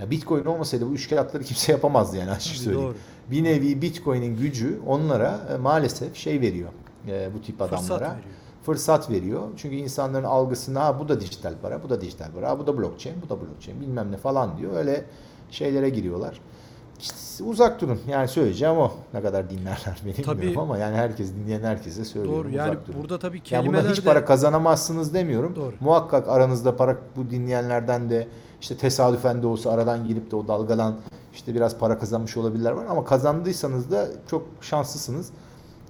ya 0.00 0.10
Bitcoin 0.10 0.44
olmasaydı 0.44 0.88
bu 0.88 0.92
üçkağıtları 0.92 1.44
kimse 1.44 1.72
yapamazdı 1.72 2.16
yani 2.16 2.30
açık 2.30 2.56
söyleyeyim. 2.56 2.86
Doğru. 2.86 2.96
Bir 3.30 3.44
nevi 3.44 3.82
Bitcoin'in 3.82 4.36
gücü 4.36 4.80
onlara 4.86 5.40
e, 5.54 5.56
maalesef 5.56 6.16
şey 6.16 6.40
veriyor 6.40 6.68
e, 7.08 7.28
bu 7.34 7.42
tip 7.42 7.62
adamlara. 7.62 7.78
Fırsat 7.78 8.00
veriyor. 8.00 8.39
Fırsat 8.62 9.10
veriyor. 9.10 9.42
Çünkü 9.56 9.76
insanların 9.76 10.24
algısına 10.24 10.84
ha 10.84 11.00
bu 11.00 11.08
da 11.08 11.20
dijital 11.20 11.54
para, 11.62 11.82
bu 11.82 11.90
da 11.90 12.00
dijital 12.00 12.32
para, 12.32 12.50
ha 12.50 12.58
bu 12.58 12.66
da 12.66 12.78
blockchain, 12.78 13.22
bu 13.22 13.28
da 13.28 13.40
blockchain 13.40 13.80
bilmem 13.80 14.12
ne 14.12 14.16
falan 14.16 14.58
diyor. 14.58 14.76
Öyle 14.76 15.04
şeylere 15.50 15.90
giriyorlar. 15.90 16.40
İşte 17.00 17.44
uzak 17.44 17.80
durun. 17.80 18.00
Yani 18.08 18.28
söyleyeceğim 18.28 18.76
o. 18.76 18.92
Ne 19.14 19.22
kadar 19.22 19.50
dinlerler 19.50 20.00
beni 20.06 20.14
tabii, 20.14 20.38
bilmiyorum 20.38 20.62
ama 20.62 20.78
yani 20.78 20.96
herkes 20.96 21.34
dinleyen 21.34 21.62
herkese 21.62 22.04
söylüyorum. 22.04 22.44
Doğru. 22.44 22.50
Yani 22.50 22.76
durun. 22.86 23.00
burada 23.00 23.18
tabii 23.18 23.42
kelimeler 23.42 23.82
yani 23.82 23.92
hiç 23.92 24.04
para 24.04 24.24
kazanamazsınız 24.24 25.14
demiyorum. 25.14 25.56
Doğru. 25.56 25.74
Muhakkak 25.80 26.28
aranızda 26.28 26.76
para 26.76 26.96
bu 27.16 27.30
dinleyenlerden 27.30 28.10
de 28.10 28.28
işte 28.60 28.76
tesadüfen 28.76 29.42
de 29.42 29.46
olsa 29.46 29.70
aradan 29.70 30.06
girip 30.06 30.30
de 30.30 30.36
o 30.36 30.48
dalgadan 30.48 30.96
işte 31.34 31.54
biraz 31.54 31.78
para 31.78 31.98
kazanmış 31.98 32.36
olabilirler 32.36 32.72
var 32.72 32.86
ama 32.88 33.04
kazandıysanız 33.04 33.90
da 33.90 34.08
çok 34.30 34.46
şanslısınız. 34.60 35.30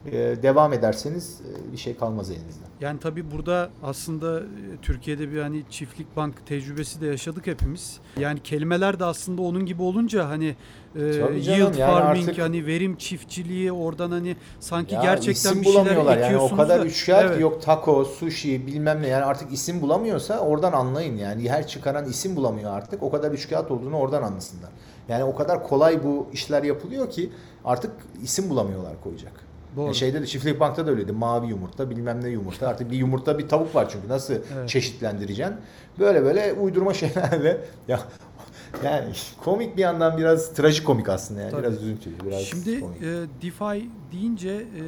Ee, 0.07 0.37
devam 0.43 0.73
ederseniz 0.73 1.41
e, 1.41 1.73
bir 1.73 1.77
şey 1.77 1.97
kalmaz 1.97 2.31
elinizde. 2.31 2.65
Yani 2.81 3.01
tabii 3.01 3.31
burada 3.31 3.71
aslında 3.83 4.41
e, 4.41 4.45
Türkiye'de 4.83 5.33
bir 5.33 5.43
hani 5.43 5.63
çiftlik 5.71 6.17
bank 6.17 6.47
tecrübesi 6.47 7.01
de 7.01 7.07
yaşadık 7.07 7.47
hepimiz. 7.47 8.01
Yani 8.19 8.43
kelimeler 8.43 9.01
de 9.01 9.05
aslında 9.05 9.43
onun 9.43 9.67
gibi 9.67 9.83
olunca 9.83 10.29
hani 10.29 10.57
e, 10.95 11.01
yield 11.01 11.59
yani 11.59 11.77
farming 11.77 12.29
artık, 12.29 12.43
hani 12.43 12.67
verim 12.67 12.97
çiftçiliği 12.97 13.73
oradan 13.73 14.11
hani 14.11 14.37
sanki 14.61 14.95
ya 14.95 15.03
gerçekten 15.03 15.61
bir 15.61 15.67
şeyler 15.67 15.91
ekiyorsunuz 15.91 16.21
yani 16.21 16.39
o 16.39 16.57
kadar 16.57 16.81
üç 16.87 17.09
evet. 17.09 17.41
yok 17.41 17.63
taco, 17.63 18.05
sushi 18.05 18.67
bilmem 18.67 19.03
ne 19.03 19.09
yani 19.09 19.25
artık 19.25 19.53
isim 19.53 19.83
bulamıyorsa 19.83 20.39
oradan 20.39 20.73
anlayın 20.73 21.17
yani 21.17 21.51
her 21.51 21.67
çıkaran 21.67 22.05
isim 22.05 22.37
bulamıyor 22.37 22.73
artık 22.73 23.03
o 23.03 23.11
kadar 23.11 23.31
üç 23.31 23.49
kağıt 23.49 23.71
olduğunu 23.71 23.97
oradan 23.97 24.23
anlasınlar. 24.23 24.71
Yani 25.09 25.25
o 25.25 25.35
kadar 25.35 25.63
kolay 25.63 26.05
bu 26.05 26.27
işler 26.33 26.63
yapılıyor 26.63 27.11
ki 27.11 27.33
artık 27.65 27.93
isim 28.23 28.51
bulamıyorlar 28.51 29.01
koyacak. 29.03 29.50
Doğru. 29.77 29.85
Yani 29.85 29.95
şeyde 29.95 30.23
de 30.23 30.27
çiftlik 30.27 30.61
bankta 30.61 30.87
da 30.87 30.91
öyleydi. 30.91 31.13
Mavi 31.13 31.47
yumurta, 31.47 31.91
bilmem 31.91 32.25
ne 32.25 32.29
yumurta. 32.29 32.69
Artık 32.69 32.91
bir 32.91 32.97
yumurta 32.97 33.39
bir 33.39 33.49
tavuk 33.49 33.75
var 33.75 33.89
çünkü 33.93 34.09
nasıl 34.09 34.35
evet. 34.35 34.69
çeşitlendireceksin? 34.69 35.57
Böyle 35.99 36.25
böyle 36.25 36.53
uydurma 36.53 36.95
şeylerle 37.01 37.61
ya 37.89 38.01
yani 38.85 39.13
komik 39.45 39.77
bir 39.77 39.83
yandan 39.83 40.19
biraz 40.19 40.55
trajikomik 40.55 41.09
aslında 41.09 41.41
yani 41.41 41.51
Tabii. 41.51 41.63
biraz 41.63 41.83
üzüntülü 41.83 42.15
biraz 42.27 42.41
Şimdi 42.41 42.81
komik. 42.81 43.03
e, 43.03 43.27
DeFi 43.43 43.91
deyince 44.13 44.51
e, 44.51 44.83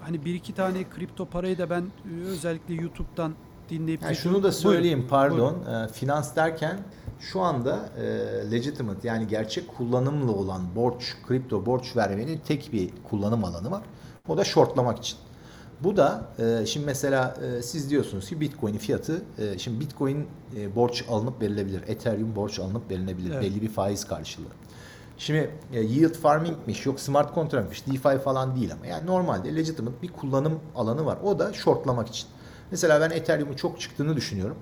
hani 0.00 0.24
bir 0.24 0.34
iki 0.34 0.54
tane 0.54 0.78
kripto 0.90 1.26
parayı 1.26 1.58
da 1.58 1.70
ben 1.70 1.80
e, 1.82 2.24
özellikle 2.26 2.74
YouTube'dan 2.74 3.34
dinleyip 3.70 4.02
yani 4.02 4.16
şunu 4.16 4.42
da 4.42 4.52
söyleyeyim 4.52 4.98
buyurun, 4.98 5.08
pardon 5.08 5.56
buyurun. 5.66 5.84
E, 5.84 5.88
finans 5.88 6.36
derken 6.36 6.78
şu 7.20 7.40
anda 7.40 7.88
e, 7.98 8.04
legitimate 8.50 9.08
yani 9.08 9.26
gerçek 9.26 9.76
kullanımlı 9.76 10.32
olan 10.32 10.62
borç, 10.76 11.16
kripto 11.26 11.66
borç 11.66 11.96
vermenin 11.96 12.38
tek 12.38 12.72
bir 12.72 12.90
kullanım 13.10 13.44
alanı 13.44 13.70
var. 13.70 13.82
O 14.28 14.36
da 14.36 14.44
shortlamak 14.44 14.98
için. 14.98 15.18
Bu 15.80 15.96
da 15.96 16.28
e, 16.38 16.66
şimdi 16.66 16.86
mesela 16.86 17.36
e, 17.42 17.62
siz 17.62 17.90
diyorsunuz 17.90 18.28
ki 18.28 18.40
Bitcoin'in 18.40 18.78
fiyatı 18.78 19.22
e, 19.38 19.58
şimdi 19.58 19.80
Bitcoin 19.80 20.26
e, 20.56 20.76
borç 20.76 21.04
alınıp 21.08 21.42
verilebilir. 21.42 21.82
Ethereum 21.86 22.36
borç 22.36 22.58
alınıp 22.58 22.90
verilebilir. 22.90 23.30
Evet. 23.30 23.42
Belli 23.42 23.62
bir 23.62 23.68
faiz 23.68 24.04
karşılığı. 24.04 24.48
Şimdi 25.18 25.50
e, 25.72 25.80
yield 25.80 26.14
farming'miş, 26.14 26.86
yok 26.86 27.00
smart 27.00 27.34
contract'miş, 27.34 27.86
DeFi 27.86 28.18
falan 28.18 28.56
değil 28.56 28.72
ama 28.72 28.86
yani 28.86 29.06
normalde 29.06 29.56
legitimate 29.56 30.02
bir 30.02 30.12
kullanım 30.12 30.60
alanı 30.76 31.06
var. 31.06 31.18
O 31.24 31.38
da 31.38 31.52
shortlamak 31.52 32.08
için. 32.08 32.28
Mesela 32.70 33.00
ben 33.00 33.10
Ethereum'un 33.10 33.54
çok 33.54 33.80
çıktığını 33.80 34.16
düşünüyorum. 34.16 34.56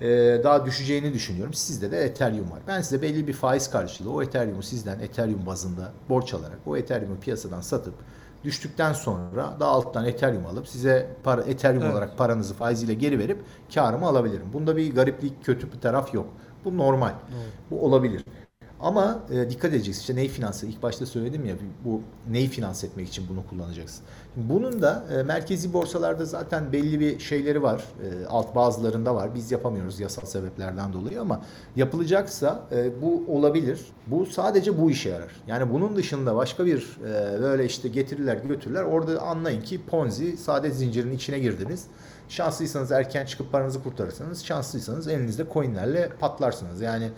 E, 0.00 0.40
daha 0.44 0.66
düşeceğini 0.66 1.14
düşünüyorum. 1.14 1.54
Sizde 1.54 1.90
de 1.90 2.00
Ethereum 2.00 2.50
var. 2.50 2.60
Ben 2.66 2.80
size 2.80 3.02
belli 3.02 3.26
bir 3.26 3.32
faiz 3.32 3.70
karşılığı 3.70 4.12
o 4.12 4.22
Ethereum'u 4.22 4.62
sizden 4.62 5.00
Ethereum 5.00 5.46
bazında 5.46 5.92
borç 6.08 6.34
alarak 6.34 6.58
o 6.66 6.76
Ethereum'u 6.76 7.20
piyasadan 7.20 7.60
satıp 7.60 7.94
düştükten 8.44 8.92
sonra 8.92 9.56
daha 9.60 9.70
alttan 9.70 10.06
Ethereum 10.06 10.46
alıp 10.46 10.68
size 10.68 11.10
para 11.24 11.42
Ethereum 11.42 11.82
Evet. 11.82 11.92
olarak 11.92 12.18
paranızı 12.18 12.54
faiziyle 12.54 12.94
geri 12.94 13.18
verip 13.18 13.42
karımı 13.74 14.06
alabilirim. 14.06 14.46
Bunda 14.52 14.76
bir 14.76 14.94
gariplik, 14.94 15.44
kötü 15.44 15.72
bir 15.72 15.80
taraf 15.80 16.14
yok. 16.14 16.26
Bu 16.64 16.76
normal. 16.78 17.12
Bu 17.70 17.84
olabilir. 17.84 18.24
Ama 18.80 19.22
e, 19.30 19.50
dikkat 19.50 19.70
edeceksin. 19.70 20.00
İşte 20.00 20.16
neyi 20.16 20.28
finanse? 20.28 20.66
İlk 20.66 20.82
başta 20.82 21.06
söyledim 21.06 21.46
ya 21.46 21.54
bu 21.84 22.00
neyi 22.30 22.48
finanse 22.48 22.86
etmek 22.86 23.08
için 23.08 23.24
bunu 23.28 23.46
kullanacaksın. 23.46 24.04
Bunun 24.36 24.82
da 24.82 25.04
e, 25.12 25.22
merkezi 25.22 25.72
borsalarda 25.72 26.24
zaten 26.24 26.72
belli 26.72 27.00
bir 27.00 27.18
şeyleri 27.18 27.62
var. 27.62 27.84
E, 28.02 28.26
alt 28.26 28.54
bazılarında 28.54 29.14
var. 29.14 29.34
Biz 29.34 29.52
yapamıyoruz 29.52 30.00
yasal 30.00 30.26
sebeplerden 30.26 30.92
dolayı 30.92 31.20
ama 31.20 31.42
yapılacaksa 31.76 32.66
e, 32.72 33.02
bu 33.02 33.24
olabilir. 33.28 33.80
Bu 34.06 34.26
sadece 34.26 34.78
bu 34.80 34.90
işe 34.90 35.08
yarar. 35.08 35.32
Yani 35.46 35.72
bunun 35.72 35.96
dışında 35.96 36.36
başka 36.36 36.66
bir 36.66 36.98
e, 37.04 37.42
böyle 37.42 37.64
işte 37.64 37.88
getirirler 37.88 38.36
götürürler. 38.36 38.82
Orada 38.82 39.22
anlayın 39.22 39.62
ki 39.62 39.86
Ponzi 39.86 40.36
saadet 40.36 40.74
zincirinin 40.74 41.14
içine 41.14 41.38
girdiniz. 41.38 41.86
Şanslıysanız 42.28 42.92
erken 42.92 43.26
çıkıp 43.26 43.52
paranızı 43.52 43.82
kurtarırsanız, 43.82 44.44
şanslıysanız 44.44 45.08
elinizde 45.08 45.44
coinlerle 45.52 46.08
patlarsınız. 46.20 46.80
Yani 46.80 47.10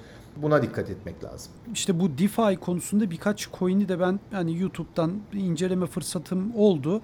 buna 0.42 0.62
dikkat 0.62 0.90
etmek 0.90 1.24
lazım. 1.24 1.52
İşte 1.72 2.00
bu 2.00 2.18
DeFi 2.18 2.56
konusunda 2.56 3.10
birkaç 3.10 3.48
coin'i 3.58 3.88
de 3.88 4.00
ben 4.00 4.20
hani 4.30 4.58
YouTube'dan 4.58 5.12
inceleme 5.32 5.86
fırsatım 5.86 6.56
oldu. 6.56 7.00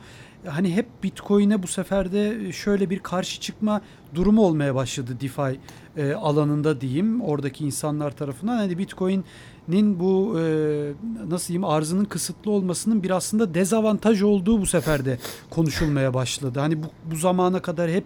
Hani 0.47 0.75
hep 0.75 0.87
Bitcoin'e 1.03 1.63
bu 1.63 1.67
sefer 1.67 2.13
de 2.13 2.53
şöyle 2.53 2.91
bir 2.91 2.99
karşı 2.99 3.41
çıkma 3.41 3.81
durumu 4.15 4.43
olmaya 4.43 4.75
başladı 4.75 5.17
DeFi 5.21 5.61
e, 5.97 6.13
alanında 6.13 6.81
diyeyim 6.81 7.21
oradaki 7.21 7.65
insanlar 7.65 8.17
tarafından. 8.17 8.57
Hani 8.57 8.79
Bitcoin'in 8.79 10.01
bu 10.01 10.41
e, 10.41 10.43
nasıl 11.29 11.49
diyeyim 11.49 11.65
arzının 11.65 12.05
kısıtlı 12.05 12.51
olmasının 12.51 13.03
bir 13.03 13.11
aslında 13.11 13.55
dezavantaj 13.55 14.23
olduğu 14.23 14.61
bu 14.61 14.67
sefer 14.67 15.05
de 15.05 15.19
konuşulmaya 15.51 16.15
başladı. 16.15 16.61
Hani 16.61 16.83
bu, 16.83 16.87
bu 17.11 17.17
zamana 17.17 17.63
kadar 17.63 17.91
hep 17.91 18.05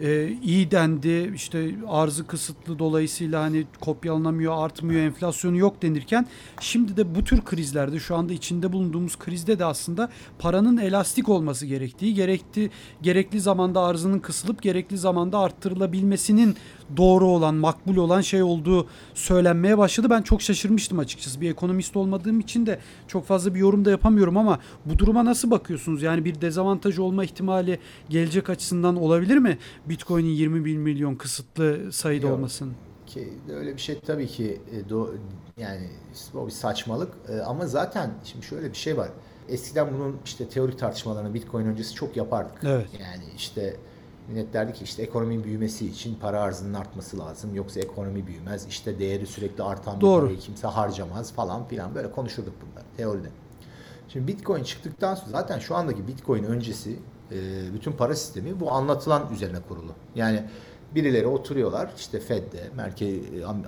e, 0.00 0.32
iyi 0.42 0.70
dendi. 0.70 1.32
İşte 1.34 1.74
arzı 1.88 2.26
kısıtlı 2.26 2.78
dolayısıyla 2.78 3.42
hani 3.42 3.64
kopyalanamıyor 3.80 4.64
artmıyor 4.64 5.00
enflasyonu 5.00 5.56
yok 5.56 5.82
denirken 5.82 6.26
şimdi 6.60 6.96
de 6.96 7.14
bu 7.14 7.24
tür 7.24 7.40
krizlerde 7.40 7.98
şu 7.98 8.16
anda 8.16 8.32
içinde 8.32 8.72
bulunduğumuz 8.72 9.16
krizde 9.16 9.58
de 9.58 9.64
aslında 9.64 10.08
paranın 10.38 10.76
elastik 10.76 11.28
olması 11.28 11.66
gerektiği 11.66 12.14
gerekli 12.14 12.70
gerekli 13.02 13.40
zamanda 13.40 13.80
arzının 13.80 14.18
kısılıp 14.18 14.62
gerekli 14.62 14.98
zamanda 14.98 15.38
arttırılabilmesinin 15.38 16.56
doğru 16.96 17.26
olan 17.26 17.54
makbul 17.54 17.96
olan 17.96 18.20
şey 18.20 18.42
olduğu 18.42 18.86
söylenmeye 19.14 19.78
başladı. 19.78 20.10
Ben 20.10 20.22
çok 20.22 20.42
şaşırmıştım 20.42 20.98
açıkçası. 20.98 21.40
Bir 21.40 21.50
ekonomist 21.50 21.96
olmadığım 21.96 22.40
için 22.40 22.66
de 22.66 22.78
çok 23.08 23.26
fazla 23.26 23.54
bir 23.54 23.60
yorum 23.60 23.84
da 23.84 23.90
yapamıyorum 23.90 24.36
ama 24.36 24.58
bu 24.84 24.98
duruma 24.98 25.24
nasıl 25.24 25.50
bakıyorsunuz? 25.50 26.02
Yani 26.02 26.24
bir 26.24 26.40
dezavantaj 26.40 26.98
olma 26.98 27.24
ihtimali 27.24 27.78
gelecek 28.08 28.50
açısından 28.50 28.96
olabilir 28.96 29.36
mi? 29.36 29.58
Bitcoin'in 29.86 30.30
20 30.30 30.64
bin 30.64 30.80
milyon 30.80 31.14
kısıtlı 31.14 31.92
sayıda 31.92 32.26
Yok. 32.26 32.36
olmasının. 32.36 32.74
Ki 33.06 33.32
öyle 33.50 33.74
bir 33.74 33.80
şey 33.80 34.00
tabii 34.00 34.26
ki 34.26 34.60
e, 34.72 34.88
do, 34.88 35.10
yani 35.56 35.88
o 36.34 36.46
bir 36.46 36.52
saçmalık 36.52 37.12
E, 37.28 37.40
ama 37.40 37.66
zaten 37.66 38.10
şimdi 38.24 38.46
şöyle 38.46 38.70
bir 38.70 38.76
şey 38.76 38.96
var. 38.96 39.08
Eskiden 39.48 39.88
bunun 39.94 40.16
işte 40.24 40.48
teorik 40.48 40.78
tartışmalarını 40.78 41.34
Bitcoin 41.34 41.66
öncesi 41.66 41.94
çok 41.94 42.16
yapardık. 42.16 42.58
Evet. 42.64 42.86
Yani 43.00 43.24
işte 43.36 43.76
millet 44.28 44.52
derdi 44.52 44.72
ki 44.72 44.84
işte 44.84 45.02
ekonominin 45.02 45.44
büyümesi 45.44 45.86
için 45.86 46.14
para 46.14 46.40
arzının 46.40 46.74
artması 46.74 47.18
lazım. 47.18 47.54
Yoksa 47.54 47.80
ekonomi 47.80 48.26
büyümez. 48.26 48.66
İşte 48.66 48.98
değeri 48.98 49.26
sürekli 49.26 49.62
artan 49.62 49.96
bir 50.00 50.06
parayı 50.06 50.38
kimse 50.38 50.66
harcamaz 50.66 51.32
falan 51.32 51.68
filan 51.68 51.94
böyle 51.94 52.10
konuşurduk 52.10 52.54
bunlar 52.62 52.84
teoride. 52.96 53.28
Şimdi 54.08 54.28
Bitcoin 54.28 54.64
çıktıktan 54.64 55.14
sonra 55.14 55.30
zaten 55.30 55.58
şu 55.58 55.74
andaki 55.74 56.08
Bitcoin 56.08 56.44
öncesi 56.44 56.98
e, 57.32 57.36
bütün 57.74 57.92
para 57.92 58.14
sistemi 58.16 58.60
bu 58.60 58.72
anlatılan 58.72 59.28
üzerine 59.32 59.58
kurulu. 59.68 59.92
Yani 60.14 60.44
birileri 60.94 61.26
oturuyorlar 61.26 61.90
işte 61.96 62.20
Fed'de, 62.20 62.70
Merkez, 62.76 63.16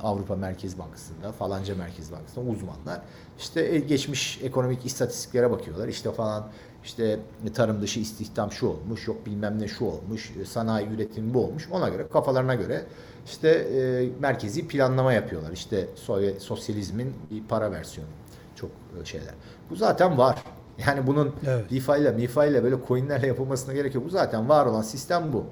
Avrupa 0.02 0.36
Merkez 0.36 0.78
Bankası'nda, 0.78 1.32
falanca 1.32 1.74
Merkez 1.74 2.12
Bankası'nda 2.12 2.50
uzmanlar. 2.50 3.00
İşte 3.38 3.60
e, 3.60 3.78
geçmiş 3.78 4.40
ekonomik 4.42 4.86
istatistiklere 4.86 5.50
bakıyorlar. 5.50 5.88
İşte 5.88 6.12
falan 6.12 6.48
işte 6.84 7.20
tarım 7.54 7.82
dışı 7.82 8.00
istihdam 8.00 8.52
şu 8.52 8.66
olmuş, 8.66 9.08
yok 9.08 9.26
bilmem 9.26 9.60
ne 9.60 9.68
şu 9.68 9.84
olmuş, 9.84 10.32
e, 10.42 10.44
sanayi 10.44 10.88
üretimi 10.88 11.34
bu 11.34 11.44
olmuş. 11.44 11.68
Ona 11.70 11.88
göre 11.88 12.08
kafalarına 12.08 12.54
göre 12.54 12.84
işte 13.26 13.48
e, 13.48 14.08
merkezi 14.20 14.68
planlama 14.68 15.12
yapıyorlar. 15.12 15.52
İşte 15.52 15.86
Sovyet, 15.94 16.42
sosyalizmin 16.42 17.14
bir 17.30 17.42
para 17.42 17.72
versiyonu. 17.72 18.10
Çok 18.56 18.70
e, 19.02 19.04
şeyler. 19.04 19.34
Bu 19.70 19.76
zaten 19.76 20.18
var. 20.18 20.42
Yani 20.86 21.06
bunun 21.06 21.34
Evet. 21.46 21.70
DeFi 21.70 21.92
ile, 21.92 22.12
MiFi 22.12 22.40
ile 22.40 22.64
böyle 22.64 22.76
coinlerle 22.88 23.26
yapılmasına 23.26 23.74
gerek 23.74 23.94
yok. 23.94 24.04
Bu 24.04 24.10
zaten 24.10 24.48
var 24.48 24.66
olan 24.66 24.82
sistem 24.82 25.32
bu. 25.32 25.44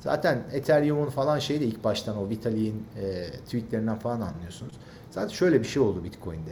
Zaten 0.00 0.42
Ethereum'un 0.52 1.06
falan 1.06 1.38
şeyi 1.38 1.60
de 1.60 1.64
ilk 1.64 1.84
baştan 1.84 2.16
o 2.16 2.28
Vitalik'in 2.28 2.86
e, 2.96 3.30
tweetlerinden 3.30 3.98
falan 3.98 4.20
anlıyorsunuz. 4.20 4.74
Zaten 5.10 5.28
şöyle 5.28 5.60
bir 5.60 5.66
şey 5.66 5.82
oldu 5.82 6.04
Bitcoin'de. 6.04 6.50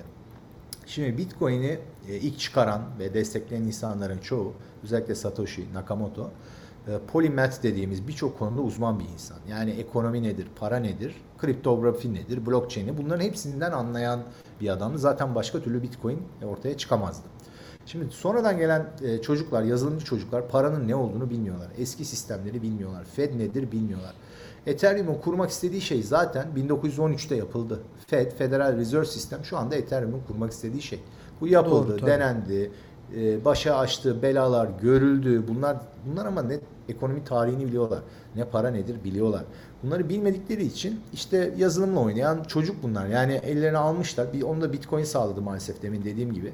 Şimdi 0.95 1.19
Bitcoin'i 1.19 1.79
e, 2.09 2.17
ilk 2.17 2.39
çıkaran 2.39 2.83
ve 2.99 3.15
destekleyen 3.15 3.63
insanların 3.63 4.19
çoğu 4.19 4.53
özellikle 4.85 5.15
Satoshi 5.15 5.75
Nakamoto 5.75 6.31
e, 6.89 6.99
polymath 7.13 7.63
dediğimiz 7.63 8.09
birçok 8.09 8.39
konuda 8.39 8.61
uzman 8.61 9.01
bir 9.01 9.05
insan. 9.05 9.39
Yani 9.49 9.71
ekonomi 9.71 10.23
nedir, 10.23 10.47
para 10.57 10.77
nedir, 10.77 11.15
kriptografi 11.39 12.15
nedir, 12.15 12.47
blockchain 12.47 12.87
nedir 12.87 12.99
bunların 13.05 13.25
hepsinden 13.25 13.73
anlayan 13.73 14.23
bir 14.61 14.69
adamdı. 14.69 14.99
Zaten 14.99 15.35
başka 15.35 15.63
türlü 15.63 15.83
Bitcoin 15.83 16.23
ortaya 16.45 16.77
çıkamazdı. 16.77 17.29
Şimdi 17.87 18.11
sonradan 18.11 18.59
gelen 18.59 18.91
e, 19.03 19.23
çocuklar, 19.23 19.63
yazılımcı 19.63 20.05
çocuklar 20.05 20.49
paranın 20.49 20.89
ne 20.89 20.95
olduğunu 20.95 21.31
bilmiyorlar. 21.31 21.69
Eski 21.79 22.05
sistemleri 22.05 22.63
bilmiyorlar. 22.63 23.05
Fed 23.05 23.39
nedir 23.39 23.73
bilmiyorlar. 23.73 24.15
Ethereum'un 24.67 25.15
kurmak 25.15 25.51
istediği 25.51 25.81
şey 25.81 26.03
zaten 26.03 26.47
1913'te 26.57 27.37
yapıldı. 27.37 27.81
Fed, 28.07 28.33
Federal 28.33 28.77
Reserve 28.77 29.05
System 29.05 29.45
şu 29.45 29.59
anda 29.59 29.77
Ethereum'un 29.77 30.21
kurmak 30.29 30.53
istediği 30.53 30.83
şey. 30.83 31.01
Bu 31.41 31.49
yapıldı, 31.49 31.89
Doğru, 31.89 31.97
tabii. 31.97 32.11
denendi, 32.11 32.71
e, 33.17 33.45
başa 33.45 33.77
açtı, 33.77 34.23
belalar 34.23 34.69
görüldü. 34.83 35.45
Bunlar 35.49 35.77
bunlar 36.07 36.27
ama 36.27 36.43
ne 36.43 36.59
ekonomi 36.89 37.25
tarihini 37.25 37.67
biliyorlar. 37.67 37.99
Ne 38.37 38.45
para 38.45 38.71
nedir 38.71 39.05
biliyorlar. 39.05 39.45
Bunları 39.83 40.09
bilmedikleri 40.09 40.65
için 40.65 41.01
işte 41.13 41.55
yazılımla 41.57 42.01
oynayan 42.01 42.43
çocuk 42.43 42.83
bunlar. 42.83 43.07
Yani 43.07 43.33
ellerine 43.33 43.79
almışlar. 43.79 44.33
Bir 44.33 44.43
onu 44.43 44.61
da 44.61 44.73
Bitcoin 44.73 45.05
sağladı 45.05 45.43
maalesef 45.43 45.83
demin 45.83 46.05
dediğim 46.05 46.33
gibi. 46.33 46.53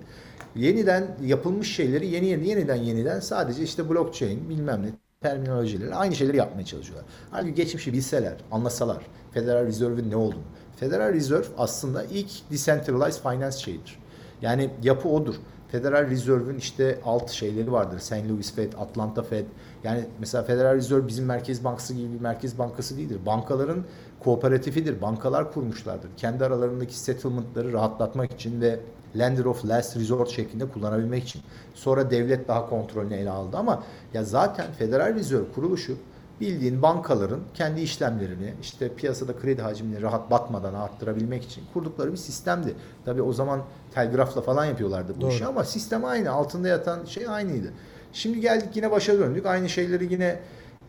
Yeniden 0.57 1.07
yapılmış 1.25 1.75
şeyleri 1.75 2.07
yeni 2.07 2.27
yeni 2.27 2.49
yeniden 2.49 2.77
yeniden 2.77 3.21
sadece 3.21 3.63
işte 3.63 3.91
blockchain 3.91 4.49
bilmem 4.49 4.83
ne 4.83 4.89
terminolojileri 5.21 5.95
aynı 5.95 6.15
şeyleri 6.15 6.37
yapmaya 6.37 6.65
çalışıyorlar. 6.65 7.07
Halbuki 7.31 7.55
geçmişi 7.55 7.93
bilseler, 7.93 8.35
anlasalar 8.51 8.99
Federal 9.33 9.67
Reserve'in 9.67 10.11
ne 10.11 10.17
olduğunu. 10.17 10.43
Federal 10.77 11.13
Reserve 11.13 11.47
aslında 11.59 12.05
ilk 12.05 12.51
decentralized 12.51 13.23
finance 13.23 13.59
şeyidir. 13.59 13.99
Yani 14.43 14.71
yapı 14.83 15.09
odur. 15.09 15.35
Federal 15.69 16.11
Reserve'ün 16.11 16.57
işte 16.57 16.99
alt 17.05 17.31
şeyleri 17.31 17.73
vardır. 17.73 17.99
St. 17.99 18.13
Louis 18.13 18.55
Fed, 18.55 18.73
Atlanta 18.73 19.23
Fed. 19.23 19.45
Yani 19.85 20.05
mesela 20.19 20.45
Federal 20.45 20.77
Reserve 20.77 21.09
bizim 21.09 21.25
Merkez 21.25 21.65
Bankası 21.65 21.95
gibi 21.95 22.15
bir 22.15 22.21
merkez 22.21 22.59
bankası 22.59 22.97
değildir. 22.97 23.19
Bankaların 23.27 23.85
kooperatifidir. 24.21 25.03
Bankalar 25.03 25.53
kurmuşlardır. 25.53 26.09
Kendi 26.17 26.45
aralarındaki 26.45 26.99
settlement'ları 26.99 27.73
rahatlatmak 27.73 28.33
için 28.33 28.61
ve 28.61 28.81
lender 29.19 29.45
of 29.45 29.65
last 29.65 29.97
resort 29.97 30.31
şeklinde 30.31 30.69
kullanabilmek 30.69 31.25
için. 31.25 31.43
Sonra 31.75 32.11
devlet 32.11 32.49
daha 32.49 32.69
kontrolünü 32.69 33.15
ele 33.15 33.31
aldı 33.31 33.57
ama 33.57 33.83
ya 34.15 34.25
zaten 34.25 34.73
Federal 34.73 35.15
Reserve 35.15 35.45
kuruluşu 35.55 35.97
bildiğin 36.41 36.83
bankaların 36.83 37.41
kendi 37.55 37.81
işlemlerini 37.81 38.55
işte 38.63 38.95
piyasada 38.95 39.37
kredi 39.37 39.63
hacmini 39.63 40.03
rahat 40.03 40.31
batmadan 40.31 40.75
arttırabilmek 40.75 41.45
için 41.45 41.63
kurdukları 41.75 42.13
bir 42.13 42.17
sistemdi. 42.17 42.75
Tabii 43.05 43.23
o 43.23 43.33
zaman 43.33 43.63
telgrafla 43.95 44.41
falan 44.41 44.65
yapıyorlardı 44.65 45.17
bu 45.17 45.21
Doğru. 45.21 45.31
işi 45.31 45.47
ama 45.47 45.65
sistem 45.65 46.05
aynı. 46.05 46.31
Altında 46.31 46.69
yatan 46.69 47.05
şey 47.05 47.29
aynıydı. 47.29 47.73
Şimdi 48.13 48.41
geldik 48.41 48.69
yine 48.75 48.91
başa 48.91 49.19
döndük. 49.19 49.47
Aynı 49.47 49.69
şeyleri 49.69 50.13
yine 50.13 50.41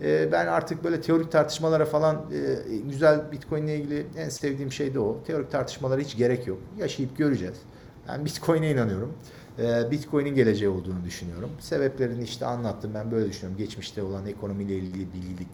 E, 0.01 0.31
ben 0.31 0.47
artık 0.47 0.83
böyle 0.83 1.01
teorik 1.01 1.31
tartışmalara 1.31 1.85
falan 1.85 2.15
e, 2.15 2.77
güzel 2.89 3.31
Bitcoin 3.31 3.63
ile 3.63 3.75
ilgili 3.75 4.05
en 4.17 4.29
sevdiğim 4.29 4.71
şey 4.71 4.93
de 4.93 4.99
o. 4.99 5.17
Teorik 5.27 5.51
tartışmalara 5.51 6.01
hiç 6.01 6.17
gerek 6.17 6.47
yok. 6.47 6.57
Yaşayıp 6.77 7.17
göreceğiz. 7.17 7.57
Ben 8.11 8.25
Bitcoin'e 8.25 8.71
inanıyorum. 8.71 9.13
E, 9.59 9.91
Bitcoin'in 9.91 10.35
geleceği 10.35 10.69
olduğunu 10.69 11.03
düşünüyorum. 11.05 11.49
Sebeplerini 11.59 12.23
işte 12.23 12.45
anlattım. 12.45 12.91
Ben 12.93 13.11
böyle 13.11 13.29
düşünüyorum. 13.29 13.57
Geçmişte 13.57 14.03
olan 14.03 14.25
ekonomiyle 14.27 14.75
ilgili 14.75 15.07
bilgi, 15.13 15.45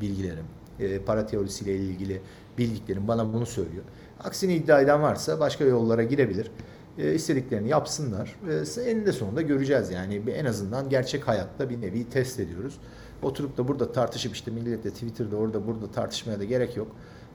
bilgilerim, 0.00 0.44
e, 0.80 0.98
para 0.98 1.26
teorisiyle 1.26 1.76
ilgili 1.76 2.20
bildiklerim 2.58 3.08
bana 3.08 3.32
bunu 3.32 3.46
söylüyor. 3.46 3.84
Aksini 4.24 4.54
iddia 4.54 4.80
eden 4.80 5.02
varsa 5.02 5.40
başka 5.40 5.64
yollara 5.64 6.02
girebilir. 6.02 6.50
E, 6.98 7.14
istediklerini 7.14 7.68
yapsınlar. 7.68 8.36
E, 8.78 8.90
eninde 8.90 9.12
sonunda 9.12 9.42
göreceğiz 9.42 9.90
yani. 9.90 10.22
En 10.30 10.44
azından 10.44 10.88
gerçek 10.88 11.28
hayatta 11.28 11.70
bir 11.70 11.80
nevi 11.80 12.08
test 12.10 12.40
ediyoruz. 12.40 12.78
Oturup 13.22 13.58
da 13.58 13.68
burada 13.68 13.92
tartışıp 13.92 14.34
işte 14.34 14.50
milletle 14.50 14.90
Twitter'da 14.90 15.36
orada 15.36 15.66
burada 15.66 15.90
tartışmaya 15.90 16.40
da 16.40 16.44
gerek 16.44 16.76
yok. 16.76 16.88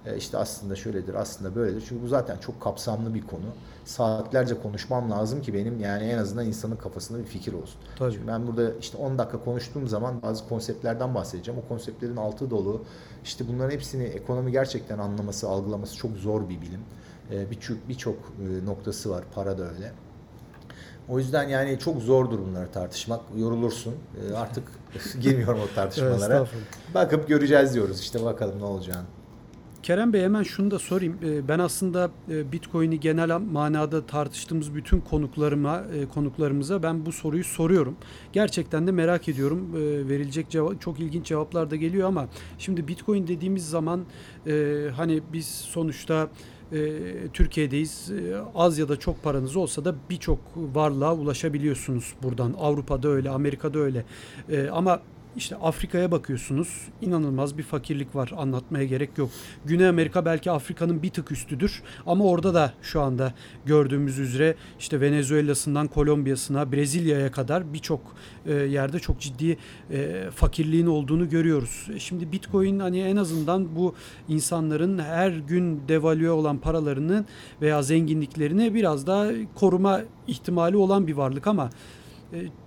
E, 0.06 0.18
işte 0.18 0.38
aslında 0.38 0.76
şöyledir, 0.76 1.14
aslında 1.14 1.56
böyledir. 1.56 1.84
Çünkü 1.89 2.04
bu 2.04 2.08
zaten 2.08 2.38
çok 2.38 2.62
kapsamlı 2.62 3.14
bir 3.14 3.22
konu. 3.22 3.45
Saatlerce 3.86 4.62
konuşmam 4.62 5.12
lazım 5.12 5.41
ki 5.41 5.54
benim 5.54 5.80
yani 5.80 6.04
en 6.04 6.18
azından 6.18 6.45
insanın 6.45 6.76
kafasında 6.76 7.20
bir 7.20 7.26
fikir 7.26 7.54
olsun. 7.54 7.82
Tabii. 7.97 8.14
Çünkü 8.14 8.28
ben 8.28 8.47
burada 8.47 8.74
işte 8.74 8.97
10 8.97 9.18
dakika 9.18 9.43
konuştuğum 9.43 9.88
zaman 9.88 10.22
bazı 10.22 10.47
konseptlerden 10.47 11.16
bahsedeceğim. 11.16 11.62
O 11.66 11.68
konseptlerin 11.68 12.18
altı 12.18 12.49
dolu. 12.49 12.84
İşte 13.24 13.47
bunların 13.47 13.72
hepsini 13.72 14.04
ekonomi 14.04 14.52
gerçekten 14.52 14.99
anlaması, 14.99 15.49
algılaması 15.49 15.97
çok 15.97 16.12
zor 16.12 16.49
bir 16.49 16.62
bilim. 16.62 16.82
E, 17.32 17.52
birçok 17.52 17.89
birçok 17.89 18.16
e, 18.16 18.66
noktası 18.66 19.10
var. 19.10 19.24
Para 19.36 19.58
da 19.58 19.64
öyle. 19.64 19.91
O 21.10 21.20
yüzden 21.20 21.49
yani 21.49 21.80
çok 21.80 22.02
zordur 22.02 22.39
bunları 22.39 22.72
tartışmak. 22.72 23.22
Yorulursun. 23.38 23.95
Artık 24.36 24.64
girmiyorum 25.22 25.60
o 25.72 25.76
tartışmalara. 25.76 26.47
Bakıp 26.93 27.28
göreceğiz 27.28 27.74
diyoruz. 27.74 27.99
İşte 27.99 28.24
bakalım 28.24 28.60
ne 28.60 28.66
olacağını. 28.66 29.06
Kerem 29.84 30.13
Bey 30.13 30.21
hemen 30.21 30.43
şunu 30.43 30.71
da 30.71 30.79
sorayım. 30.79 31.17
Ee, 31.23 31.47
ben 31.47 31.59
aslında 31.59 32.11
e, 32.29 32.51
Bitcoin'i 32.51 32.99
genel 32.99 33.39
manada 33.39 34.05
tartıştığımız 34.05 34.75
bütün 34.75 34.99
konuklarıma, 34.99 35.84
e, 35.95 36.05
konuklarımıza 36.05 36.84
ben 36.84 37.05
bu 37.05 37.11
soruyu 37.11 37.43
soruyorum. 37.43 37.95
Gerçekten 38.34 38.88
de 38.88 38.91
merak 38.91 39.29
ediyorum. 39.29 39.75
Ee, 39.75 40.09
verilecek 40.09 40.49
cevap 40.49 40.82
çok 40.82 40.99
ilginç 40.99 41.25
cevaplar 41.25 41.71
da 41.71 41.75
geliyor 41.75 42.07
ama 42.07 42.27
şimdi 42.57 42.88
Bitcoin 42.88 43.27
dediğimiz 43.27 43.69
zaman 43.69 44.05
e, 44.47 44.86
hani 44.95 45.21
biz 45.34 45.45
sonuçta 45.47 46.29
Türkiye'deyiz. 47.34 48.11
Az 48.55 48.77
ya 48.77 48.89
da 48.89 48.99
çok 48.99 49.23
paranız 49.23 49.55
olsa 49.55 49.86
da 49.86 49.95
birçok 50.09 50.39
varlığa 50.55 51.15
ulaşabiliyorsunuz 51.15 52.13
buradan. 52.23 52.55
Avrupa'da 52.59 53.07
öyle, 53.07 53.29
Amerika'da 53.29 53.79
öyle. 53.79 54.05
Ama 54.71 55.01
işte 55.38 55.55
Afrika'ya 55.55 56.11
bakıyorsunuz. 56.11 56.88
inanılmaz 57.01 57.57
bir 57.57 57.63
fakirlik 57.63 58.15
var. 58.15 58.32
Anlatmaya 58.38 58.86
gerek 58.86 59.17
yok. 59.17 59.29
Güney 59.65 59.88
Amerika 59.88 60.25
belki 60.25 60.51
Afrika'nın 60.51 61.03
bir 61.03 61.09
tık 61.09 61.32
üstüdür. 61.32 61.84
Ama 62.05 62.25
orada 62.25 62.53
da 62.53 62.73
şu 62.82 63.01
anda 63.01 63.34
gördüğümüz 63.65 64.19
üzere 64.19 64.55
işte 64.79 65.01
Venezuela'sından 65.01 65.88
Kolombiya'sına, 65.88 66.71
Brezilya'ya 66.71 67.32
kadar 67.32 67.73
birçok 67.73 68.01
e, 68.45 68.53
yerde 68.53 68.99
çok 68.99 69.19
ciddi 69.19 69.57
e, 69.91 70.29
fakirliğin 70.36 70.88
olduğunu 70.88 71.29
görüyoruz. 71.29 71.88
E, 71.95 71.99
şimdi 71.99 72.32
Bitcoin 72.32 72.79
hani 72.79 72.99
en 72.99 73.15
azından 73.15 73.75
bu 73.75 73.95
insanların 74.29 74.99
her 74.99 75.32
gün 75.32 75.82
devalüe 75.88 76.32
olan 76.32 76.57
paralarını 76.57 77.25
veya 77.61 77.82
zenginliklerini 77.82 78.73
biraz 78.73 79.07
daha 79.07 79.27
koruma 79.55 80.01
ihtimali 80.27 80.77
olan 80.77 81.07
bir 81.07 81.13
varlık 81.13 81.47
ama 81.47 81.69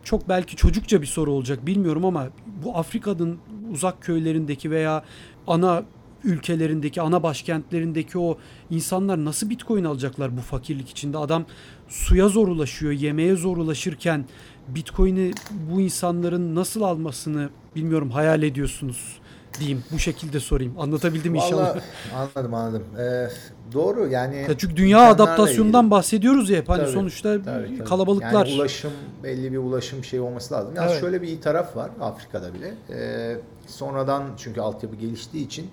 çok 0.04 0.28
belki 0.28 0.56
çocukça 0.56 1.02
bir 1.02 1.06
soru 1.06 1.32
olacak 1.32 1.66
bilmiyorum 1.66 2.04
ama 2.04 2.28
bu 2.64 2.76
Afrika'nın 2.76 3.38
uzak 3.72 4.02
köylerindeki 4.02 4.70
veya 4.70 5.04
ana 5.46 5.84
ülkelerindeki, 6.24 7.02
ana 7.02 7.22
başkentlerindeki 7.22 8.18
o 8.18 8.38
insanlar 8.70 9.24
nasıl 9.24 9.50
bitcoin 9.50 9.84
alacaklar 9.84 10.36
bu 10.36 10.40
fakirlik 10.40 10.90
içinde? 10.90 11.18
Adam 11.18 11.44
suya 11.88 12.28
zor 12.28 12.48
ulaşıyor, 12.48 12.92
yemeğe 12.92 13.36
zor 13.36 13.56
ulaşırken 13.56 14.24
bitcoin'i 14.68 15.32
bu 15.70 15.80
insanların 15.80 16.54
nasıl 16.54 16.82
almasını 16.82 17.50
bilmiyorum 17.76 18.10
hayal 18.10 18.42
ediyorsunuz 18.42 19.18
diyeyim. 19.60 19.84
Bu 19.92 19.98
şekilde 19.98 20.40
sorayım. 20.40 20.74
Anlatabildim 20.78 21.34
Vallahi, 21.34 21.46
inşallah. 21.46 21.76
Anladım 22.14 22.54
anladım. 22.54 22.84
Ee, 22.98 23.28
doğru 23.72 24.08
yani. 24.08 24.36
Ya 24.36 24.58
çünkü 24.58 24.76
dünya 24.76 25.10
adaptasyondan 25.10 25.90
bahsediyoruz 25.90 26.50
ya 26.50 26.58
hep 26.58 26.68
hani 26.68 26.82
tabii, 26.82 26.92
sonuçta 26.92 27.42
tabii, 27.42 27.76
tabii. 27.76 27.84
kalabalıklar. 27.84 28.46
Yani 28.46 28.60
ulaşım 28.60 28.92
belli 29.22 29.52
bir 29.52 29.58
ulaşım 29.58 30.04
şey 30.04 30.20
olması 30.20 30.54
lazım. 30.54 30.74
Yani 30.76 30.90
evet. 30.90 31.00
şöyle 31.00 31.22
bir 31.22 31.28
iyi 31.28 31.40
taraf 31.40 31.76
var 31.76 31.90
Afrika'da 32.00 32.54
bile. 32.54 32.74
Ee, 32.90 33.36
sonradan 33.66 34.24
çünkü 34.36 34.60
altyapı 34.60 34.96
geliştiği 34.96 35.46
için 35.46 35.70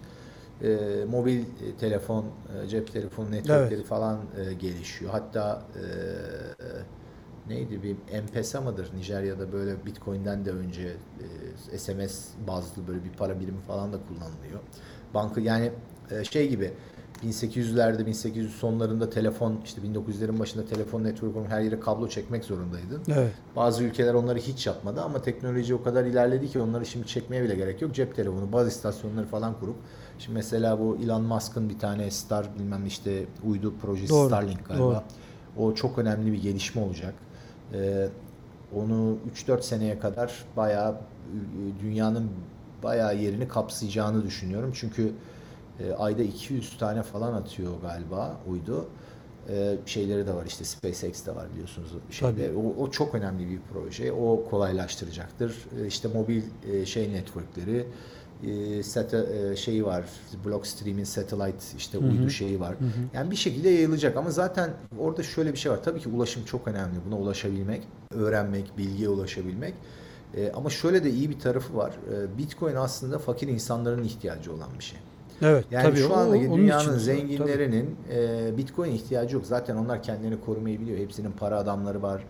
e, 0.64 0.78
mobil 1.10 1.44
telefon, 1.80 2.26
e, 2.26 2.68
cep 2.68 2.94
telefonu 2.94 3.32
networkleri 3.32 3.74
evet. 3.74 3.86
falan 3.86 4.18
e, 4.18 4.54
gelişiyor. 4.54 5.12
Hatta 5.12 5.62
e, 5.76 5.84
neydi 7.48 7.84
bir 7.84 7.96
M-Pesa 8.14 8.62
mıdır 8.62 8.90
Nijerya'da 8.98 9.52
böyle 9.54 9.86
Bitcoin'den 9.86 10.46
de 10.46 10.52
önce 10.52 10.94
e, 11.72 11.78
SMS 11.78 12.28
bazlı 12.48 12.88
böyle 12.88 13.04
bir 13.04 13.10
para 13.10 13.40
birimi 13.40 13.62
falan 13.62 13.94
da 13.94 13.98
kullanılıyor. 14.08 14.60
Banka 15.14 15.42
yani 15.42 15.72
e, 16.12 16.24
şey 16.24 16.50
gibi 16.50 16.74
1800'lerde 17.24 18.06
1800 18.06 18.56
sonlarında 18.56 19.10
telefon 19.10 19.62
işte 19.66 19.82
1900'lerin 19.82 20.40
başında 20.40 20.66
telefon 20.66 21.04
network'un 21.04 21.46
her 21.46 21.62
yere 21.62 21.80
kablo 21.80 22.08
çekmek 22.08 22.46
zorundaydın. 22.46 23.02
Evet. 23.08 23.32
Bazı 23.56 23.84
ülkeler 23.84 24.14
onları 24.14 24.40
hiç 24.40 24.68
yapmadı 24.68 25.02
ama 25.02 25.22
teknoloji 25.22 25.76
o 25.76 25.84
kadar 25.84 26.06
ilerledi 26.06 26.48
ki 26.48 26.60
onları 26.60 26.86
şimdi 26.86 27.08
çekmeye 27.08 27.44
bile 27.44 27.56
gerek 27.56 27.82
yok. 27.82 27.96
Cep 27.96 28.16
telefonu, 28.16 28.52
baz 28.52 28.68
istasyonları 28.68 29.26
falan 29.26 29.60
kurup 29.60 29.76
şimdi 30.20 30.36
mesela 30.36 30.80
bu 30.80 30.98
Elon 31.04 31.24
Musk'ın 31.24 31.70
bir 31.70 31.80
tane 31.80 32.12
Star 32.12 32.48
bilmem 32.60 32.86
işte 32.86 33.26
uydu 33.48 33.74
projesi 33.82 34.10
Doğru. 34.10 34.28
Starlink 34.28 34.66
galiba. 34.66 34.84
Doğru. 34.84 35.02
O 35.58 35.74
çok 35.76 35.98
önemli 35.98 36.32
bir 36.32 36.42
gelişme 36.42 36.82
olacak. 36.82 37.14
Ee, 37.74 38.10
onu 38.76 39.18
3-4 39.36 39.62
seneye 39.62 40.00
kadar 40.00 40.46
bayağı 40.58 40.96
dünyanın 41.84 42.30
bayağı 42.84 43.18
yerini 43.18 43.48
kapsayacağını 43.48 44.24
düşünüyorum. 44.24 44.72
Çünkü 44.74 45.12
e, 45.80 45.94
ayda 45.94 46.24
200 46.24 46.78
tane 46.78 47.04
falan 47.04 47.34
atıyor 47.34 47.72
galiba 47.82 48.38
uydu. 48.48 48.88
E, 49.50 49.78
şeyleri 49.86 50.28
de 50.28 50.34
var 50.34 50.46
işte 50.46 50.66
SpaceX 50.66 51.26
de 51.26 51.36
var 51.36 51.46
biliyorsunuz 51.54 51.90
şeyde. 52.12 52.52
O, 52.56 52.84
o 52.84 52.92
çok 52.92 53.16
önemli 53.16 53.50
bir 53.50 53.60
proje. 53.74 54.12
O 54.12 54.46
kolaylaştıracaktır. 54.50 55.56
E, 55.82 55.88
işte 55.88 56.08
mobil 56.08 56.42
e, 56.72 56.86
şey 56.86 57.14
networkleri 57.14 57.88
e, 58.48 58.84
sata, 58.84 59.26
e, 59.26 59.56
şeyi 59.56 59.86
var. 59.86 60.06
Blockstream'in 60.46 61.04
satellite 61.04 61.78
işte 61.78 61.98
hı 61.98 62.02
hı. 62.02 62.08
uydu 62.08 62.30
şeyi 62.30 62.60
var. 62.60 62.72
Hı 62.72 62.86
hı. 62.86 62.90
Yani 63.14 63.32
bir 63.32 63.36
şekilde 63.36 63.70
yayılacak 63.70 64.18
ama 64.18 64.32
zaten 64.32 64.70
orada 65.00 65.24
şöyle 65.24 65.54
bir 65.54 65.58
şey 65.58 65.72
var. 65.72 65.84
Tabii 65.84 66.00
ki 66.00 66.10
ulaşım 66.10 66.46
çok 66.46 66.68
önemli. 66.68 66.96
Buna 67.06 67.18
ulaşabilmek, 67.18 67.82
öğrenmek, 68.16 68.78
bilgiye 68.78 69.10
ulaşabilmek. 69.10 69.74
E, 70.38 70.52
ama 70.52 70.70
şöyle 70.70 71.04
de 71.04 71.10
iyi 71.10 71.30
bir 71.30 71.40
tarafı 71.40 71.78
var. 71.78 71.92
E, 71.92 72.38
Bitcoin 72.38 72.76
aslında 72.76 73.20
fakir 73.20 73.48
insanların 73.48 74.04
ihtiyacı 74.04 74.54
olan 74.54 74.70
bir 74.80 74.84
şey. 74.84 75.00
Evet, 75.42 75.66
yani 75.72 75.84
tabii, 75.84 76.00
şu 76.00 76.16
andaki 76.18 76.50
o, 76.50 76.58
dünyanın 76.58 76.90
için, 76.90 76.98
zenginlerinin 76.98 77.96
e, 78.14 78.58
Bitcoin 78.58 78.92
ihtiyacı 78.92 79.36
yok. 79.36 79.46
Zaten 79.46 79.76
onlar 79.76 80.04
kendilerini 80.04 80.42
korumayı 80.42 80.82
biliyor. 80.82 81.00
Hepsinin 81.00 81.32
para 81.32 81.58
adamları 81.58 82.02
var. 82.02 82.24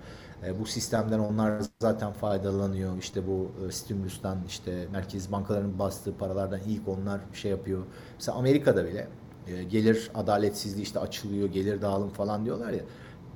E, 0.45 0.59
bu 0.59 0.65
sistemden 0.65 1.19
onlar 1.19 1.61
zaten 1.81 2.11
faydalanıyor. 2.11 2.97
İşte 2.97 3.27
bu 3.27 3.51
e, 3.67 3.71
stimülustan 3.71 4.37
işte 4.47 4.87
merkez 4.91 5.31
bankalarının 5.31 5.79
bastığı 5.79 6.17
paralardan 6.17 6.59
ilk 6.67 6.87
onlar 6.87 7.21
şey 7.33 7.51
yapıyor. 7.51 7.83
Mesela 8.15 8.37
Amerika'da 8.37 8.85
bile 8.85 9.07
e, 9.47 9.63
gelir 9.63 10.11
adaletsizliği 10.15 10.83
işte 10.83 10.99
açılıyor, 10.99 11.49
gelir 11.49 11.81
dağılım 11.81 12.09
falan 12.09 12.45
diyorlar 12.45 12.71
ya. 12.71 12.83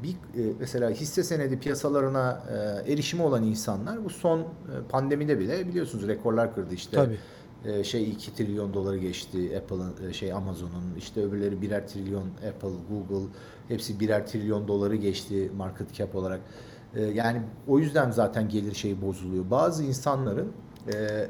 Bir 0.04 0.16
mesela 0.60 0.90
hisse 0.90 1.24
senedi 1.24 1.60
piyasalarına 1.60 2.44
erişimi 2.88 3.24
olan 3.24 3.44
insanlar 3.44 4.06
bu 4.06 4.10
son 4.10 4.48
pandemide 4.90 5.40
bile 5.40 5.68
biliyorsunuz 5.68 6.08
rekorlar 6.08 6.56
kırdı 6.56 6.74
işte. 6.74 6.98
Tabii 6.98 7.18
şey 7.84 8.10
2 8.10 8.36
trilyon 8.36 8.74
doları 8.74 8.98
geçti 8.98 9.58
Apple'ın 9.58 10.12
şey 10.12 10.34
Amazon'un 10.34 10.96
işte 10.98 11.22
öbürleri 11.22 11.62
birer 11.62 11.88
trilyon 11.88 12.24
Apple, 12.48 12.70
Google 12.90 13.28
hepsi 13.68 14.00
birer 14.00 14.28
trilyon 14.28 14.68
doları 14.68 14.96
geçti 14.96 15.52
market 15.58 15.94
cap 15.94 16.16
olarak. 16.16 16.42
E, 16.96 17.02
yani 17.02 17.42
o 17.68 17.80
yüzden 17.80 18.12
zaten 18.12 18.50
gelir 18.50 18.74
şeyi 18.74 19.02
bozuluyor. 19.02 19.52
Bazı 19.52 19.84
insanların 19.84 20.52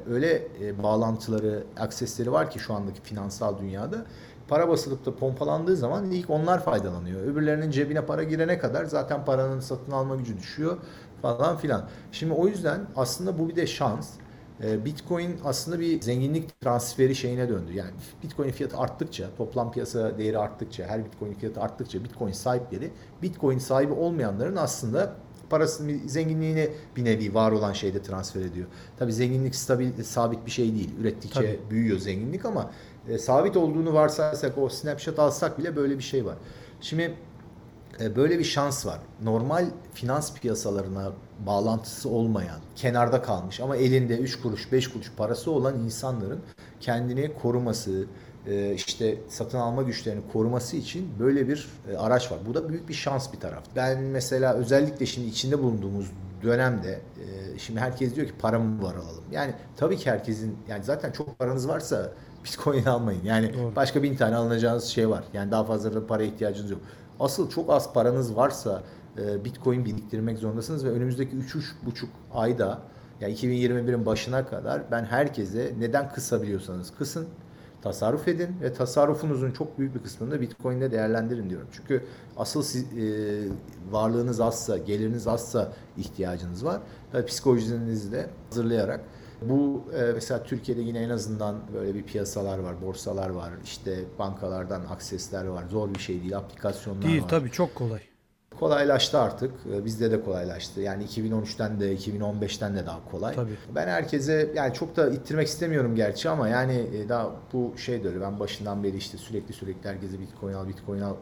öyle 0.10 0.48
bağlantıları, 0.84 1.64
aksesleri 1.80 2.32
var 2.32 2.50
ki 2.50 2.60
şu 2.60 2.74
andaki 2.74 3.02
finansal 3.02 3.58
dünyada 3.60 4.06
para 4.48 4.70
basılıp 4.70 5.06
da 5.06 5.16
pompalandığı 5.16 5.76
zaman 5.76 6.12
ilk 6.12 6.30
onlar 6.30 6.64
faydalanıyor. 6.64 7.22
Öbürlerinin 7.22 7.72
cebine 7.72 8.06
para 8.06 8.24
girene 8.24 8.60
kadar 8.60 8.86
zaten 8.86 9.26
paranın 9.26 9.60
satın 9.60 9.92
alma 9.92 10.16
gücü 10.16 10.38
düşüyor 10.38 10.78
falan 11.22 11.58
filan. 11.58 11.90
Şimdi 12.12 12.34
o 12.34 12.48
yüzden 12.48 12.82
aslında 12.96 13.40
bu 13.40 13.50
bir 13.50 13.56
de 13.56 13.68
şans. 13.68 14.10
Ee, 14.64 14.86
Bitcoin 14.86 15.40
aslında 15.46 15.80
bir 15.80 16.02
zenginlik 16.02 16.62
transferi 16.62 17.16
şeyine 17.16 17.50
döndü. 17.50 17.74
Yani 17.74 17.92
Bitcoin 18.24 18.52
fiyatı 18.52 18.78
arttıkça, 18.78 19.26
toplam 19.38 19.72
piyasa 19.72 20.18
değeri 20.18 20.38
arttıkça, 20.38 20.86
her 20.86 21.06
Bitcoin 21.06 21.34
fiyatı 21.34 21.62
arttıkça 21.62 22.04
Bitcoin 22.04 22.32
sahipleri, 22.32 22.92
Bitcoin 23.22 23.58
sahibi 23.58 23.94
olmayanların 23.94 24.56
aslında 24.56 25.16
parasını, 25.50 26.10
zenginliğini 26.10 26.70
bir 26.96 27.06
nevi 27.06 27.34
var 27.34 27.52
olan 27.52 27.74
şeyde 27.74 28.02
transfer 28.02 28.42
ediyor. 28.42 28.68
Tabii 28.98 29.14
zenginlik 29.14 29.56
stabil, 29.56 30.04
sabit 30.04 30.46
bir 30.46 30.52
şey 30.52 30.76
değil. 30.76 30.90
Ürettikçe 31.00 31.40
Tabii. 31.40 31.60
büyüyor 31.70 32.00
zenginlik 32.00 32.46
ama 32.46 32.72
e, 33.08 33.18
sabit 33.18 33.58
olduğunu 33.58 33.94
varsayarsak 33.94 34.58
o 34.58 34.70
snapshot 34.70 35.20
alsak 35.20 35.60
bile 35.60 35.76
böyle 35.76 35.98
bir 35.98 36.04
şey 36.04 36.26
var. 36.26 36.36
Şimdi 36.82 37.14
e, 38.00 38.16
böyle 38.16 38.40
bir 38.40 38.44
şans 38.44 38.86
var. 38.86 39.00
Normal 39.24 39.66
finans 39.94 40.34
piyasalarına 40.34 41.12
bağlantısı 41.46 42.10
olmayan, 42.10 42.60
kenarda 42.76 43.22
kalmış 43.22 43.60
ama 43.60 43.76
elinde 43.76 44.18
3 44.18 44.42
kuruş, 44.42 44.72
5 44.72 44.88
kuruş 44.88 45.12
parası 45.18 45.52
olan 45.52 45.80
insanların 45.80 46.40
kendini 46.80 47.34
koruması, 47.42 48.06
işte 48.76 49.18
satın 49.30 49.58
alma 49.58 49.84
güçlerini 49.84 50.22
koruması 50.34 50.78
için 50.78 51.10
böyle 51.20 51.48
bir 51.48 51.70
e, 51.92 51.98
araç 51.98 52.32
var. 52.32 52.40
Bu 52.48 52.54
da 52.54 52.70
büyük 52.70 52.90
bir 52.90 52.94
şans 52.94 53.34
bir 53.34 53.40
taraf. 53.40 53.64
Ben 53.76 54.00
mesela 54.00 54.54
özellikle 54.54 55.06
şimdi 55.06 55.28
içinde 55.28 55.64
bulunduğumuz 55.64 56.12
dönemde 56.44 56.92
e, 56.92 57.60
şimdi 57.60 57.80
herkes 57.80 58.16
diyor 58.16 58.28
ki 58.28 58.34
paramı 58.40 58.84
var 58.84 58.96
alalım. 58.96 59.24
Yani 59.32 59.54
tabii 59.78 59.98
ki 59.98 60.12
herkesin 60.12 60.58
yani 60.70 60.84
zaten 60.84 61.12
çok 61.12 61.40
paranız 61.40 61.68
varsa 61.68 62.12
Bitcoin 62.46 62.86
almayın. 62.86 63.24
Yani 63.24 63.54
Doğru. 63.54 63.76
başka 63.76 64.04
bin 64.04 64.16
tane 64.16 64.36
alınacağınız 64.36 64.84
şey 64.84 65.10
var. 65.10 65.24
Yani 65.34 65.52
daha 65.52 65.64
fazla 65.64 65.96
da 65.96 66.08
para 66.08 66.24
ihtiyacınız 66.24 66.72
yok. 66.72 66.82
Asıl 67.20 67.50
çok 67.50 67.70
az 67.70 67.94
paranız 67.94 68.36
varsa 68.36 68.84
e, 69.18 69.46
Bitcoin 69.46 69.86
biriktirmek 69.86 70.38
zorundasınız 70.38 70.86
ve 70.86 70.90
önümüzdeki 70.90 71.36
3-3,5 71.36 71.64
ayda 72.34 72.80
yani 73.22 73.34
2021'in 73.34 74.06
başına 74.06 74.48
kadar 74.48 74.82
ben 74.92 75.04
herkese 75.04 75.74
neden 75.80 76.14
kısabiliyorsanız 76.14 76.92
kısın 76.98 77.28
tasarruf 77.86 78.28
edin 78.28 78.56
ve 78.62 78.74
tasarrufunuzun 78.74 79.52
çok 79.52 79.80
büyük 79.80 79.96
bir 79.96 80.00
kısmını 80.00 80.32
da 80.32 80.42
Bitcoin'de 80.42 80.92
değerlendirin 80.92 81.50
diyorum. 81.50 81.68
Çünkü 81.72 82.04
asıl 82.38 82.64
siz, 82.64 82.84
e, 82.84 83.48
varlığınız 83.92 84.42
azsa, 84.42 84.78
geliriniz 84.78 85.28
azsa 85.28 85.74
ihtiyacınız 85.98 86.66
var. 86.66 86.82
Tabii 87.12 87.26
psikolojinizi 87.26 88.12
de 88.12 88.30
hazırlayarak 88.50 89.02
bu 89.42 89.84
e, 89.98 90.12
mesela 90.14 90.44
Türkiye'de 90.44 90.82
yine 90.82 91.00
en 91.00 91.10
azından 91.10 91.56
böyle 91.74 91.96
bir 91.96 92.04
piyasalar 92.04 92.60
var, 92.60 92.82
borsalar 92.82 93.30
var, 93.30 93.52
işte 93.64 94.00
bankalardan 94.20 94.82
aksesler 94.90 95.46
var. 95.46 95.64
Zor 95.70 95.94
bir 95.94 96.00
şey 96.00 96.22
değil, 96.22 96.38
aplikasyonlar 96.38 97.04
Değil 97.04 97.24
var. 97.24 97.30
tabii 97.30 97.52
çok 97.52 97.76
kolay. 97.76 98.02
Kolaylaştı 98.60 99.20
artık. 99.20 99.52
Ee, 99.74 99.86
Bizde 99.86 100.12
de 100.12 100.22
kolaylaştı. 100.24 100.82
Yani 100.82 101.04
2013'ten 101.06 101.80
de 101.80 101.96
2015'ten 101.96 102.76
de 102.76 102.86
daha 102.86 103.00
kolay. 103.12 103.36
Tabii. 103.36 103.52
Ben 103.76 103.88
herkese 103.88 104.52
yani 104.56 104.74
çok 104.74 104.96
da 104.96 105.10
ittirmek 105.10 105.48
istemiyorum 105.48 105.96
gerçi 105.96 106.30
ama 106.30 106.48
yani 106.48 106.88
e, 106.96 107.10
daha 107.10 107.32
bu 107.54 107.74
şey 107.78 108.04
de 108.04 108.08
öyle. 108.08 108.22
Ben 108.22 108.40
başından 108.40 108.84
beri 108.84 108.98
işte 108.98 109.18
sürekli 109.18 109.54
sürekli 109.54 109.90
herkese 109.90 110.20
Bitcoin 110.20 110.54
al, 110.54 110.68
Bitcoin 110.68 111.02
al. 111.02 111.14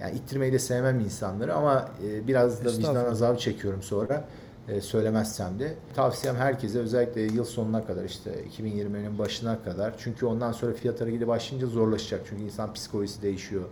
Yani 0.00 0.16
ittirmeyi 0.16 0.52
de 0.52 0.58
sevmem 0.58 1.00
insanları 1.00 1.54
ama 1.54 1.88
e, 2.06 2.26
biraz 2.26 2.64
da 2.64 2.68
vicdan 2.70 3.04
azabı 3.04 3.38
çekiyorum 3.38 3.82
sonra 3.82 4.24
e, 4.68 4.80
söylemezsem 4.80 5.58
de. 5.58 5.74
Tavsiyem 5.94 6.36
herkese 6.36 6.78
özellikle 6.78 7.20
yıl 7.20 7.44
sonuna 7.44 7.86
kadar 7.86 8.04
işte 8.04 8.30
2020'nin 8.58 9.18
başına 9.18 9.62
kadar. 9.62 9.94
Çünkü 9.98 10.26
ondan 10.26 10.52
sonra 10.52 10.72
fiyat 10.72 11.00
hareketi 11.00 11.28
başlayınca 11.28 11.66
zorlaşacak. 11.66 12.20
Çünkü 12.28 12.42
insan 12.42 12.72
psikolojisi 12.72 13.22
değişiyor. 13.22 13.64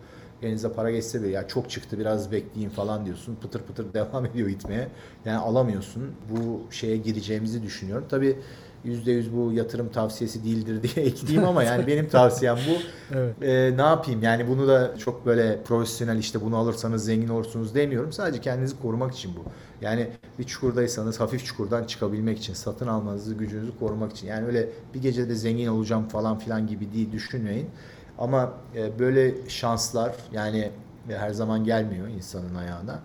Elinize 0.42 0.72
para 0.72 0.90
geçse 0.90 1.22
bile 1.22 1.30
ya 1.30 1.48
çok 1.48 1.70
çıktı 1.70 1.98
biraz 1.98 2.32
bekleyin 2.32 2.70
falan 2.70 3.06
diyorsun. 3.06 3.36
Pıtır 3.42 3.60
pıtır 3.62 3.94
devam 3.94 4.26
ediyor 4.26 4.48
gitmeye. 4.48 4.88
Yani 5.24 5.38
alamıyorsun. 5.38 6.02
Bu 6.30 6.60
şeye 6.70 6.96
gireceğimizi 6.96 7.62
düşünüyorum. 7.62 8.06
Tabii 8.10 8.38
%100 8.84 9.32
bu 9.36 9.52
yatırım 9.52 9.88
tavsiyesi 9.88 10.44
değildir 10.44 10.82
diye 10.82 11.06
ekleyeyim 11.06 11.48
ama 11.48 11.64
yani 11.64 11.86
benim 11.86 12.08
tavsiyem 12.08 12.56
bu. 12.68 12.72
Evet. 13.14 13.34
Ee, 13.42 13.76
ne 13.76 13.82
yapayım 13.82 14.22
yani 14.22 14.48
bunu 14.48 14.68
da 14.68 14.94
çok 14.98 15.26
böyle 15.26 15.62
profesyonel 15.62 16.18
işte 16.18 16.40
bunu 16.40 16.56
alırsanız 16.56 17.04
zengin 17.04 17.28
olursunuz 17.28 17.74
demiyorum. 17.74 18.12
Sadece 18.12 18.40
kendinizi 18.40 18.80
korumak 18.82 19.14
için 19.14 19.30
bu. 19.36 19.44
Yani 19.80 20.10
bir 20.38 20.44
çukurdaysanız 20.44 21.20
hafif 21.20 21.44
çukurdan 21.44 21.84
çıkabilmek 21.84 22.38
için, 22.38 22.54
satın 22.54 22.86
almanızı, 22.86 23.34
gücünüzü 23.34 23.78
korumak 23.78 24.12
için. 24.12 24.26
Yani 24.26 24.46
öyle 24.46 24.68
bir 24.94 25.02
gecede 25.02 25.34
zengin 25.34 25.66
olacağım 25.66 26.08
falan 26.08 26.38
filan 26.38 26.66
gibi 26.66 26.92
değil 26.92 27.12
düşünmeyin. 27.12 27.68
Ama 28.18 28.52
e, 28.76 28.98
böyle 28.98 29.48
şanslar 29.48 30.14
yani 30.32 30.70
e, 31.10 31.16
her 31.16 31.30
zaman 31.30 31.64
gelmiyor 31.64 32.08
insanın 32.08 32.54
ayağına. 32.54 33.00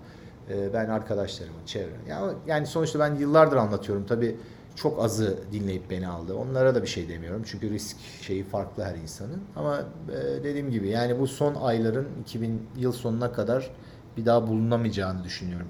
E, 0.49 0.73
ben 0.73 0.89
arkadaşlarımın, 0.89 1.65
çevrem. 1.65 2.07
Ya, 2.09 2.21
yani 2.47 2.67
sonuçta 2.67 2.99
ben 2.99 3.15
yıllardır 3.15 3.57
anlatıyorum. 3.57 4.05
Tabii 4.05 4.35
çok 4.75 5.03
azı 5.03 5.37
dinleyip 5.51 5.89
beni 5.89 6.07
aldı. 6.07 6.35
Onlara 6.35 6.75
da 6.75 6.81
bir 6.81 6.87
şey 6.87 7.09
demiyorum. 7.09 7.43
Çünkü 7.45 7.69
risk 7.69 7.97
şeyi 8.21 8.43
farklı 8.43 8.83
her 8.83 8.95
insanın. 8.95 9.41
Ama 9.55 9.79
e, 10.09 10.43
dediğim 10.43 10.71
gibi 10.71 10.89
yani 10.89 11.19
bu 11.19 11.27
son 11.27 11.55
ayların 11.55 12.07
2000 12.21 12.67
yıl 12.77 12.91
sonuna 12.91 13.31
kadar 13.31 13.71
bir 14.17 14.25
daha 14.25 14.47
bulunamayacağını 14.47 15.23
düşünüyorum. 15.23 15.67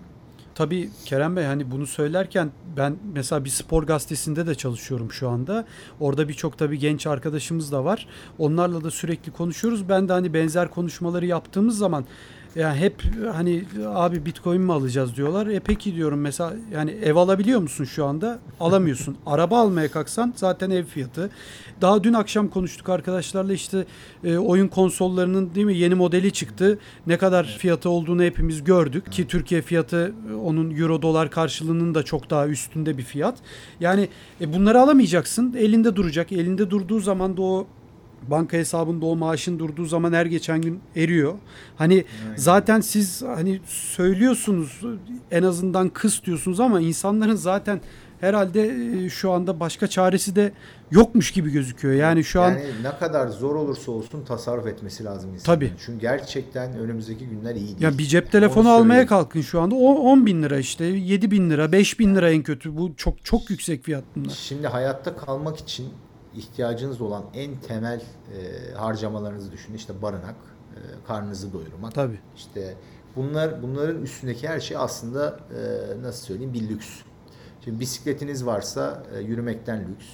Tabii 0.58 0.90
Kerem 1.06 1.36
Bey 1.36 1.46
hani 1.46 1.72
bunu 1.72 1.88
söylerken 1.88 2.52
ben 2.78 2.96
mesela 3.14 3.46
bir 3.46 3.50
spor 3.50 3.84
gazetesinde 3.84 4.48
de 4.48 4.56
çalışıyorum 4.56 5.12
şu 5.12 5.30
anda. 5.30 5.66
Orada 6.00 6.30
birçok 6.30 6.58
tabii 6.58 6.80
genç 6.80 7.08
arkadaşımız 7.08 7.72
da 7.72 7.86
var. 7.86 8.08
Onlarla 8.38 8.84
da 8.84 8.92
sürekli 8.92 9.32
konuşuyoruz. 9.32 9.90
Ben 9.90 10.10
de 10.10 10.14
hani 10.14 10.34
benzer 10.34 10.68
konuşmaları 10.72 11.26
yaptığımız 11.26 11.78
zaman 11.78 12.06
yani 12.58 12.80
hep 12.80 13.04
hani 13.34 13.64
abi 13.86 14.26
bitcoin 14.26 14.62
mi 14.62 14.74
alacağız 14.74 15.16
diyorlar. 15.16 15.48
E 15.48 15.60
peki 15.60 15.96
diyorum 15.96 16.22
mesela 16.22 16.54
yani 16.74 16.92
ev 16.92 17.16
alabiliyor 17.16 17.60
musun 17.60 17.84
şu 17.86 18.06
anda? 18.06 18.40
Alamıyorsun. 18.60 19.18
Araba 19.26 19.60
almaya 19.60 19.92
kalksan 19.92 20.34
zaten 20.36 20.70
ev 20.70 20.86
fiyatı. 20.86 21.30
Daha 21.82 22.04
dün 22.04 22.14
akşam 22.14 22.48
konuştuk 22.48 22.90
arkadaşlarla 22.90 23.54
işte 23.54 23.86
e, 24.24 24.38
oyun 24.38 24.68
konsollarının 24.68 25.56
değil 25.56 25.66
mi 25.66 25.78
yeni 25.78 25.96
modeli 25.96 26.32
çıktı. 26.32 26.80
Ne 27.08 27.18
kadar 27.18 27.46
fiyatı 27.46 27.90
olduğunu 27.90 28.24
hepimiz 28.24 28.64
gördük 28.64 29.12
ki 29.12 29.28
Türkiye 29.28 29.62
fiyatı 29.62 30.14
onun 30.44 30.78
euro 30.78 31.02
dolar 31.02 31.32
karşılığının 31.32 31.96
da 31.96 32.04
çok 32.04 32.30
daha 32.30 32.48
üstünde 32.48 32.98
bir 32.98 33.04
fiyat. 33.04 33.38
Yani 33.80 34.10
e, 34.42 34.54
bunları 34.54 34.82
alamayacaksın. 34.82 35.54
Elinde 35.54 35.96
duracak. 35.96 36.32
Elinde 36.32 36.70
durduğu 36.70 37.00
zaman 37.00 37.38
da 37.38 37.42
o 37.42 37.68
banka 38.28 38.58
hesabında 38.58 39.06
o 39.06 39.16
maaşın 39.16 39.60
durduğu 39.60 39.86
zaman 39.86 40.14
her 40.14 40.26
geçen 40.26 40.62
gün 40.62 40.80
eriyor. 40.96 41.34
Hani 41.76 42.06
zaten 42.36 42.82
siz 42.82 43.22
hani 43.22 43.60
söylüyorsunuz 43.68 44.82
en 45.32 45.44
azından 45.44 45.90
kıs 45.90 46.24
diyorsunuz 46.24 46.60
ama 46.60 46.80
insanların 46.82 47.36
zaten 47.36 47.82
herhalde 48.20 48.76
e, 49.06 49.10
şu 49.10 49.32
anda 49.32 49.60
başka 49.60 49.88
çaresi 49.88 50.36
de 50.36 50.52
yokmuş 50.92 51.32
gibi 51.32 51.52
gözüküyor. 51.52 51.94
Yani 51.94 52.24
şu 52.24 52.42
an 52.42 52.50
yani 52.52 52.64
ne 52.84 52.98
kadar 53.00 53.28
zor 53.28 53.56
olursa 53.56 53.92
olsun 53.92 54.26
tasarruf 54.26 54.68
etmesi 54.68 55.04
lazım 55.04 55.34
insanın. 55.34 55.56
Tabii. 55.56 55.72
Çünkü 55.86 56.00
gerçekten 56.02 56.74
önümüzdeki 56.80 57.26
günler 57.28 57.56
iyi 57.56 57.68
değil. 57.68 57.82
ya 57.82 57.98
bir 57.98 58.04
cep 58.06 58.32
telefonu 58.32 58.68
Onu 58.68 58.74
almaya 58.76 58.88
söyleyeyim. 58.88 59.08
kalkın 59.08 59.42
şu 59.42 59.62
anda 59.62 59.76
o 59.76 59.94
10 59.94 60.26
bin 60.26 60.44
lira 60.44 60.58
işte 60.58 60.86
7 60.86 61.32
bin 61.32 61.50
lira 61.50 61.72
5 61.72 62.00
bin 62.00 62.16
lira 62.16 62.32
en 62.32 62.44
kötü 62.44 62.78
bu 62.78 62.92
çok 62.98 63.26
çok 63.26 63.50
yüksek 63.50 63.84
fiyat 63.84 64.04
bunlar. 64.16 64.30
Şimdi 64.30 64.68
hayatta 64.68 65.16
kalmak 65.18 65.58
için 65.58 65.86
ihtiyacınız 66.38 67.02
olan 67.02 67.24
en 67.34 67.56
temel 67.56 68.02
e, 68.02 68.74
harcamalarınızı 68.74 69.52
düşünün. 69.52 69.78
İşte 69.78 70.02
barınak, 70.02 70.36
e, 70.76 70.80
karnınızı 71.08 71.54
doyurmak. 71.54 71.94
Tabii. 71.94 72.20
İşte 72.36 72.76
bunlar 73.16 73.64
bunların 73.64 74.02
üstündeki 74.02 74.48
her 74.48 74.60
şey 74.60 74.78
aslında 74.78 75.40
e, 75.58 76.02
nasıl 76.02 76.26
söyleyeyim 76.26 76.54
bir 76.54 76.70
lüks. 76.70 76.88
Şimdi 77.64 77.80
bisikletiniz 77.80 78.46
varsa 78.46 79.04
e, 79.16 79.20
yürümekten 79.20 79.80
lüks. 79.80 80.06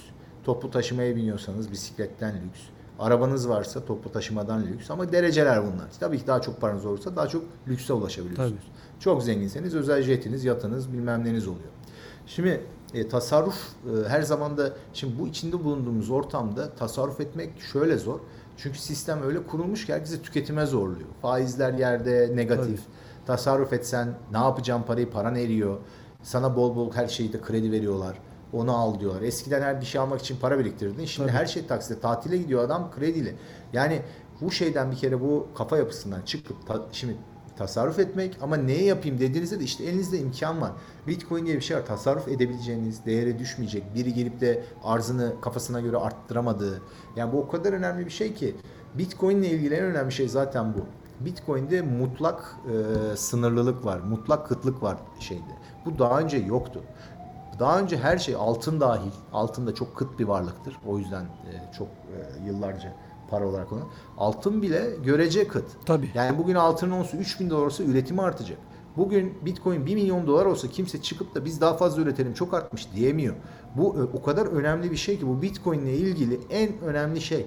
Toplu 0.44 0.70
taşımaya 0.70 1.16
biniyorsanız 1.16 1.72
bisikletten 1.72 2.34
lüks. 2.34 2.60
Arabanız 2.98 3.48
varsa 3.48 3.84
toplu 3.84 4.12
taşımadan 4.12 4.66
lüks 4.66 4.90
ama 4.90 5.12
dereceler 5.12 5.62
bunlar. 5.62 5.88
Tabii 6.00 6.18
ki 6.18 6.26
daha 6.26 6.42
çok 6.42 6.60
paranız 6.60 6.86
olursa 6.86 7.16
daha 7.16 7.28
çok 7.28 7.44
lükse 7.68 7.92
ulaşabiliyorsunuz. 7.92 8.62
Çok 9.00 9.22
zenginseniz 9.22 9.74
özel 9.74 10.02
jetiniz, 10.02 10.44
yatınız, 10.44 10.92
bilmem 10.92 11.24
neniz 11.24 11.48
oluyor. 11.48 11.68
Şimdi 12.26 12.60
e, 12.94 13.08
tasarruf 13.08 13.54
e, 13.84 14.08
her 14.08 14.22
zaman 14.22 14.56
da 14.56 14.72
şimdi 14.92 15.18
bu 15.18 15.28
içinde 15.28 15.64
bulunduğumuz 15.64 16.10
ortamda 16.10 16.70
tasarruf 16.74 17.20
etmek 17.20 17.60
şöyle 17.72 17.96
zor. 17.96 18.20
Çünkü 18.56 18.78
sistem 18.78 19.22
öyle 19.22 19.42
kurulmuş 19.46 19.86
ki 19.86 19.92
herkesi 19.94 20.22
tüketime 20.22 20.66
zorluyor. 20.66 21.08
Faizler 21.22 21.72
yerde 21.74 22.32
negatif. 22.34 22.66
Tabii. 22.84 23.26
Tasarruf 23.26 23.72
etsen 23.72 24.14
ne 24.32 24.38
yapacağım 24.38 24.82
parayı 24.86 25.10
paran 25.10 25.34
eriyor. 25.36 25.78
Sana 26.22 26.56
bol 26.56 26.76
bol 26.76 26.92
her 26.92 27.08
şeyde 27.08 27.40
kredi 27.40 27.72
veriyorlar. 27.72 28.18
Onu 28.52 28.76
al 28.76 29.00
diyorlar. 29.00 29.22
Eskiden 29.22 29.62
her 29.62 29.80
bir 29.80 29.86
şey 29.86 30.00
almak 30.00 30.20
için 30.20 30.36
para 30.40 30.58
biriktirdin. 30.58 31.04
Şimdi 31.04 31.28
Tabii. 31.28 31.38
her 31.38 31.46
şey 31.46 31.66
taksitle. 31.66 32.00
Tatile 32.00 32.36
gidiyor 32.36 32.64
adam 32.64 32.90
krediyle. 32.90 33.34
Yani 33.72 34.02
bu 34.40 34.50
şeyden 34.50 34.90
bir 34.90 34.96
kere 34.96 35.20
bu 35.20 35.46
kafa 35.54 35.76
yapısından 35.78 36.22
çıkıp 36.22 36.66
ta- 36.66 36.86
şimdi 36.92 37.16
tasarruf 37.56 37.98
etmek 37.98 38.38
ama 38.42 38.56
neye 38.56 38.84
yapayım 38.84 39.18
dediğinizde 39.18 39.60
de 39.60 39.64
işte 39.64 39.84
elinizde 39.84 40.18
imkan 40.18 40.60
var. 40.60 40.72
Bitcoin 41.06 41.46
diye 41.46 41.56
bir 41.56 41.60
şey 41.60 41.76
var. 41.76 41.86
Tasarruf 41.86 42.28
edebileceğiniz, 42.28 43.06
değere 43.06 43.38
düşmeyecek, 43.38 43.94
biri 43.94 44.14
gelip 44.14 44.40
de 44.40 44.62
arzını 44.84 45.34
kafasına 45.40 45.80
göre 45.80 45.96
arttıramadığı. 45.96 46.82
Yani 47.16 47.32
bu 47.32 47.40
o 47.40 47.48
kadar 47.48 47.72
önemli 47.72 48.06
bir 48.06 48.10
şey 48.10 48.34
ki 48.34 48.56
Bitcoin 48.94 49.36
ile 49.42 49.50
ilgili 49.50 49.74
en 49.74 49.84
önemli 49.84 50.12
şey 50.12 50.28
zaten 50.28 50.74
bu. 50.74 50.86
Bitcoin'de 51.24 51.82
mutlak 51.82 52.56
e, 53.12 53.16
sınırlılık 53.16 53.84
var, 53.84 53.98
mutlak 53.98 54.46
kıtlık 54.48 54.82
var 54.82 54.96
şeyde. 55.20 55.58
Bu 55.86 55.98
daha 55.98 56.20
önce 56.20 56.36
yoktu. 56.36 56.82
Daha 57.58 57.80
önce 57.80 57.98
her 57.98 58.18
şey 58.18 58.34
altın 58.34 58.80
dahil. 58.80 59.10
Altın 59.32 59.66
da 59.66 59.74
çok 59.74 59.96
kıt 59.96 60.18
bir 60.18 60.24
varlıktır. 60.24 60.76
O 60.86 60.98
yüzden 60.98 61.22
e, 61.22 61.72
çok 61.78 61.88
e, 61.88 62.46
yıllarca 62.46 62.92
para 63.30 63.48
olarak 63.48 63.68
kullanılıyor. 63.68 63.94
Altın 64.18 64.62
bile 64.62 64.90
görece 65.04 65.48
kıt. 65.48 65.64
Tabii. 65.86 66.10
Yani 66.14 66.38
bugün 66.38 66.54
altının 66.54 66.90
onsu 66.90 67.16
3000 67.16 67.50
dolar 67.50 67.66
olsa 67.66 67.84
üretimi 67.84 68.22
artacak. 68.22 68.58
Bugün 68.96 69.34
Bitcoin 69.44 69.86
1 69.86 69.94
milyon 69.94 70.26
dolar 70.26 70.46
olsa 70.46 70.68
kimse 70.68 71.02
çıkıp 71.02 71.34
da 71.34 71.44
biz 71.44 71.60
daha 71.60 71.74
fazla 71.74 72.02
üretelim 72.02 72.34
çok 72.34 72.54
artmış 72.54 72.92
diyemiyor. 72.94 73.34
Bu 73.76 74.08
o 74.14 74.22
kadar 74.22 74.46
önemli 74.46 74.90
bir 74.90 74.96
şey 74.96 75.18
ki 75.18 75.26
bu 75.26 75.42
Bitcoin 75.42 75.80
ile 75.80 75.96
ilgili 75.96 76.40
en 76.50 76.80
önemli 76.80 77.20
şey. 77.20 77.46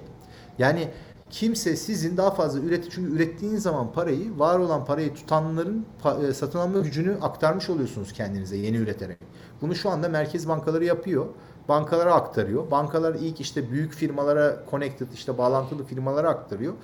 Yani 0.58 0.88
kimse 1.30 1.76
sizin 1.76 2.16
daha 2.16 2.30
fazla 2.30 2.60
üret 2.60 2.90
çünkü 2.90 3.12
ürettiğiniz 3.12 3.62
zaman 3.62 3.92
parayı 3.92 4.38
var 4.38 4.58
olan 4.58 4.84
parayı 4.84 5.14
tutanların 5.14 5.86
e, 6.28 6.32
satın 6.32 6.58
alma 6.58 6.78
gücünü 6.78 7.16
aktarmış 7.22 7.70
oluyorsunuz 7.70 8.12
kendinize 8.12 8.56
yeni 8.56 8.76
üreterek. 8.76 9.18
Bunu 9.60 9.74
şu 9.74 9.90
anda 9.90 10.08
merkez 10.08 10.48
bankaları 10.48 10.84
yapıyor. 10.84 11.26
Bankalara 11.68 12.14
aktarıyor. 12.14 12.70
Bankalar 12.70 13.14
ilk 13.14 13.40
işte 13.40 13.70
büyük 13.70 13.92
firmalara 13.92 14.56
connected 14.70 15.12
işte 15.12 15.38
bağlantılı 15.38 15.84
firmalara 15.84 16.28
aktarıyor. 16.28 16.74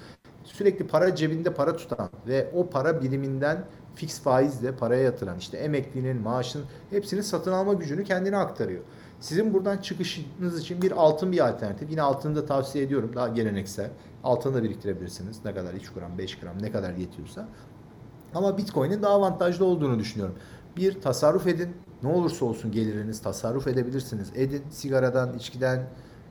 Sürekli 0.45 0.87
para 0.87 1.14
cebinde 1.14 1.55
para 1.55 1.76
tutan 1.76 2.09
ve 2.26 2.51
o 2.55 2.70
para 2.70 3.03
biriminden 3.03 3.64
fix 3.95 4.20
faizle 4.20 4.76
paraya 4.76 5.03
yatıran 5.03 5.39
işte 5.39 5.57
emeklinin, 5.57 6.22
maaşın 6.22 6.64
hepsini 6.91 7.22
satın 7.22 7.53
alma 7.53 7.72
gücünü 7.72 8.05
kendine 8.05 8.37
aktarıyor. 8.37 8.82
Sizin 9.20 9.55
buradan 9.55 9.76
çıkışınız 9.76 10.61
için 10.61 10.82
bir 10.82 10.93
altın 10.93 11.32
bir 11.32 11.49
alternatif. 11.49 11.91
Yine 11.91 12.03
altını 12.03 12.37
da 12.37 12.47
tavsiye 12.47 12.85
ediyorum. 12.85 13.11
Daha 13.14 13.28
geleneksel. 13.28 13.91
Altını 14.24 14.55
da 14.55 14.62
biriktirebilirsiniz. 14.62 15.45
Ne 15.45 15.55
kadar 15.55 15.74
3 15.74 15.93
gram, 15.93 16.18
5 16.18 16.39
gram 16.39 16.62
ne 16.62 16.72
kadar 16.72 16.93
yetiyorsa. 16.95 17.49
Ama 18.35 18.59
Bitcoin'in 18.59 19.03
daha 19.03 19.12
avantajlı 19.14 19.64
olduğunu 19.64 19.99
düşünüyorum. 19.99 20.35
Bir 20.76 21.01
tasarruf 21.01 21.47
edin. 21.47 21.76
Ne 22.05 22.11
olursa 22.11 22.45
olsun 22.45 22.73
geliriniz 22.73 23.23
tasarruf 23.23 23.67
edebilirsiniz. 23.67 24.31
Edin 24.35 24.63
sigaradan, 24.71 25.33
içkiden, 25.33 25.87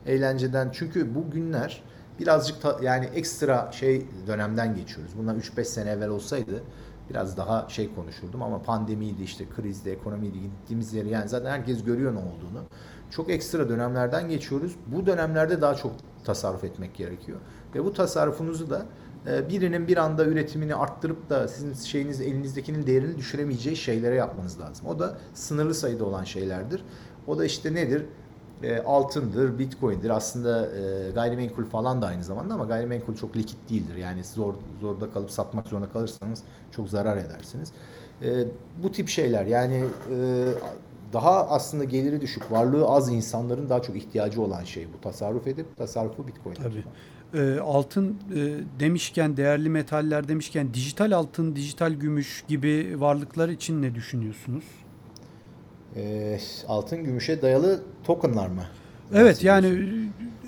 eğlenceden. 0.06 0.70
Çünkü 0.74 1.16
bu 1.16 1.32
günler 1.32 1.84
birazcık 2.20 2.62
ta, 2.62 2.80
yani 2.82 3.06
ekstra 3.06 3.72
şey 3.72 4.06
dönemden 4.28 4.76
geçiyoruz. 4.76 5.14
Bundan 5.18 5.40
3-5 5.40 5.66
sene 5.66 5.90
evvel 5.90 6.10
olsaydı 6.10 6.64
biraz 7.10 7.38
daha 7.38 7.70
şey 7.70 7.96
konuşurdum 7.96 8.42
ama 8.42 8.62
pandemiydi 8.62 9.24
işte 9.24 9.46
krizde, 9.50 9.92
ekonomiydi 9.92 10.42
gittiğimiz 10.42 10.94
yeri 10.94 11.10
yani 11.10 11.30
zaten 11.30 11.52
herkes 11.52 11.84
görüyor 11.84 12.14
ne 12.14 12.20
olduğunu. 12.20 12.64
Çok 13.10 13.30
ekstra 13.30 13.70
dönemlerden 13.70 14.30
geçiyoruz. 14.30 14.76
Bu 14.88 15.06
dönemlerde 15.06 15.62
daha 15.62 15.76
çok 15.76 15.92
tasarruf 16.24 16.64
etmek 16.64 16.96
gerekiyor. 16.96 17.40
Ve 17.76 17.86
bu 17.86 17.94
tasarrufunuzu 17.94 18.70
da 18.70 18.86
birinin 19.26 19.88
bir 19.88 19.98
anda 19.98 20.26
üretimini 20.26 20.76
arttırıp 20.76 21.30
da 21.30 21.48
sizin 21.48 21.74
şeyiniz 21.74 22.22
elinizdekinin 22.22 22.88
değerini 22.88 23.18
düşüremeyeceği 23.18 23.76
şeylere 23.76 24.16
yapmanız 24.16 24.60
lazım. 24.60 24.88
O 24.88 25.00
da 25.00 25.18
sınırlı 25.34 25.74
sayıda 25.74 26.06
olan 26.06 26.24
şeylerdir. 26.24 26.84
O 27.28 27.38
da 27.38 27.46
işte 27.46 27.74
nedir? 27.74 28.06
E, 28.64 28.80
altındır, 28.80 29.60
bitcoin'dir. 29.60 30.10
Aslında 30.10 30.68
e, 30.68 31.12
gayrimenkul 31.12 31.66
falan 31.66 32.02
da 32.02 32.08
aynı 32.08 32.24
zamanda 32.24 32.54
ama 32.54 32.66
gayrimenkul 32.66 33.16
çok 33.16 33.38
likit 33.38 33.70
değildir. 33.70 33.96
Yani 33.96 34.24
zor 34.24 34.54
zorda 34.82 35.12
kalıp 35.12 35.32
satmak 35.32 35.68
zorunda 35.68 35.90
kalırsanız 35.90 36.44
çok 36.72 36.90
zarar 36.90 37.18
edersiniz. 37.18 37.72
E, 38.22 38.48
bu 38.84 38.92
tip 38.92 39.10
şeyler 39.10 39.46
yani 39.46 39.84
e, 40.12 40.46
daha 41.14 41.50
aslında 41.50 41.84
geliri 41.84 42.22
düşük, 42.22 42.52
varlığı 42.52 42.88
az 42.88 43.10
insanların 43.10 43.70
daha 43.70 43.82
çok 43.82 43.96
ihtiyacı 43.96 44.42
olan 44.42 44.64
şey 44.64 44.88
bu. 44.94 45.02
Tasarruf 45.02 45.48
edip 45.48 45.78
tasarrufu 45.78 46.28
bitcoin. 46.28 46.56
Tabii. 46.56 46.84
E, 47.34 47.60
altın 47.60 48.18
e, 48.36 48.40
demişken, 48.80 49.38
değerli 49.38 49.70
metaller 49.70 50.28
demişken 50.28 50.74
dijital 50.74 51.12
altın, 51.12 51.56
dijital 51.56 51.92
gümüş 51.92 52.44
gibi 52.48 52.96
varlıklar 52.98 53.50
için 53.50 53.82
ne 53.82 53.96
düşünüyorsunuz? 53.96 54.64
E, 55.96 56.40
altın 56.68 57.04
gümüşe 57.04 57.42
dayalı 57.42 57.84
tokenlar 58.04 58.48
mı? 58.48 58.64
Evet 59.14 59.44
yani 59.44 59.90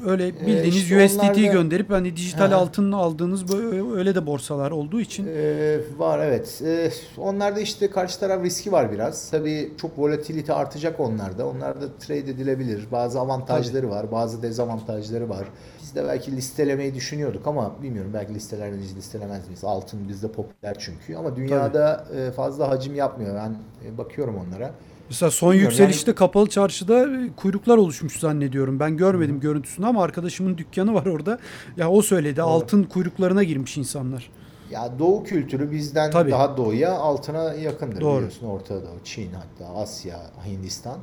öyle 0.06 0.40
bildiğiniz 0.40 0.76
işte 0.76 1.06
USDT 1.06 1.36
gönderip 1.36 1.90
hani 1.90 2.16
dijital 2.16 2.52
ha. 2.52 2.56
altın 2.56 2.92
aldığınız 2.92 3.54
öyle 3.96 4.16
de 4.16 4.28
borsalar 4.28 4.72
olduğu 4.72 5.02
için. 5.02 5.28
Ee, 5.28 5.80
var 5.98 6.20
evet. 6.20 6.62
Ee, 6.66 6.92
onlarda 7.18 7.60
işte 7.60 7.90
karşı 7.90 8.20
taraf 8.20 8.44
riski 8.44 8.72
var 8.72 8.92
biraz. 8.92 9.32
Tabii 9.32 9.72
çok 9.78 10.00
volatilite 10.00 10.54
artacak 10.54 11.00
onlarda. 11.00 11.48
Onlarda 11.48 11.98
trade 12.00 12.20
edilebilir. 12.20 12.88
Bazı 12.92 13.20
avantajları 13.20 13.82
Tabii. 13.82 13.92
var, 13.92 14.12
bazı 14.12 14.42
dezavantajları 14.42 15.30
var. 15.30 15.48
Biz 15.82 15.96
de 15.96 16.04
belki 16.08 16.36
listelemeyi 16.36 16.96
düşünüyorduk 16.96 17.48
ama 17.48 17.76
bilmiyorum 17.84 18.12
belki 18.14 18.34
listeler 18.34 18.72
miyiz, 18.72 18.96
listelemez 18.98 19.48
miyiz? 19.48 19.64
Altın 19.64 20.10
bizde 20.10 20.32
popüler 20.32 20.76
çünkü 20.80 21.16
ama 21.16 21.36
dünyada 21.36 22.06
Tabii. 22.10 22.32
fazla 22.32 22.70
hacim 22.70 22.96
yapmıyor. 22.96 23.36
Ben 23.36 23.56
bakıyorum 23.98 24.36
onlara. 24.48 24.72
Mesela 25.10 25.32
son 25.32 25.52
Bilmiyorum, 25.52 25.72
yükselişte 25.72 26.12
yani... 26.12 26.16
kapalı 26.16 26.50
çarşıda 26.50 27.00
e, 27.00 27.30
kuyruklar 27.36 27.78
oluşmuş 27.78 28.20
zannediyorum. 28.20 28.80
Ben 28.80 28.98
görmedim 28.98 29.36
Hı. 29.36 29.40
görüntüsünü 29.40 29.86
ama 29.86 30.04
arkadaşımın 30.04 30.58
dükkanı 30.58 30.94
var 30.94 31.06
orada. 31.06 31.40
Ya 31.78 31.90
o 31.92 32.02
söyledi 32.02 32.38
Doğru. 32.38 32.46
altın 32.46 32.84
kuyruklarına 32.84 33.44
girmiş 33.44 33.78
insanlar. 33.78 34.30
Ya 34.72 35.00
doğu 35.00 35.24
kültürü 35.24 35.72
bizden 35.72 36.12
Tabii. 36.12 36.32
daha 36.32 36.58
doğuya 36.58 36.94
altına 36.94 37.54
yakındır 37.54 38.02
Doğru. 38.02 38.16
biliyorsun. 38.18 38.48
Orta 38.48 38.76
Doğu, 38.76 39.00
Çin 39.04 39.30
hatta 39.34 39.74
Asya, 39.74 40.20
Hindistan. 40.46 40.98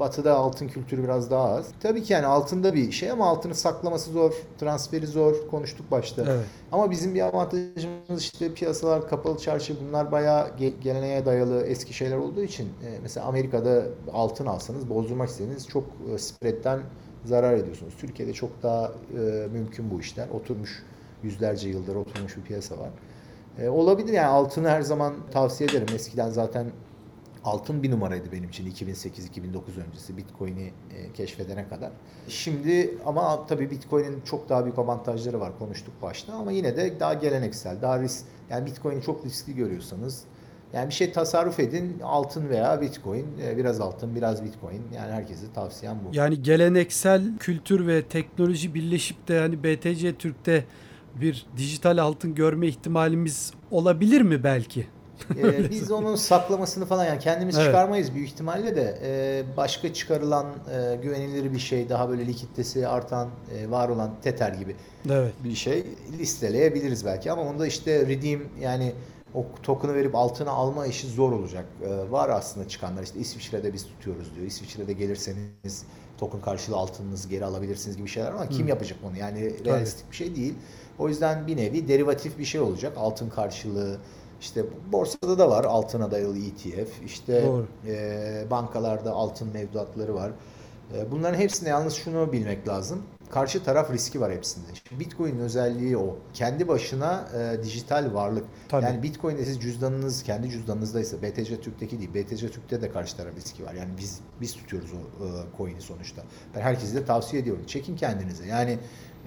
Batı'da 0.00 0.34
altın 0.34 0.68
kültürü 0.68 1.04
biraz 1.04 1.30
daha 1.30 1.48
az. 1.48 1.66
Tabii 1.80 2.02
ki 2.02 2.12
yani 2.12 2.26
altında 2.26 2.74
bir 2.74 2.92
şey 2.92 3.10
ama 3.10 3.28
altını 3.28 3.54
saklaması 3.54 4.10
zor, 4.10 4.32
transferi 4.58 5.06
zor. 5.06 5.48
Konuştuk 5.50 5.90
başta. 5.90 6.22
Evet. 6.22 6.44
Ama 6.72 6.90
bizim 6.90 7.14
bir 7.14 7.20
avantajımız 7.20 8.22
işte 8.22 8.54
piyasalar, 8.54 9.08
kapalı 9.08 9.38
çarşı 9.38 9.76
bunlar 9.80 10.12
bayağı 10.12 10.50
geleneğe 10.82 11.26
dayalı 11.26 11.66
eski 11.66 11.94
şeyler 11.94 12.16
olduğu 12.16 12.42
için 12.42 12.64
e, 12.64 12.98
mesela 13.02 13.26
Amerika'da 13.26 13.84
altın 14.12 14.46
alsanız 14.46 14.90
bozdurmak 14.90 15.28
istediğiniz 15.28 15.68
çok 15.68 15.84
e, 16.14 16.18
spread'den 16.18 16.80
zarar 17.24 17.54
ediyorsunuz. 17.54 17.94
Türkiye'de 17.98 18.32
çok 18.32 18.62
daha 18.62 18.92
e, 19.18 19.46
mümkün 19.52 19.90
bu 19.90 20.00
işler. 20.00 20.28
Oturmuş 20.28 20.82
yüzlerce 21.22 21.68
yıldır 21.68 21.96
oturmuş 21.96 22.36
bir 22.36 22.42
piyasa 22.42 22.74
var. 22.78 22.90
Olabilir 23.68 24.12
yani 24.12 24.26
altını 24.26 24.68
her 24.68 24.82
zaman 24.82 25.14
tavsiye 25.32 25.70
ederim. 25.70 25.86
Eskiden 25.94 26.30
zaten 26.30 26.66
altın 27.44 27.82
bir 27.82 27.90
numaraydı 27.90 28.32
benim 28.32 28.48
için 28.48 28.70
2008-2009 28.70 29.86
öncesi 29.86 30.16
Bitcoin'i 30.16 30.72
e, 30.96 31.12
keşfedene 31.12 31.68
kadar. 31.68 31.90
Şimdi 32.28 32.98
ama 33.06 33.46
tabii 33.46 33.70
Bitcoin'in 33.70 34.20
çok 34.20 34.48
daha 34.48 34.64
büyük 34.64 34.78
avantajları 34.78 35.40
var 35.40 35.58
konuştuk 35.58 35.94
başta 36.02 36.32
ama 36.32 36.52
yine 36.52 36.76
de 36.76 37.00
daha 37.00 37.14
geleneksel, 37.14 37.82
daha 37.82 38.00
risk 38.00 38.24
yani 38.50 38.66
Bitcoin'i 38.66 39.02
çok 39.02 39.24
riskli 39.24 39.54
görüyorsanız 39.54 40.24
yani 40.74 40.88
bir 40.88 40.94
şey 40.94 41.12
tasarruf 41.12 41.60
edin 41.60 42.00
altın 42.02 42.48
veya 42.48 42.80
bitcoin 42.80 43.26
e, 43.42 43.56
biraz 43.56 43.80
altın 43.80 44.14
biraz 44.14 44.44
bitcoin 44.44 44.82
yani 44.94 45.12
herkese 45.12 45.52
tavsiyem 45.54 45.98
bu. 46.04 46.16
Yani 46.16 46.42
geleneksel 46.42 47.38
kültür 47.38 47.86
ve 47.86 48.02
teknoloji 48.02 48.74
birleşip 48.74 49.28
de 49.28 49.38
hani 49.38 49.64
BTC 49.64 50.14
Türk'te 50.14 50.64
bir 51.14 51.46
dijital 51.56 51.98
altın 51.98 52.34
görme 52.34 52.66
ihtimalimiz 52.66 53.52
olabilir 53.70 54.20
mi 54.20 54.44
belki? 54.44 54.86
Ee, 55.38 55.70
biz 55.70 55.90
onun 55.90 56.16
saklamasını 56.16 56.86
falan 56.86 57.04
yani 57.04 57.18
kendimiz 57.18 57.56
evet. 57.56 57.66
çıkarmayız 57.66 58.14
büyük 58.14 58.28
ihtimalle 58.28 58.76
de 58.76 58.98
e, 59.02 59.56
başka 59.56 59.94
çıkarılan 59.94 60.46
e, 60.46 60.96
güvenilir 61.02 61.52
bir 61.52 61.58
şey 61.58 61.88
daha 61.88 62.08
böyle 62.08 62.26
likiditesi 62.26 62.88
artan 62.88 63.28
e, 63.58 63.70
var 63.70 63.88
olan 63.88 64.10
Tether 64.22 64.52
gibi 64.52 64.76
evet. 65.10 65.32
bir 65.44 65.54
şey 65.54 65.84
listeleyebiliriz 66.18 67.04
belki 67.04 67.32
ama 67.32 67.42
onda 67.42 67.66
işte 67.66 68.06
redeem 68.06 68.42
yani 68.60 68.92
o 69.34 69.46
token'ı 69.62 69.94
verip 69.94 70.14
altına 70.14 70.50
alma 70.50 70.86
işi 70.86 71.06
zor 71.06 71.32
olacak. 71.32 71.64
E, 71.82 72.10
var 72.10 72.28
aslında 72.28 72.68
çıkanlar 72.68 73.02
işte 73.02 73.18
İsviçre'de 73.18 73.72
biz 73.72 73.86
tutuyoruz 73.86 74.34
diyor. 74.34 74.46
İsviçre'de 74.46 74.92
gelirseniz 74.92 75.84
token 76.18 76.40
karşılığı 76.40 76.76
altınınızı 76.76 77.28
geri 77.28 77.44
alabilirsiniz 77.44 77.96
gibi 77.96 78.08
şeyler 78.08 78.32
ama 78.32 78.44
Hı. 78.44 78.48
kim 78.48 78.68
yapacak 78.68 78.98
onu? 79.04 79.18
Yani 79.18 79.64
realistik 79.64 80.10
bir 80.10 80.16
şey 80.16 80.36
değil. 80.36 80.54
O 80.98 81.08
yüzden 81.08 81.46
bir 81.46 81.56
nevi 81.56 81.88
derivatif 81.88 82.38
bir 82.38 82.44
şey 82.44 82.60
olacak. 82.60 82.92
Altın 82.96 83.30
karşılığı 83.30 83.98
işte 84.44 84.64
borsada 84.92 85.38
da 85.38 85.50
var 85.50 85.64
altına 85.64 86.10
dayalı 86.10 86.38
ETF. 86.38 87.02
İşte 87.04 87.50
e, 87.86 88.44
bankalarda 88.50 89.12
altın 89.12 89.48
mevduatları 89.52 90.14
var. 90.14 90.30
E, 90.96 91.10
bunların 91.10 91.38
hepsine 91.38 91.68
yalnız 91.68 91.94
şunu 91.94 92.32
bilmek 92.32 92.68
lazım. 92.68 93.02
Karşı 93.30 93.64
taraf 93.64 93.92
riski 93.92 94.20
var 94.20 94.32
hepsinde. 94.32 94.66
Şimdi 94.88 95.00
Bitcoin'in 95.00 95.38
özelliği 95.38 95.98
o. 95.98 96.16
Kendi 96.34 96.68
başına 96.68 97.28
e, 97.38 97.62
dijital 97.62 98.14
varlık. 98.14 98.44
Tabii. 98.68 98.84
Yani 98.84 99.02
Bitcoin'de 99.02 99.44
siz 99.44 99.60
cüzdanınız 99.60 100.22
kendi 100.22 100.50
cüzdanınızdaysa 100.50 101.22
BTC 101.22 101.60
Türk'teki 101.60 101.98
değil. 101.98 102.14
BTC 102.14 102.48
Türk'te 102.48 102.82
de 102.82 102.90
karşı 102.90 103.16
taraf 103.16 103.36
riski 103.36 103.64
var. 103.64 103.74
Yani 103.74 103.90
biz 103.98 104.20
biz 104.40 104.54
tutuyoruz 104.54 104.90
o 104.92 105.24
e, 105.24 105.28
coin'i 105.58 105.80
sonuçta. 105.80 106.22
Ben 106.56 106.60
herkese 106.60 106.96
de 106.96 107.04
tavsiye 107.04 107.42
ediyorum. 107.42 107.64
Çekin 107.66 107.96
kendinize. 107.96 108.46
Yani 108.46 108.78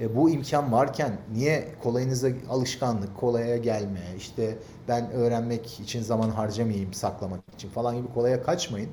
e, 0.01 0.15
bu 0.15 0.29
imkan 0.29 0.71
varken 0.71 1.17
niye 1.33 1.67
kolayınıza 1.83 2.27
alışkanlık, 2.49 3.17
kolaya 3.17 3.57
gelme, 3.57 4.01
işte 4.17 4.57
ben 4.87 5.11
öğrenmek 5.11 5.79
için 5.79 6.01
zaman 6.01 6.29
harcamayayım, 6.29 6.93
saklamak 6.93 7.39
için 7.53 7.69
falan 7.69 7.97
gibi 7.97 8.13
kolaya 8.13 8.43
kaçmayın. 8.43 8.89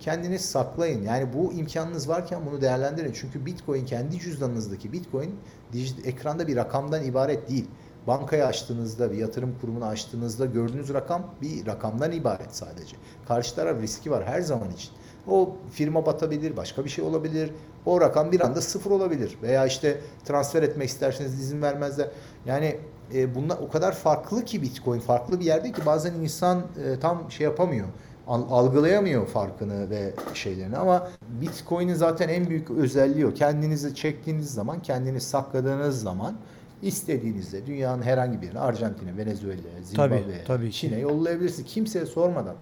Kendiniz 0.00 0.44
saklayın. 0.44 1.02
Yani 1.02 1.32
bu 1.32 1.52
imkanınız 1.52 2.08
varken 2.08 2.46
bunu 2.46 2.60
değerlendirin. 2.60 3.12
Çünkü 3.12 3.46
Bitcoin 3.46 3.84
kendi 3.86 4.18
cüzdanınızdaki 4.18 4.92
Bitcoin 4.92 5.34
ekranda 6.04 6.46
bir 6.46 6.56
rakamdan 6.56 7.04
ibaret 7.04 7.48
değil. 7.50 7.66
Bankayı 8.06 8.46
açtığınızda, 8.46 9.12
bir 9.12 9.16
yatırım 9.16 9.54
kurumunu 9.60 9.84
açtığınızda 9.84 10.46
gördüğünüz 10.46 10.94
rakam 10.94 11.34
bir 11.42 11.66
rakamdan 11.66 12.12
ibaret 12.12 12.56
sadece. 12.56 12.96
Karşı 13.28 13.54
taraf 13.54 13.82
riski 13.82 14.10
var 14.10 14.24
her 14.24 14.40
zaman 14.40 14.70
için. 14.70 14.90
O 15.28 15.56
firma 15.70 16.06
batabilir, 16.06 16.56
başka 16.56 16.84
bir 16.84 16.90
şey 16.90 17.04
olabilir. 17.04 17.50
O 17.86 18.00
rakam 18.00 18.32
bir 18.32 18.40
anda 18.40 18.60
sıfır 18.60 18.90
olabilir. 18.90 19.38
Veya 19.42 19.66
işte 19.66 20.00
transfer 20.24 20.62
etmek 20.62 20.88
isterseniz 20.88 21.40
izin 21.40 21.62
vermezler. 21.62 22.08
Yani 22.46 22.76
e, 23.14 23.34
bunlar 23.34 23.58
o 23.58 23.68
kadar 23.68 23.92
farklı 23.92 24.44
ki 24.44 24.62
Bitcoin 24.62 25.00
farklı 25.00 25.40
bir 25.40 25.44
yerde 25.44 25.72
ki 25.72 25.86
bazen 25.86 26.14
insan 26.14 26.58
e, 26.58 27.00
tam 27.00 27.30
şey 27.30 27.44
yapamıyor 27.44 27.86
algılayamıyor 28.28 29.26
farkını 29.26 29.90
ve 29.90 30.12
şeylerini 30.34 30.76
ama 30.76 31.08
Bitcoin'in 31.40 31.94
zaten 31.94 32.28
en 32.28 32.48
büyük 32.48 32.70
özelliği 32.70 33.26
o. 33.26 33.34
Kendinizi 33.34 33.94
çektiğiniz 33.94 34.54
zaman, 34.54 34.82
kendiniz 34.82 35.22
sakladığınız 35.22 36.02
zaman 36.02 36.36
istediğinizde 36.82 37.66
dünyanın 37.66 38.02
herhangi 38.02 38.42
birine 38.42 38.58
Arjantin'e, 38.58 39.16
Venezuela'ya, 39.16 39.82
Zimbabwe'ye, 39.82 40.70
Çin'e 40.70 40.98
yollayabilirsiniz. 40.98 41.68
Kimseye 41.68 42.06
sormadan, 42.06 42.56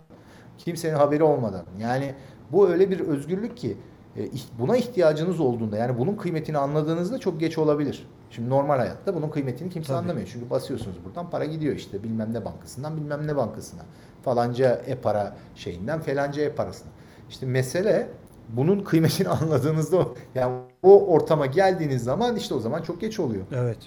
kimsenin 0.59 0.95
haberi 0.95 1.23
olmadan. 1.23 1.65
Yani 1.81 2.15
bu 2.53 2.69
öyle 2.69 2.91
bir 2.91 3.01
özgürlük 3.01 3.57
ki 3.57 3.77
e, 4.17 4.29
buna 4.59 4.77
ihtiyacınız 4.77 5.41
olduğunda 5.41 5.77
yani 5.77 5.99
bunun 5.99 6.17
kıymetini 6.17 6.59
anladığınızda 6.59 7.19
çok 7.19 7.41
geç 7.41 7.59
olabilir. 7.59 8.07
Şimdi 8.31 8.51
normal 8.51 8.79
hayatta 8.79 9.15
bunun 9.15 9.29
kıymetini 9.29 9.71
kimse 9.71 9.89
Tabii. 9.89 9.99
anlamıyor. 9.99 10.29
Çünkü 10.33 10.51
basıyorsunuz 10.51 10.97
buradan 11.05 11.31
para 11.31 11.45
gidiyor 11.45 11.77
işte 11.77 12.03
bilmem 12.03 12.35
ne 12.35 12.45
bankasından 12.45 12.97
bilmem 12.97 13.27
ne 13.27 13.37
bankasına. 13.37 13.83
Falanca 14.25 14.83
e-para 14.87 15.37
şeyinden 15.55 16.01
falanca 16.01 16.43
e-parasına. 16.43 16.91
İşte 17.31 17.47
mesele 17.47 18.09
bunun 18.49 18.81
kıymetini 18.81 19.29
anladığınızda 19.43 20.07
yani 20.35 20.55
o 20.83 21.07
ortama 21.07 21.47
geldiğiniz 21.47 22.05
zaman 22.05 22.37
işte 22.37 22.55
o 22.55 22.61
zaman 22.61 22.83
çok 22.83 23.01
geç 23.01 23.21
oluyor. 23.21 23.45
Evet. 23.53 23.79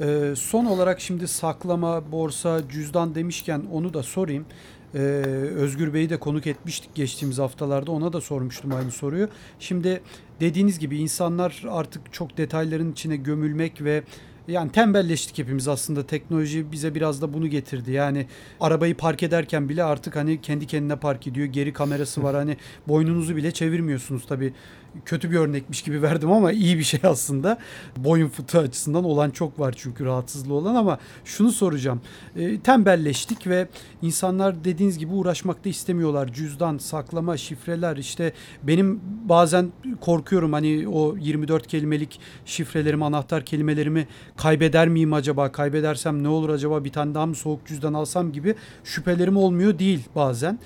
Ee, 0.00 0.34
son 0.36 0.64
olarak 0.64 1.00
şimdi 1.00 1.28
saklama, 1.28 2.12
borsa, 2.12 2.68
cüzdan 2.68 3.14
demişken 3.14 3.62
onu 3.72 3.94
da 3.94 4.02
sorayım. 4.02 4.46
Ee, 4.96 4.98
Özgür 5.56 5.94
Bey'i 5.94 6.10
de 6.10 6.16
konuk 6.16 6.46
etmiştik 6.46 6.94
geçtiğimiz 6.94 7.38
haftalarda. 7.38 7.92
Ona 7.92 8.12
da 8.12 8.20
sormuştum 8.20 8.72
aynı 8.72 8.90
soruyu. 8.90 9.28
Şimdi 9.60 10.00
dediğiniz 10.40 10.78
gibi 10.78 10.98
insanlar 10.98 11.64
artık 11.70 12.12
çok 12.12 12.36
detayların 12.36 12.92
içine 12.92 13.16
gömülmek 13.16 13.82
ve 13.82 14.02
yani 14.48 14.72
tembelleştik 14.72 15.38
hepimiz 15.38 15.68
aslında. 15.68 16.06
Teknoloji 16.06 16.72
bize 16.72 16.94
biraz 16.94 17.22
da 17.22 17.32
bunu 17.34 17.48
getirdi. 17.48 17.92
Yani 17.92 18.26
arabayı 18.60 18.96
park 18.96 19.22
ederken 19.22 19.68
bile 19.68 19.84
artık 19.84 20.16
hani 20.16 20.40
kendi 20.40 20.66
kendine 20.66 20.96
park 20.96 21.26
ediyor. 21.26 21.46
Geri 21.46 21.72
kamerası 21.72 22.22
var. 22.22 22.36
Hani 22.46 22.56
boynunuzu 22.88 23.36
bile 23.36 23.50
çevirmiyorsunuz 23.50 24.26
tabii 24.26 24.54
kötü 25.04 25.30
bir 25.30 25.36
örnekmiş 25.36 25.82
gibi 25.82 26.02
verdim 26.02 26.32
ama 26.32 26.52
iyi 26.52 26.78
bir 26.78 26.82
şey 26.82 27.00
aslında. 27.02 27.58
Boyun 27.96 28.28
fıtığı 28.28 28.58
açısından 28.58 29.04
olan 29.04 29.30
çok 29.30 29.60
var 29.60 29.74
çünkü 29.78 30.04
rahatsızlığı 30.04 30.54
olan 30.54 30.74
ama 30.74 30.98
şunu 31.24 31.52
soracağım. 31.52 32.00
E, 32.36 32.60
tembelleştik 32.60 33.46
ve 33.46 33.68
insanlar 34.02 34.64
dediğiniz 34.64 34.98
gibi 34.98 35.12
uğraşmak 35.12 35.64
da 35.64 35.68
istemiyorlar. 35.68 36.32
Cüzdan, 36.32 36.78
saklama, 36.78 37.36
şifreler 37.36 37.96
işte 37.96 38.32
benim 38.62 39.00
bazen 39.24 39.72
korkuyorum 40.00 40.52
hani 40.52 40.88
o 40.88 41.16
24 41.16 41.66
kelimelik 41.66 42.20
şifrelerimi, 42.44 43.04
anahtar 43.04 43.44
kelimelerimi 43.44 44.08
kaybeder 44.36 44.88
miyim 44.88 45.12
acaba? 45.12 45.52
Kaybedersem 45.52 46.22
ne 46.22 46.28
olur 46.28 46.48
acaba? 46.48 46.84
Bir 46.84 46.92
tane 46.92 47.14
daha 47.14 47.26
mı 47.26 47.34
soğuk 47.34 47.66
cüzdan 47.66 47.94
alsam 47.94 48.32
gibi 48.32 48.54
şüphelerim 48.84 49.36
olmuyor 49.36 49.78
değil 49.78 50.00
bazen 50.14 50.58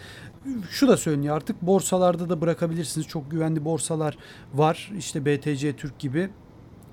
şu 0.71 0.89
da 0.89 0.97
söyleniyor 0.97 1.37
artık 1.37 1.63
borsalarda 1.63 2.29
da 2.29 2.41
bırakabilirsiniz. 2.41 3.07
Çok 3.07 3.31
güvenli 3.31 3.65
borsalar 3.65 4.19
var. 4.55 4.93
İşte 4.99 5.27
BTC 5.27 5.77
Türk 5.77 5.99
gibi. 5.99 6.31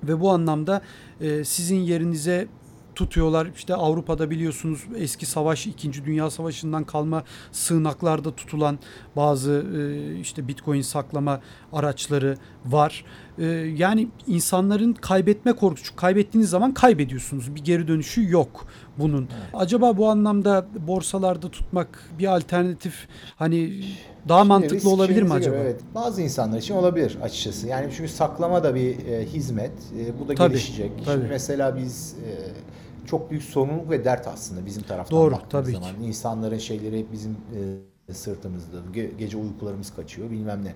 Ve 0.04 0.20
bu 0.20 0.32
anlamda 0.32 0.82
e, 1.22 1.44
sizin 1.44 1.78
yerinize 1.78 2.48
tutuyorlar. 2.96 3.48
İşte 3.56 3.76
Avrupa'da 3.76 4.30
biliyorsunuz 4.30 4.86
eski 4.96 5.26
savaş 5.26 5.68
2. 5.68 6.06
Dünya 6.06 6.30
Savaşı'ndan 6.30 6.84
kalma 6.84 7.24
sığınaklarda 7.52 8.36
tutulan 8.36 8.80
bazı 9.16 9.66
e, 9.78 10.20
işte 10.20 10.48
Bitcoin 10.48 10.82
saklama 10.82 11.42
araçları 11.74 12.38
var. 12.66 13.06
E, 13.38 13.46
yani 13.76 14.08
insanların 14.28 14.94
kaybetme 14.94 15.54
korkusu. 15.54 15.96
Kaybettiğiniz 15.96 16.50
zaman 16.50 16.74
kaybediyorsunuz. 16.74 17.56
Bir 17.56 17.64
geri 17.64 17.88
dönüşü 17.88 18.32
yok 18.32 18.68
bunun. 18.98 19.22
Evet. 19.22 19.54
Acaba 19.54 19.98
bu 19.98 20.10
anlamda 20.10 20.66
borsalarda 20.88 21.52
tutmak 21.52 22.10
bir 22.20 22.36
alternatif 22.36 23.08
hani 23.36 23.84
daha 24.30 24.40
Şimdi 24.40 24.48
mantıklı 24.48 24.90
olabilir 24.90 25.22
mi 25.22 25.34
acaba? 25.34 25.56
Göre, 25.56 25.64
evet. 25.64 25.82
Bazı 25.96 26.22
insanlar 26.22 26.58
için 26.58 26.74
olabilir 26.74 27.18
açıkçası. 27.22 27.68
Yani 27.68 27.92
çünkü 27.98 28.10
saklama 28.10 28.64
da 28.64 28.76
bir 28.76 29.06
e, 29.06 29.26
hizmet. 29.26 29.72
E, 30.00 30.20
bu 30.20 30.28
da 30.28 30.36
tabii, 30.36 30.50
gelişecek. 30.50 30.92
Tabii. 31.06 31.16
Şimdi 31.16 31.28
mesela 31.30 31.78
biz 31.78 32.16
e, 32.26 32.30
çok 33.08 33.32
büyük 33.32 33.44
sorumluluk 33.44 33.90
ve 33.90 34.06
dert 34.06 34.28
aslında 34.28 34.66
bizim 34.66 34.84
taraftan 34.84 35.20
Doğru, 35.20 35.32
baktığımız 35.32 35.66
tabii 35.66 35.76
zaman. 35.76 35.96
Ki. 35.96 36.06
İnsanların 36.06 36.58
şeyleri 36.58 37.00
hep 37.00 37.12
bizim 37.12 37.38
e, 38.10 38.14
sırtımızda. 38.14 38.78
Ge- 38.94 39.18
gece 39.18 39.38
uykularımız 39.38 39.96
kaçıyor 39.96 40.32
bilmem 40.32 40.66
ne. 40.66 40.74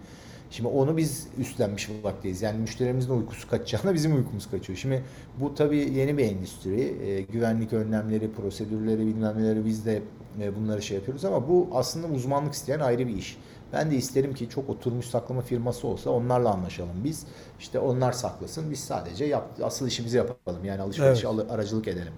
Şimdi 0.51 0.69
onu 0.69 0.97
biz 0.97 1.27
üstlenmiş 1.37 1.89
vakteyiz. 2.03 2.41
Yani 2.41 2.59
müşterimizin 2.59 3.13
uykusu 3.13 3.49
kaçacağına 3.49 3.93
bizim 3.93 4.15
uykumuz 4.15 4.51
kaçıyor. 4.51 4.79
Şimdi 4.79 5.03
bu 5.39 5.55
tabii 5.55 5.77
yeni 5.77 6.17
bir 6.17 6.23
endüstri. 6.25 6.81
E, 6.81 7.21
güvenlik 7.21 7.73
önlemleri, 7.73 8.31
prosedürleri 8.31 8.99
bilmem 8.99 9.43
neleri 9.43 9.65
biz 9.65 9.85
de 9.85 10.01
e, 10.41 10.55
bunları 10.55 10.81
şey 10.81 10.97
yapıyoruz 10.97 11.25
ama 11.25 11.49
bu 11.49 11.69
aslında 11.73 12.07
uzmanlık 12.07 12.53
isteyen 12.53 12.79
ayrı 12.79 13.07
bir 13.07 13.17
iş. 13.17 13.37
Ben 13.73 13.91
de 13.91 13.95
isterim 13.95 14.33
ki 14.33 14.49
çok 14.49 14.69
oturmuş 14.69 15.05
saklama 15.05 15.41
firması 15.41 15.87
olsa 15.87 16.09
onlarla 16.09 16.49
anlaşalım 16.49 17.03
biz. 17.03 17.25
İşte 17.59 17.79
onlar 17.79 18.11
saklasın 18.11 18.71
biz 18.71 18.79
sadece 18.79 19.25
yap, 19.25 19.49
asıl 19.63 19.87
işimizi 19.87 20.17
yapalım. 20.17 20.65
Yani 20.65 20.81
alışveriş 20.81 21.25
evet. 21.25 21.51
aracılık 21.51 21.87
edelim. 21.87 22.13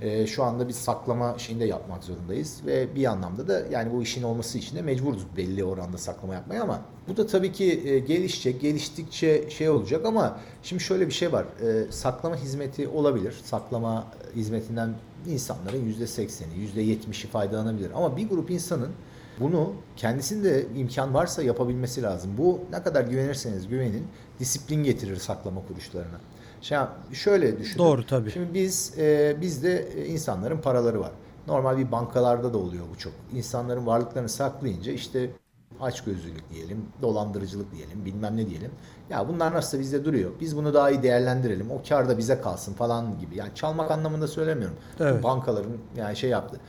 Ee, 0.00 0.26
şu 0.26 0.44
anda 0.44 0.68
biz 0.68 0.76
saklama 0.76 1.38
şeyinde 1.38 1.64
yapmak 1.64 2.04
zorundayız 2.04 2.60
ve 2.66 2.94
bir 2.94 3.04
anlamda 3.04 3.48
da 3.48 3.62
yani 3.70 3.92
bu 3.92 4.02
işin 4.02 4.22
olması 4.22 4.58
için 4.58 4.76
de 4.76 4.82
mecburuz 4.82 5.22
belli 5.36 5.64
oranda 5.64 5.98
saklama 5.98 6.34
yapmaya 6.34 6.62
ama 6.62 6.80
bu 7.08 7.16
da 7.16 7.26
tabii 7.26 7.52
ki 7.52 7.82
e, 7.84 7.98
gelişecek, 7.98 8.60
geliştikçe 8.60 9.50
şey 9.50 9.68
olacak 9.68 10.06
ama 10.06 10.40
şimdi 10.62 10.82
şöyle 10.82 11.06
bir 11.06 11.12
şey 11.12 11.32
var. 11.32 11.44
E, 11.62 11.92
saklama 11.92 12.36
hizmeti 12.36 12.88
olabilir. 12.88 13.34
Saklama 13.44 14.06
hizmetinden 14.36 14.94
insanların 15.26 15.92
%80'i, 15.92 16.80
%70'i 16.80 17.28
faydalanabilir. 17.28 17.90
Ama 17.94 18.16
bir 18.16 18.28
grup 18.28 18.50
insanın 18.50 18.90
bunu 19.40 19.72
kendisinde 19.96 20.66
imkan 20.76 21.14
varsa 21.14 21.42
yapabilmesi 21.42 22.02
lazım. 22.02 22.30
Bu 22.38 22.60
ne 22.70 22.82
kadar 22.82 23.04
güvenirseniz 23.04 23.68
güvenin 23.68 24.06
disiplin 24.40 24.84
getirir 24.84 25.16
saklama 25.16 25.66
kuruluşlarına. 25.66 26.20
Şimdi 26.64 26.86
şöyle 27.12 27.58
düşünün. 27.58 27.78
Doğru 27.78 28.06
tabii. 28.06 28.30
Şimdi 28.30 28.54
biz 28.54 28.98
e, 28.98 29.36
bizde 29.40 29.88
insanların 30.06 30.58
paraları 30.58 31.00
var. 31.00 31.10
Normal 31.46 31.78
bir 31.78 31.92
bankalarda 31.92 32.52
da 32.52 32.58
oluyor 32.58 32.84
bu 32.94 32.98
çok. 32.98 33.12
İnsanların 33.32 33.86
varlıklarını 33.86 34.28
saklayınca 34.28 34.92
işte 34.92 35.30
açgözlülük 35.80 36.50
diyelim, 36.50 36.86
dolandırıcılık 37.02 37.72
diyelim, 37.72 38.04
bilmem 38.04 38.36
ne 38.36 38.46
diyelim. 38.46 38.70
Ya 39.10 39.28
bunlar 39.28 39.54
nasıl 39.54 39.78
bizde 39.78 40.04
duruyor. 40.04 40.30
Biz 40.40 40.56
bunu 40.56 40.74
daha 40.74 40.90
iyi 40.90 41.02
değerlendirelim. 41.02 41.70
O 41.70 41.82
kar 41.88 42.08
da 42.08 42.18
bize 42.18 42.40
kalsın 42.40 42.72
falan 42.72 43.18
gibi. 43.18 43.36
Yani 43.36 43.50
çalmak 43.54 43.90
anlamında 43.90 44.28
söylemiyorum. 44.28 44.76
Evet. 45.00 45.22
Bankaların 45.22 45.72
yani 45.96 46.16
şey 46.16 46.30
yaptı. 46.30 46.60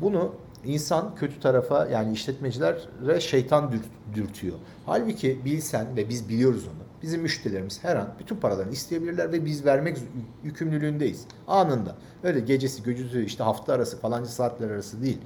Bunu 0.00 0.32
insan 0.64 1.14
kötü 1.14 1.40
tarafa 1.40 1.86
yani 1.86 2.12
işletmecilere 2.12 3.20
şeytan 3.20 3.72
dürtüyor. 4.14 4.56
Halbuki 4.86 5.44
bilsen 5.44 5.96
ve 5.96 6.08
biz 6.08 6.28
biliyoruz 6.28 6.64
onu. 6.66 6.85
Bizim 7.02 7.22
müşterilerimiz 7.22 7.84
her 7.84 7.96
an 7.96 8.14
bütün 8.20 8.36
paralarını 8.36 8.72
isteyebilirler 8.72 9.32
ve 9.32 9.44
biz 9.44 9.64
vermek 9.64 9.98
yükümlülüğündeyiz. 10.44 11.24
Anında. 11.48 11.96
Öyle 12.22 12.40
gecesi, 12.40 12.82
gücüsü, 12.82 13.24
işte 13.24 13.44
hafta 13.44 13.72
arası 13.72 14.00
falanca 14.00 14.26
saatler 14.26 14.70
arası 14.70 15.02
değil. 15.02 15.18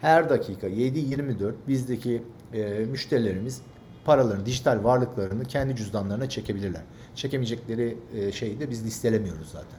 Her 0.00 0.30
dakika 0.30 0.68
7-24 0.68 1.52
bizdeki 1.68 2.22
e, 2.52 2.62
müşterilerimiz 2.68 3.60
paralarını, 4.04 4.46
dijital 4.46 4.84
varlıklarını 4.84 5.44
kendi 5.44 5.76
cüzdanlarına 5.76 6.28
çekebilirler. 6.28 6.82
Çekemeyecekleri 7.14 7.98
e, 8.14 8.32
şeyi 8.32 8.60
de 8.60 8.70
biz 8.70 8.84
listelemiyoruz 8.84 9.48
zaten. 9.48 9.78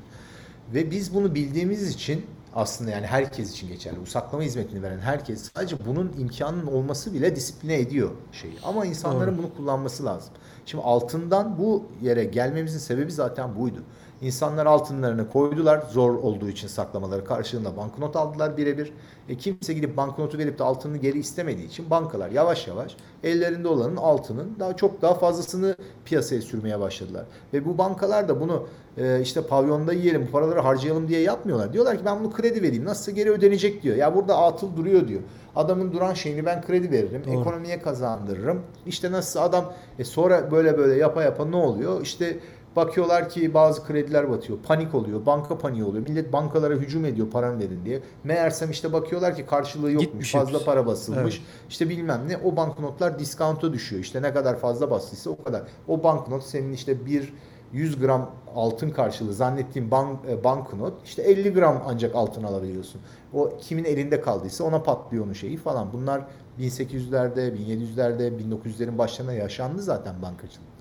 Ve 0.74 0.92
biz 0.92 1.14
bunu 1.14 1.36
bildiğimiz 1.36 1.90
için 1.90 2.26
aslında 2.58 2.92
yani 2.92 3.08
herkes 3.08 3.52
için 3.52 3.68
geçerli. 3.68 4.02
Bu 4.02 4.06
saklama 4.06 4.44
hizmetini 4.44 4.84
veren 4.84 5.00
herkes 5.00 5.52
sadece 5.56 5.76
bunun 5.86 6.14
imkanının 6.18 6.68
olması 6.68 7.14
bile 7.14 7.36
disipline 7.36 7.80
ediyor 7.80 8.12
şeyi. 8.32 8.54
Ama 8.64 8.86
insanların 8.86 9.32
Doğru. 9.32 9.44
bunu 9.44 9.56
kullanması 9.56 10.06
lazım. 10.06 10.34
Şimdi 10.66 10.84
altından 10.84 11.58
bu 11.58 11.86
yere 12.02 12.24
gelmemizin 12.24 12.80
sebebi 12.80 13.12
zaten 13.12 13.56
buydu. 13.56 13.84
İnsanlar 14.22 14.66
altınlarını 14.66 15.30
koydular 15.30 15.84
zor 15.92 16.16
olduğu 16.16 16.50
için 16.50 16.68
saklamaları 16.68 17.26
karşılığında 17.26 17.78
banknot 17.78 18.16
aldılar 18.16 18.58
birebir. 18.58 18.94
E 19.30 19.38
kimse 19.38 19.74
gidip 19.74 19.98
banknotu 19.98 20.38
verip 20.38 20.60
de 20.60 20.64
altını 20.64 20.98
geri 20.98 21.20
istemediği 21.20 21.68
için 21.68 21.90
bankalar 21.90 22.32
yavaş 22.32 22.68
yavaş 22.68 22.96
ellerinde 23.24 23.68
olanın 23.68 23.96
altının 23.96 24.56
daha 24.60 24.76
çok 24.76 25.02
daha 25.02 25.14
fazlasını 25.14 25.76
piyasaya 26.06 26.42
sürmeye 26.42 26.80
başladılar. 26.80 27.26
Ve 27.54 27.66
bu 27.66 27.78
bankalar 27.78 28.28
da 28.28 28.42
bunu 28.42 28.68
e, 28.98 29.22
işte 29.22 29.42
pavyonda 29.42 29.94
yiyelim 29.94 30.28
bu 30.28 30.32
paraları 30.32 30.60
harcayalım 30.60 31.08
diye 31.08 31.22
yapmıyorlar. 31.22 31.74
Diyorlar 31.74 31.98
ki 31.98 32.06
ben 32.06 32.20
bunu 32.20 32.32
kredi 32.32 32.62
vereyim 32.62 32.86
nasılsa 32.86 33.12
geri 33.12 33.32
ödenecek 33.32 33.84
diyor. 33.84 33.96
Ya 33.96 34.16
burada 34.16 34.38
atıl 34.38 34.78
duruyor 34.78 35.08
diyor. 35.08 35.22
Adamın 35.56 35.94
duran 35.94 36.14
şeyini 36.14 36.46
ben 36.46 36.62
kredi 36.62 36.92
veririm. 36.92 37.24
Doğru. 37.28 37.40
Ekonomiye 37.40 37.82
kazandırırım. 37.82 38.62
İşte 38.86 39.12
nasıl 39.12 39.40
adam 39.40 39.74
e 40.00 40.04
sonra 40.04 40.52
böyle 40.52 40.78
böyle 40.78 40.96
yapa 40.96 41.24
yapa 41.24 41.46
ne 41.46 41.56
oluyor? 41.56 42.02
İşte 42.02 42.40
Bakıyorlar 42.78 43.30
ki 43.30 43.54
bazı 43.54 43.84
krediler 43.84 44.30
batıyor. 44.30 44.60
Panik 44.64 44.96
oluyor. 44.96 45.26
Banka 45.26 45.58
paniği 45.58 45.84
oluyor. 45.84 46.10
Millet 46.10 46.34
bankalara 46.34 46.74
hücum 46.74 47.06
ediyor 47.06 47.30
paranı 47.30 47.60
verin 47.60 47.86
diye. 47.86 48.02
Meğersem 48.24 48.72
işte 48.72 48.94
bakıyorlar 48.94 49.36
ki 49.36 49.46
karşılığı 49.46 49.92
yokmuş. 49.92 50.06
Gitmiş 50.06 50.32
fazla 50.32 50.64
para 50.64 50.86
basılmış. 50.86 51.36
Evet. 51.38 51.48
İşte 51.70 51.90
bilmem 51.90 52.22
ne. 52.28 52.38
O 52.38 52.56
banknotlar 52.56 53.20
diskonto 53.20 53.74
düşüyor. 53.74 54.02
İşte 54.02 54.22
ne 54.22 54.34
kadar 54.34 54.60
fazla 54.60 54.92
bastıysa 54.92 55.30
o 55.30 55.44
kadar. 55.44 55.64
O 55.88 56.04
banknot 56.04 56.44
senin 56.44 56.74
işte 56.74 57.06
bir 57.06 57.34
100 57.74 58.00
gram 58.00 58.32
altın 58.56 58.90
karşılığı 58.90 59.34
zannettiğim 59.34 59.92
bank, 59.92 60.20
e, 60.30 60.44
banknot 60.44 60.94
işte 61.06 61.22
50 61.22 61.54
gram 61.54 61.84
ancak 61.88 62.16
altın 62.16 62.44
alabiliyorsun. 62.44 63.02
O 63.34 63.58
kimin 63.62 63.84
elinde 63.84 64.22
kaldıysa 64.22 64.64
ona 64.64 64.84
patlıyor 64.84 65.26
onun 65.26 65.34
şeyi 65.34 65.58
falan. 65.58 65.94
Bunlar 65.94 66.22
1800'lerde, 66.60 67.56
1700'lerde, 67.56 68.32
1900'lerin 68.40 68.98
başlarında 68.98 69.34
yaşandı 69.34 69.82
zaten 69.82 70.22
bankacılıkta. 70.22 70.77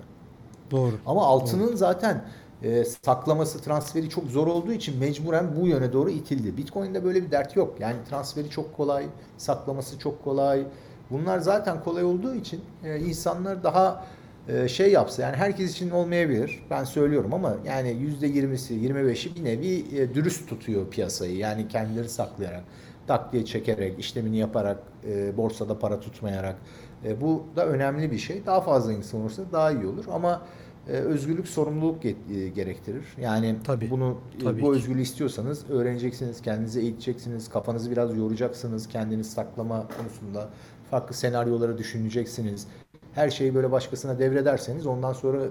Doğru. 0.71 0.91
Ama 1.05 1.25
altının 1.25 1.67
Doğru. 1.67 1.77
zaten 1.77 2.25
e, 2.63 2.83
saklaması, 2.85 3.61
transferi 3.61 4.09
çok 4.09 4.25
zor 4.25 4.47
olduğu 4.47 4.71
için 4.71 4.99
mecburen 4.99 5.55
bu 5.55 5.67
yöne 5.67 5.93
doğru 5.93 6.09
itildi. 6.09 6.57
Bitcoin'de 6.57 7.03
böyle 7.03 7.23
bir 7.23 7.31
dert 7.31 7.55
yok. 7.55 7.75
Yani 7.79 7.95
transferi 8.09 8.49
çok 8.49 8.77
kolay, 8.77 9.05
saklaması 9.37 9.99
çok 9.99 10.23
kolay. 10.23 10.63
Bunlar 11.11 11.39
zaten 11.39 11.83
kolay 11.83 12.03
olduğu 12.03 12.35
için 12.35 12.61
e, 12.83 12.99
insanlar 12.99 13.63
daha 13.63 14.05
e, 14.47 14.67
şey 14.67 14.91
yapsa 14.91 15.21
yani 15.21 15.35
herkes 15.35 15.71
için 15.71 15.89
olmayabilir. 15.89 16.63
Ben 16.69 16.83
söylüyorum 16.83 17.33
ama 17.33 17.55
yani 17.65 17.89
%20'si, 17.89 18.73
25'i 18.73 19.35
bir 19.35 19.43
nevi 19.43 19.85
e, 19.97 20.13
dürüst 20.13 20.49
tutuyor 20.49 20.87
piyasayı. 20.89 21.37
Yani 21.37 21.67
kendileri 21.67 22.09
saklayarak, 22.09 22.63
takviye 23.07 23.45
çekerek, 23.45 23.99
işlemini 23.99 24.37
yaparak, 24.37 24.77
e, 25.09 25.37
borsada 25.37 25.79
para 25.79 25.99
tutmayarak. 25.99 26.55
E, 27.05 27.21
bu 27.21 27.43
da 27.55 27.67
önemli 27.67 28.11
bir 28.11 28.17
şey. 28.17 28.45
Daha 28.45 28.61
fazla 28.61 28.93
insan 28.93 29.21
olursa 29.21 29.43
daha 29.51 29.71
iyi 29.71 29.85
olur 29.85 30.05
ama 30.11 30.41
e, 30.87 30.91
özgürlük 30.91 31.47
sorumluluk 31.47 32.05
e, 32.05 32.11
gerektirir. 32.55 33.05
Yani 33.21 33.55
tabii, 33.63 33.89
bunu 33.89 34.17
e, 34.39 34.43
tabii 34.43 34.61
bu 34.61 34.65
ki. 34.65 34.77
özgürlüğü 34.77 35.01
istiyorsanız 35.01 35.69
öğreneceksiniz, 35.69 36.41
kendinize 36.41 36.81
eğiteceksiniz, 36.81 37.49
kafanızı 37.49 37.91
biraz 37.91 38.17
yoracaksınız 38.17 38.87
kendiniz 38.87 39.33
saklama 39.33 39.87
konusunda. 39.97 40.49
Farklı 40.91 41.15
senaryoları 41.15 41.77
düşüneceksiniz. 41.77 42.67
Her 43.13 43.29
şeyi 43.29 43.55
böyle 43.55 43.71
başkasına 43.71 44.19
devrederseniz 44.19 44.87
ondan 44.87 45.13
sonra 45.13 45.41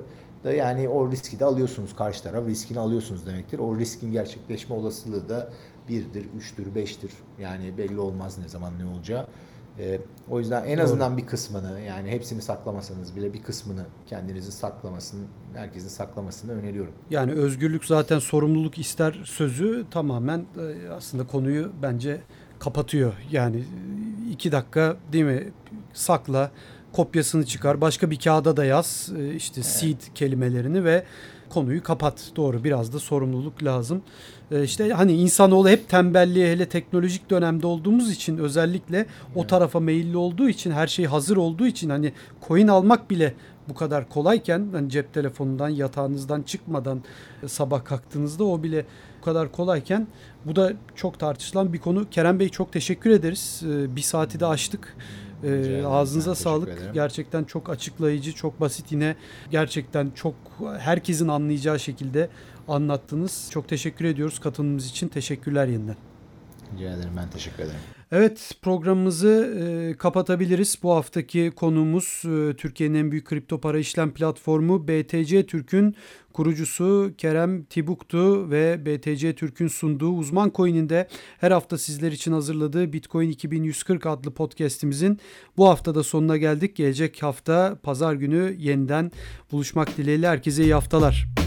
da 0.45 0.53
yani 0.53 0.89
o 0.89 1.11
riski 1.11 1.39
de 1.41 1.45
alıyorsunuz 1.45 1.97
karşı 1.97 2.23
taraf 2.23 2.47
riskini 2.49 2.79
alıyorsunuz 2.79 3.27
demektir. 3.27 3.59
O 3.59 3.79
riskin 3.79 4.13
gerçekleşme 4.13 4.77
olasılığı 4.77 5.29
da 5.29 5.51
birdir, 5.89 6.27
üçtür, 6.39 6.75
beştir. 6.75 7.13
Yani 7.41 7.79
belli 7.79 8.01
olmaz 8.01 8.39
ne 8.39 8.49
zaman 8.49 8.73
ne 8.79 8.85
olacağı. 8.97 9.27
E, 9.79 10.01
o 10.31 10.39
yüzden 10.39 10.65
en 10.65 10.79
azından 10.79 11.11
Doğru. 11.11 11.19
bir 11.19 11.27
kısmını 11.27 11.81
yani 11.81 12.11
hepsini 12.11 12.43
saklamasanız 12.43 13.17
bile 13.17 13.35
bir 13.35 13.43
kısmını 13.43 13.85
kendinizin 14.07 14.51
saklamasını, 14.51 15.25
herkesin 15.55 15.89
saklamasını 15.89 16.53
öneriyorum. 16.53 16.93
Yani 17.11 17.33
özgürlük 17.33 17.85
zaten 17.85 18.19
sorumluluk 18.19 18.79
ister 18.79 19.23
sözü 19.25 19.85
tamamen 19.91 20.39
e, 20.39 20.89
aslında 20.89 21.27
konuyu 21.27 21.73
bence 21.83 22.21
kapatıyor. 22.59 23.13
Yani 23.31 23.65
iki 24.31 24.53
dakika 24.53 24.97
değil 25.13 25.25
mi 25.25 25.53
sakla 25.93 26.51
kopyasını 26.93 27.47
çıkar 27.47 27.81
başka 27.81 28.11
bir 28.11 28.19
kağıda 28.19 28.57
da 28.57 28.65
yaz 28.65 29.13
e, 29.19 29.35
işte 29.35 29.55
evet. 29.61 29.67
seed 29.67 30.01
kelimelerini 30.15 30.85
ve 30.85 31.05
konuyu 31.51 31.83
kapat. 31.83 32.31
Doğru 32.37 32.65
biraz 32.65 32.93
da 32.93 32.99
sorumluluk 32.99 33.65
lazım. 33.65 34.03
Ee, 34.51 34.65
işte 34.65 34.89
hani 34.91 35.13
insanoğlu 35.13 35.69
hep 35.69 35.89
tembelliğe 35.89 36.53
hele 36.53 36.69
teknolojik 36.69 37.31
dönemde 37.31 37.67
olduğumuz 37.67 38.11
için 38.11 38.39
özellikle 38.39 39.07
o 39.35 39.47
tarafa 39.47 39.81
meyilli 39.81 40.17
olduğu 40.17 40.49
için 40.49 40.71
her 40.71 40.87
şey 40.87 41.05
hazır 41.05 41.37
olduğu 41.37 41.67
için 41.67 41.91
hani 41.91 42.13
coin 42.49 42.69
almak 42.69 43.11
bile 43.11 43.35
bu 43.69 43.75
kadar 43.75 44.09
kolayken 44.09 44.69
hani 44.73 44.91
cep 44.91 45.15
telefonundan 45.15 45.69
yatağınızdan 45.69 46.43
çıkmadan 46.43 47.03
e, 47.43 47.49
sabah 47.49 47.85
kalktığınızda 47.85 48.45
o 48.45 48.63
bile 48.63 48.87
bu 49.21 49.25
kadar 49.25 49.53
kolayken 49.53 50.07
bu 50.45 50.57
da 50.57 50.73
çok 50.95 51.19
tartışılan 51.19 51.73
bir 51.73 51.79
konu. 51.79 52.11
Kerem 52.11 52.41
Bey 52.41 52.49
çok 52.49 52.73
teşekkür 52.73 53.11
ederiz. 53.11 53.63
Ee, 53.67 53.97
bir 53.97 54.01
saati 54.01 54.41
de 54.41 54.47
açtık. 54.47 54.97
Ee, 55.45 55.85
ağzınıza 55.87 56.35
sağlık. 56.35 56.69
Ederim. 56.69 56.93
Gerçekten 56.95 57.45
çok 57.45 57.71
açıklayıcı, 57.71 58.33
çok 58.33 58.61
basit 58.61 58.93
yine 58.93 59.17
gerçekten 59.51 60.11
çok 60.15 60.35
herkesin 60.79 61.29
anlayacağı 61.29 61.81
şekilde 61.81 62.29
anlattınız. 62.69 63.49
Çok 63.51 63.69
teşekkür 63.69 64.05
ediyoruz 64.05 64.39
katılımınız 64.39 64.91
için. 64.91 65.09
Teşekkürler 65.09 65.67
yeniden. 65.67 65.97
Rica 66.75 66.93
ederim 66.93 67.13
ben 67.17 67.31
teşekkür 67.31 67.63
ederim. 67.63 67.81
Evet 68.13 68.53
programımızı 68.63 69.55
e, 69.61 69.97
kapatabiliriz. 69.97 70.79
Bu 70.83 70.95
haftaki 70.95 71.53
konuğumuz 71.57 72.23
e, 72.25 72.57
Türkiye'nin 72.57 72.95
en 72.95 73.11
büyük 73.11 73.27
kripto 73.27 73.61
para 73.61 73.79
işlem 73.79 74.11
platformu 74.11 74.89
BTC 74.89 75.47
Türk'ün 75.47 75.97
kurucusu 76.33 77.13
Kerem 77.19 77.65
Tibuktu 77.65 78.51
ve 78.51 78.87
BTC 78.87 79.35
Türk'ün 79.35 79.69
sunduğu 79.69 80.11
uzman 80.11 80.53
coin'inde 80.55 81.09
her 81.39 81.51
hafta 81.51 81.79
sizler 81.79 82.13
için 82.13 82.33
hazırladığı 82.33 82.93
Bitcoin 82.93 83.31
2140 83.31 84.07
adlı 84.07 84.31
podcast'imizin 84.31 85.21
bu 85.57 85.69
haftada 85.69 86.03
sonuna 86.03 86.37
geldik. 86.37 86.77
Gelecek 86.77 87.23
hafta 87.23 87.79
pazar 87.83 88.15
günü 88.15 88.57
yeniden 88.59 89.13
buluşmak 89.53 89.97
dileğiyle 89.97 90.29
herkese 90.29 90.63
iyi 90.63 90.75
haftalar. 90.75 91.46